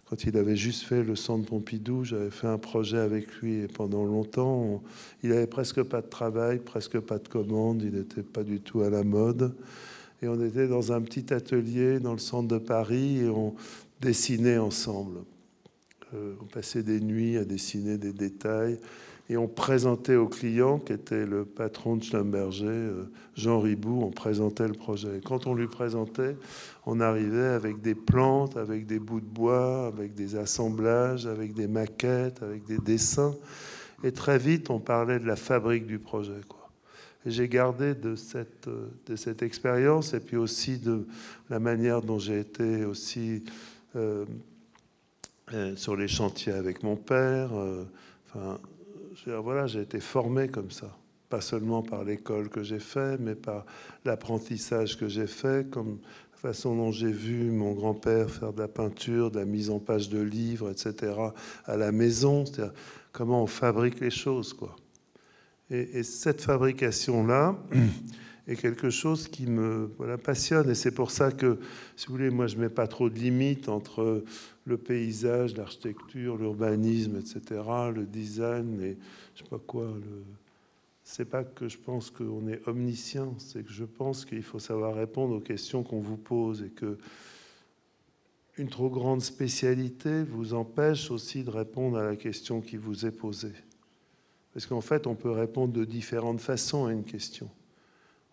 [0.09, 2.03] quand il avait juste fait le centre Pompidou.
[2.03, 4.83] J'avais fait un projet avec lui et pendant longtemps,
[5.23, 7.81] il avait presque pas de travail, presque pas de commandes.
[7.83, 9.55] Il n'était pas du tout à la mode.
[10.21, 13.53] Et on était dans un petit atelier dans le centre de Paris et on
[14.01, 15.19] dessinait ensemble.
[16.13, 18.79] Euh, on passait des nuits à dessiner des détails
[19.29, 24.11] et on présentait au client, qui était le patron de Schlumberger, euh, Jean Ribou, on
[24.11, 25.19] présentait le projet.
[25.25, 26.37] quand on lui présentait,
[26.85, 31.67] on arrivait avec des plantes, avec des bouts de bois, avec des assemblages, avec des
[31.67, 33.35] maquettes, avec des dessins.
[34.03, 36.39] Et très vite, on parlait de la fabrique du projet.
[37.25, 38.69] J'ai gardé de cette,
[39.07, 41.05] de cette expérience et puis aussi de
[41.49, 43.43] la manière dont j'ai été aussi
[43.97, 44.25] euh, euh,
[45.75, 47.51] sur les chantiers avec mon père.
[48.27, 48.59] enfin,
[49.41, 50.95] voilà, j'ai été formé comme ça,
[51.29, 53.65] pas seulement par l'école que j'ai fait, mais par
[54.05, 55.99] l'apprentissage que j'ai fait, comme
[56.33, 59.79] la façon dont j'ai vu mon grand-père faire de la peinture, de la mise en
[59.79, 61.13] page de livres, etc.,
[61.65, 62.73] à la maison, c'est-à-dire
[63.11, 64.75] comment on fabrique les choses, quoi.
[65.69, 67.57] Et, cette fabrication-là
[68.47, 69.89] est quelque chose qui me
[70.23, 71.59] passionne, et c'est pour ça que,
[71.95, 74.23] si vous voulez, moi je mets pas trop de limites entre
[74.65, 77.61] le paysage, l'architecture, l'urbanisme, etc.,
[77.93, 78.97] le design, et
[79.35, 79.85] je sais pas quoi.
[79.85, 80.23] Le...
[81.03, 84.95] C'est pas que je pense qu'on est omniscient, c'est que je pense qu'il faut savoir
[84.95, 86.97] répondre aux questions qu'on vous pose et que
[88.57, 93.11] une trop grande spécialité vous empêche aussi de répondre à la question qui vous est
[93.11, 93.53] posée.
[94.53, 97.49] Parce qu'en fait, on peut répondre de différentes façons à une question.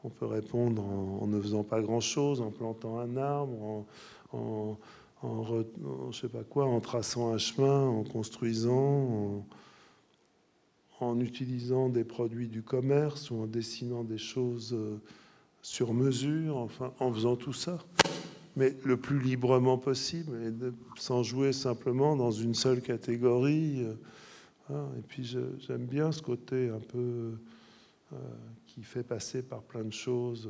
[0.04, 3.86] On peut répondre en, ne faisant pas grand-chose, en plantant un arbre,
[4.32, 4.76] en
[6.32, 9.44] pas quoi, en traçant un chemin, en construisant,
[11.00, 14.96] en, utilisant des produits du commerce ou en dessinant des choses euh,
[15.60, 17.78] sur mesure, enfin, en faisant tout ça,
[18.56, 20.52] mais le plus librement possible et
[20.96, 23.84] sans jouer simplement dans une seule catégorie.
[23.84, 23.94] Euh,
[24.70, 24.86] hein.
[24.98, 27.32] Et puis j'aime bien ce côté un peu
[28.12, 28.16] euh,
[28.74, 30.48] qui fait passer par plein de choses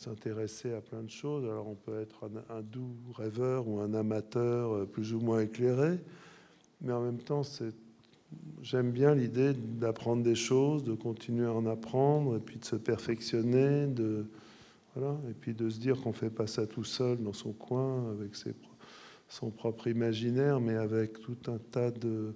[0.00, 1.44] s'intéresser à plein de choses.
[1.44, 5.98] Alors on peut être un, doux rêveur ou un amateur euh, plus ou moins éclairé,
[6.80, 7.42] mais en même temps,
[8.62, 12.76] j'aime bien l'idée d'apprendre des choses, de continuer à en apprendre, et puis de se
[12.76, 18.10] perfectionner, et puis de se dire qu'on fait pas ça tout seul dans son coin,
[18.10, 18.30] avec
[19.28, 22.32] son propre imaginaire, mais avec tout un tas de...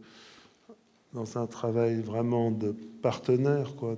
[1.15, 3.97] dans un travail vraiment de partenaire, quoi,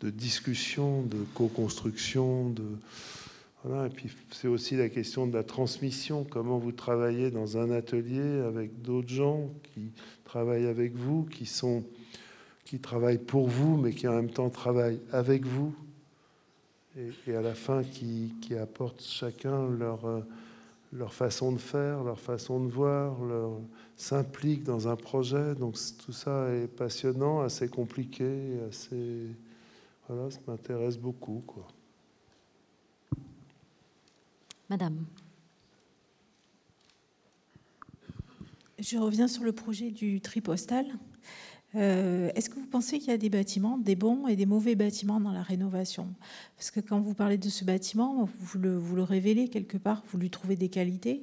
[0.00, 2.64] de discussion, de co-construction, de
[3.64, 3.86] voilà.
[3.86, 6.24] Et puis c'est aussi la question de la transmission.
[6.24, 9.90] Comment vous travaillez dans un atelier avec d'autres gens qui
[10.24, 11.84] travaillent avec vous, qui sont
[12.64, 15.72] qui travaillent pour vous, mais qui en même temps travaillent avec vous,
[16.96, 20.24] et, à la fin qui, qui, apportent chacun leur
[20.92, 23.52] leur façon de faire, leur façon de voir, leur
[23.96, 25.54] s'impliquent dans un projet.
[25.54, 29.26] Donc tout ça est passionnant, assez compliqué, assez
[30.08, 31.42] voilà, ça m'intéresse beaucoup.
[31.46, 31.66] Quoi.
[34.68, 35.04] Madame.
[38.78, 40.86] Je reviens sur le projet du tri postal.
[41.74, 44.74] Euh, est-ce que vous pensez qu'il y a des bâtiments, des bons et des mauvais
[44.74, 46.08] bâtiments dans la rénovation?
[46.56, 50.02] Parce que quand vous parlez de ce bâtiment, vous le, vous le révélez quelque part,
[50.08, 51.22] vous lui trouvez des qualités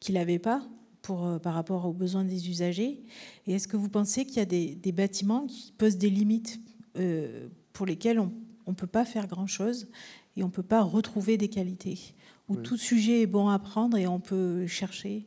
[0.00, 0.66] qu'il n'avait pas
[1.02, 3.02] pour, euh, par rapport aux besoins des usagers.
[3.46, 6.60] Et est-ce que vous pensez qu'il y a des, des, bâtiments qui posent des limites
[6.96, 8.30] euh, pour lesquels on
[8.66, 9.88] ne peut pas faire grand-chose
[10.36, 12.14] et on ne peut pas retrouver des qualités.
[12.48, 15.26] Où tout sujet est bon à prendre et on peut chercher.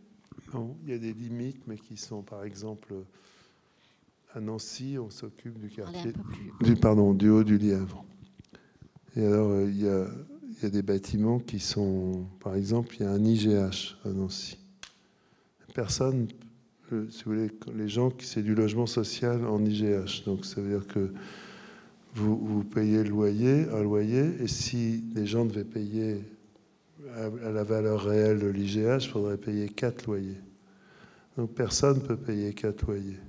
[0.54, 2.94] Non, il y a des limites, mais qui sont, par exemple,
[4.34, 6.14] à Nancy, on s'occupe du quartier,
[6.62, 8.06] du, pardon, du haut du Lièvre.
[9.16, 10.06] Et alors, euh, il y, a,
[10.58, 14.10] il y a des bâtiments qui sont, par exemple, il y a un IGH à
[14.10, 14.58] Nancy.
[15.74, 16.28] Personne,
[16.92, 20.26] euh, si vous voulez, les gens, c'est du logement social en IGH.
[20.26, 21.14] Donc, ça veut dire que
[22.16, 26.24] vous, payez le loyer, un loyer, et si les gens devaient payer
[27.16, 30.40] à, la valeur réelle de l'IGH, il faudrait payer quatre loyers.
[31.38, 33.20] Donc personne ne peut payer quatre loyers.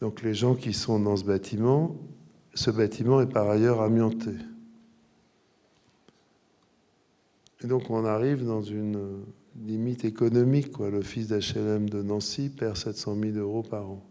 [0.00, 1.96] Donc les gens qui sont dans ce bâtiment,
[2.52, 4.32] ce bâtiment est par ailleurs amianté.
[7.64, 9.22] Et donc on arrive dans une
[9.64, 10.78] limite économique.
[10.78, 14.02] L'office d'HLM de Nancy perd 700 000 euros par an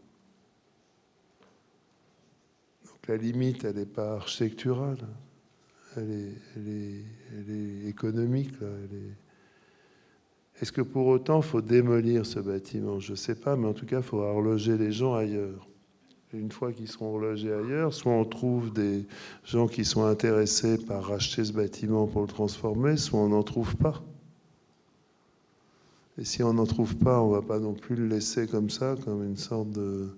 [3.08, 4.98] la limite, elle n'est pas architecturale,
[5.98, 8.52] elle est, économique.
[10.62, 13.00] Est-ce que pour autant, il faut démolir ce bâtiment?
[13.00, 15.68] Je ne sais pas, mais en tout cas, il faut loger les gens ailleurs.
[16.34, 19.06] une fois qu'ils seront logés ailleurs, soit on trouve des
[19.46, 23.76] gens qui sont intéressés par racheter ce bâtiment pour le transformer, soit on n'en trouve
[23.78, 24.04] pas.
[26.18, 28.70] Et si on n'en trouve pas, on ne va pas non plus le laisser comme
[28.70, 30.10] ça, comme une sorte de,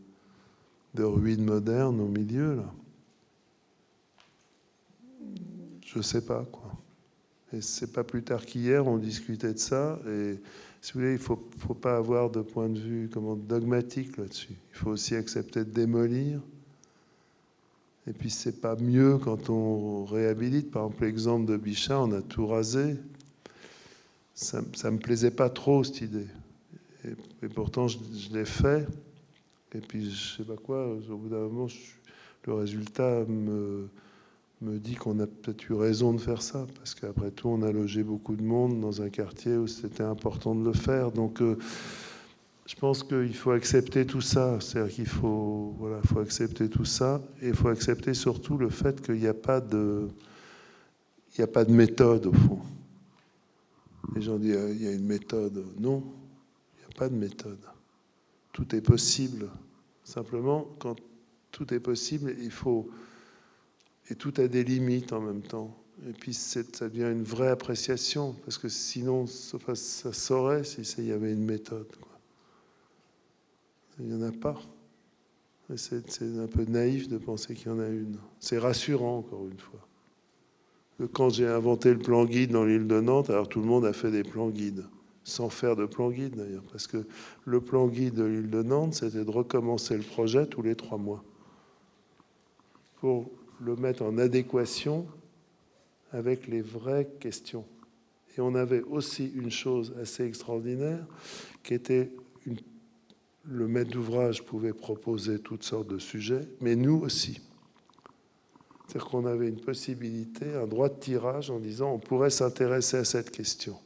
[0.98, 2.56] de ruine moderne au milieu.
[2.56, 2.74] Là.
[5.86, 6.72] Je sais pas quoi.
[7.54, 10.00] Et c'est pas plus tard qu'hier, on discutait de ça.
[10.08, 10.40] Et
[10.82, 14.18] si vous voulez, il ne faut, faut, pas avoir de point de vue comment, dogmatique
[14.18, 14.56] là-dessus.
[14.74, 16.42] Il faut aussi accepter de démolir.
[18.06, 20.72] Et puis, c'est pas mieux quand on réhabilite.
[20.72, 22.98] Par exemple, l'exemple de Bichat, on a tout rasé
[24.38, 26.28] ça ne me plaisait pas trop, cette idée.
[27.42, 27.98] Et, pourtant, je,
[28.32, 28.88] l'ai fait.
[29.76, 31.68] Et puis, je sais pas quoi, au bout d'un moment,
[32.46, 33.90] le résultat me,
[34.62, 37.72] me dit qu'on a peut-être eu raison de faire ça, parce qu'après tout, on a
[37.72, 41.12] logé beaucoup de monde dans un quartier où c'était important de le faire.
[41.12, 41.58] Donc, euh,
[42.66, 44.60] je pense qu'il faut accepter tout ça.
[44.60, 49.02] C'est-à-dire qu'il faut, voilà, faut accepter tout ça, et il faut accepter surtout le fait
[49.02, 50.08] qu'il n'y a pas de,
[51.38, 52.60] n'y a pas de méthode au fond.
[54.16, 55.66] Les gens disent il y a une méthode.
[55.80, 56.04] Non,
[56.76, 57.60] il n'y a pas de méthode.
[58.58, 59.52] Tout est possible.
[60.04, 60.96] Simplement, quand
[61.52, 62.90] tout est possible, il faut.
[64.10, 65.78] Et tout a des limites en même temps.
[66.10, 71.34] Et puis ça devient une vraie appréciation, parce que sinon, ça saurait s'il y avait
[71.34, 71.86] une méthode.
[74.00, 74.60] Il n'y en a pas.
[75.76, 78.18] C'est un peu naïf de penser qu'il y en a une.
[78.40, 79.88] C'est rassurant, encore une fois
[81.14, 83.94] quand j'ai inventé le plan guide dans l'île de Nantes, alors tout le monde a
[83.94, 84.84] fait des plans guides,
[85.28, 87.06] sans faire de plan guide d'ailleurs, parce que
[87.44, 90.98] le plan guide de l'île de Nantes, c'était de recommencer le projet tous les trois
[90.98, 91.22] mois
[93.02, 93.30] pour
[93.60, 95.06] le mettre en adéquation
[96.12, 97.66] avec les vraies questions.
[98.38, 101.06] Et on avait aussi une chose assez extraordinaire,
[101.62, 102.10] qui était
[103.44, 107.42] le maître d'ouvrage pouvait proposer toutes sortes de sujets, mais nous aussi.
[108.88, 113.04] C'est-à-dire qu'on avait une possibilité, un droit de tirage en disant on pourrait s'intéresser à
[113.04, 113.78] cette question,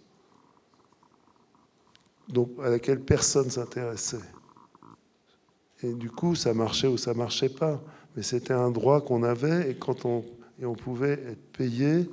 [2.63, 4.17] à laquelle personne s'intéressait.
[5.83, 7.81] Et du coup, ça marchait ou ça marchait pas.
[8.15, 10.23] Mais c'était un droit qu'on avait et quand on
[10.61, 12.07] et on pouvait être payé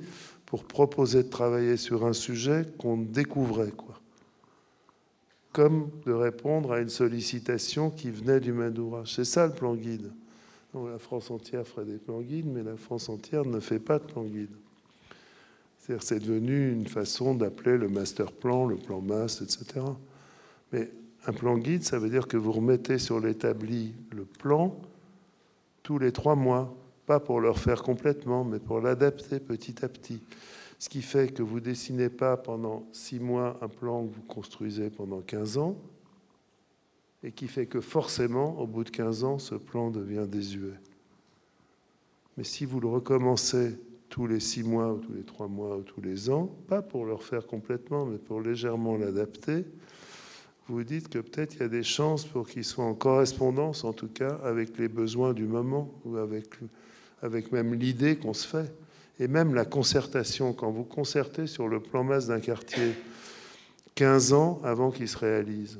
[0.47, 3.99] pour proposer de travailler sur un sujet qu'on découvrait, quoi.
[5.53, 9.13] Comme de répondre à une sollicitation qui venait du main d'ouvrage.
[9.13, 10.11] C'est ça le plan guide
[10.73, 14.03] la France entière ferait des plans guides, mais la France entière ne fait pas de
[14.03, 14.55] plan guide.
[16.01, 19.83] C'est devenu une façon d'appeler le master plan, le plan masse, etc.
[20.71, 20.91] Mais
[21.25, 24.79] un plan guide, ça veut dire que vous remettez sur l'établi le plan
[25.83, 26.75] tous les trois mois,
[27.05, 30.21] pas pour le refaire complètement, mais pour l'adapter petit à petit.
[30.77, 34.89] Ce qui fait que vous dessinez pas pendant six mois un plan que vous construisez
[34.89, 35.75] pendant 15 ans,
[37.23, 40.79] et qui fait que forcément, au bout de 15 ans, ce plan devient désuet.
[42.37, 43.77] Mais si vous le recommencez
[44.07, 47.05] tous les 6 mois ou tous les 3 mois ou tous les ans, pas pour
[47.05, 49.65] le refaire complètement, mais pour légèrement l'adapter,
[50.69, 53.93] vous dites que peut-être il y a des chances pour qu'il soit en correspondance, en
[53.93, 56.45] tout cas, avec les besoins du moment ou avec,
[57.21, 58.71] avec même l'idée qu'on se fait.
[59.19, 62.93] Et même la concertation, quand vous concertez sur le plan masse d'un quartier
[63.95, 65.79] 15 ans avant qu'il se réalise,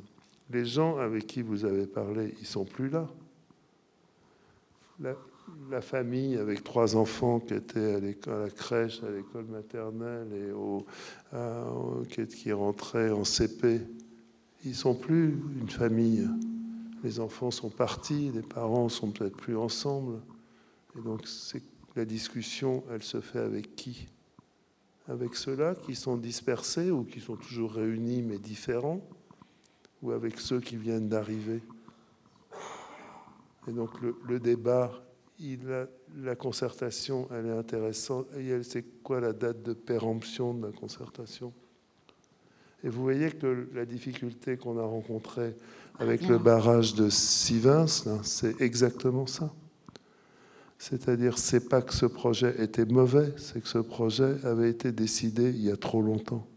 [0.49, 3.07] les gens avec qui vous avez parlé, ils sont plus là.
[4.99, 7.95] La, famille avec trois enfants qui étaient
[8.27, 10.51] à, la crèche, à l'école maternelle et
[12.09, 13.81] qui, qui rentraient en CP,
[14.65, 16.27] ils sont plus une famille.
[17.03, 20.19] Les enfants sont partis, les parents sont peut-être plus ensemble.
[20.97, 21.23] Et donc
[21.95, 24.07] la discussion, elle se fait avec qui?
[25.07, 29.01] Avec ceux-là qui sont dispersés ou qui sont toujours réunis mais différents?
[30.01, 31.61] Ou avec ceux qui viennent d'arriver?
[33.67, 34.91] Et donc le, débat,
[36.17, 38.27] la concertation, elle est intéressante.
[38.35, 41.53] Et c'est quoi la date de péremption de la concertation?
[42.83, 45.55] Et vous voyez que la difficulté qu'on a rencontrée
[45.99, 47.87] avec le barrage de Sivins,
[48.23, 49.53] c'est exactement ça.
[50.77, 55.49] C'est-à-dire, c'est pas que ce projet était mauvais, c'est que ce projet avait été décidé
[55.49, 56.47] il y a trop longtemps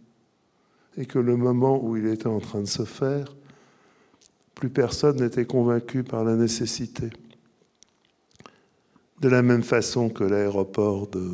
[0.96, 3.34] et que le moment où il était en train de se faire,
[4.54, 7.10] plus personne n'était convaincu par la nécessité.
[9.20, 11.30] De la même façon que l'aéroport de,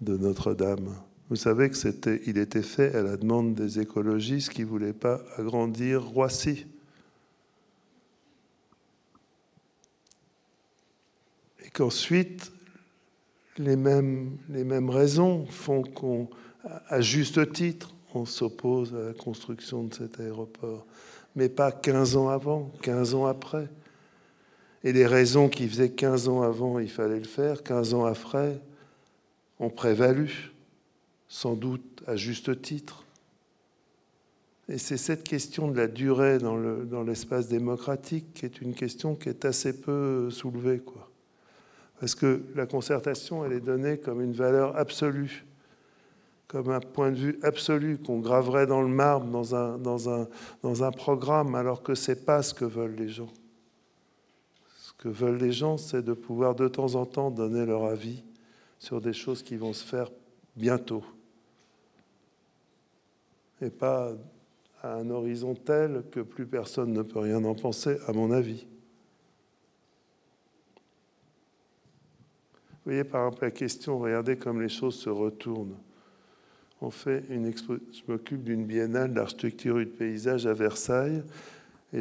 [0.00, 0.94] de Notre-Dame.
[1.32, 4.92] Vous savez que c'était, il était fait à la demande des écologistes qui ne voulaient
[4.92, 6.66] pas agrandir Roissy.
[11.64, 12.52] Et qu'ensuite,
[13.56, 16.28] les mêmes, les mêmes raisons font qu'on,
[16.88, 20.84] à juste titre, on s'oppose à la construction de cet aéroport,
[21.34, 23.70] mais pas 15 ans avant, 15 ans après.
[24.84, 28.60] Et les raisons qui faisaient 15 ans avant, il fallait le faire, 15 ans après,
[29.60, 30.51] ont prévalu,
[31.32, 33.06] sans doute à juste titre.
[34.68, 39.30] Et c'est cette question de la durée dans l'espace démocratique qui est une question qui
[39.30, 40.80] est assez peu soulevée.
[40.80, 41.10] Quoi.
[41.98, 45.46] Parce que la concertation, elle est donnée comme une valeur absolue,
[46.48, 50.28] comme un point de vue absolu qu'on graverait dans le marbre dans un, dans un,
[50.62, 53.32] dans un programme, alors que ce n'est pas ce que veulent les gens.
[54.76, 58.22] Ce que veulent les gens, c'est de pouvoir de temps en temps donner leur avis
[58.78, 60.10] sur des choses qui vont se faire
[60.56, 61.02] bientôt.
[63.62, 64.12] Et pas
[64.82, 68.66] à un horizon tel que plus personne ne peut rien en penser, à mon avis.
[72.70, 75.76] Vous voyez par exemple la question, regardez comme les choses se retournent.
[76.80, 81.22] On fait une Je m'occupe d'une biennale d'architecture et de paysage à Versailles,
[81.92, 82.00] et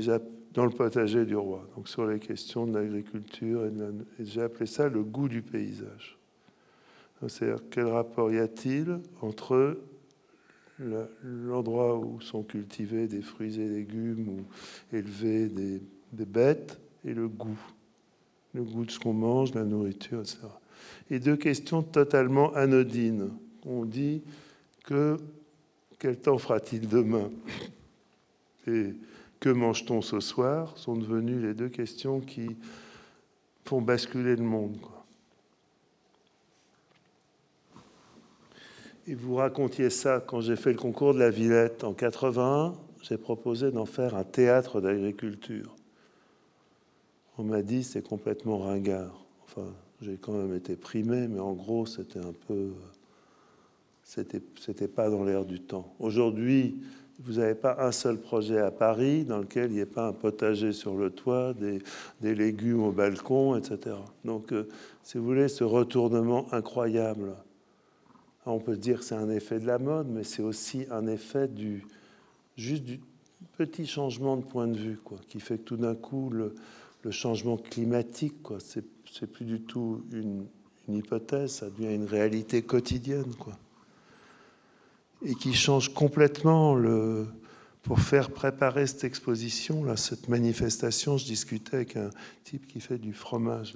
[0.53, 4.89] dans le potager du roi, donc sur les questions de l'agriculture, et j'ai appelé ça
[4.89, 6.17] le goût du paysage.
[7.27, 9.77] C'est-à-dire quel rapport y a-t-il entre
[11.23, 15.81] l'endroit où sont cultivés des fruits et légumes ou élevés des,
[16.25, 17.59] bêtes et le goût.
[18.53, 20.39] Le goût de ce qu'on mange, la nourriture, etc.
[21.09, 23.29] Et deux questions totalement anodines.
[23.65, 24.21] On dit
[24.83, 25.17] que
[25.99, 27.29] quel temps fera-t-il demain?
[28.67, 28.93] Et
[29.39, 30.77] que mange-t-on ce soir?
[30.77, 32.55] Sont devenues les deux questions qui
[33.65, 34.77] font basculer le monde.
[39.07, 42.73] Et vous racontiez ça quand j'ai fait le concours de la Villette en 81.
[43.01, 45.75] J'ai proposé d'en faire un théâtre d'agriculture.
[47.39, 49.25] On m'a dit c'est complètement ringard.
[49.43, 52.69] Enfin, j'ai quand même été primé, mais en gros c'était un peu,
[54.03, 55.95] c'était pas dans l'air du temps.
[55.99, 56.79] Aujourd'hui,
[57.23, 60.13] vous n'avez pas un seul projet à Paris dans lequel il n'y ait pas un
[60.13, 61.79] potager sur le toit, des,
[62.21, 63.95] des légumes au balcon, etc.
[64.25, 64.67] Donc, euh,
[65.03, 67.35] si vous voulez, ce retournement incroyable
[68.45, 71.47] on peut dire que c'est un effet de la mode, mais c'est aussi un effet
[71.47, 71.85] du
[72.57, 72.99] juste du
[73.57, 76.53] petit changement de point de vue, qui fait que tout d'un coup le,
[77.11, 78.85] changement climatique, quoi, c'est,
[79.31, 80.45] plus du tout une,
[80.87, 83.33] hypothèse, ça devient une réalité quotidienne,
[85.23, 86.77] et qui change complètement.
[87.83, 92.11] Pour faire préparer cette exposition, cette manifestation, je discutais avec un
[92.43, 93.75] type qui fait du fromage.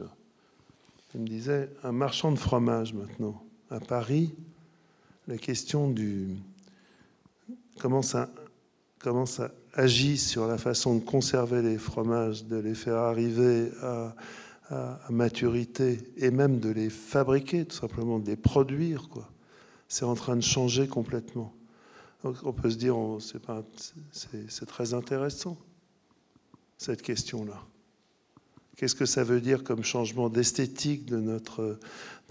[1.15, 4.35] Il me disait, un marchand de fromage maintenant, à Paris,
[5.27, 6.35] la question du
[7.79, 8.29] comment ça,
[8.99, 14.15] comment ça agit sur la façon de conserver les fromages, de les faire arriver à,
[15.11, 19.09] maturité et même de les fabriquer, tout simplement, de les produire.
[19.09, 19.29] Quoi.
[19.87, 21.53] C'est en train de changer complètement.
[22.23, 25.55] on peut se dire, c'est très intéressant,
[26.79, 27.61] cette question-là.
[28.75, 31.79] Qu'est-ce que ça veut dire comme changement d'esthétique de notre,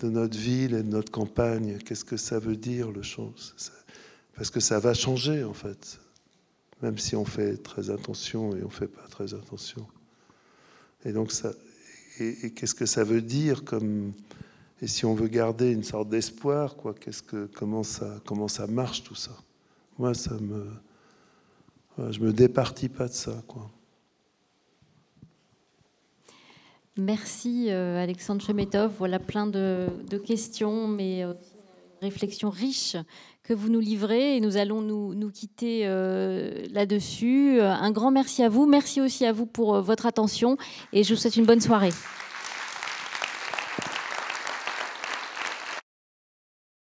[0.00, 1.78] de notre ville et de notre campagne?
[1.78, 3.54] Qu'est-ce que ça veut dire le chose
[4.36, 5.98] Parce que ça va changer en fait,
[6.82, 9.86] même si on fait très attention et on ne fait pas très attention.
[11.06, 11.52] Et donc ça,
[12.20, 14.12] et, qu'est-ce que ça veut dire comme
[14.82, 19.02] et si on veut garder une sorte d'espoir, quoi, que comment ça comment ça marche
[19.02, 19.34] tout ça?
[19.98, 20.66] Moi, ça me
[22.10, 23.70] je me départis pas de ça, quoi.
[26.96, 28.92] Merci euh, Alexandre Chemetov.
[28.98, 29.88] Voilà plein de,
[30.24, 31.56] questions, mais aussi
[32.00, 32.96] une réflexion riche
[33.42, 37.60] que vous nous livrez et nous allons nous, quitter euh, là-dessus.
[37.60, 38.66] Un grand merci à vous.
[38.66, 40.56] Merci aussi à vous pour euh, votre attention
[40.92, 41.90] et je vous souhaite une bonne soirée.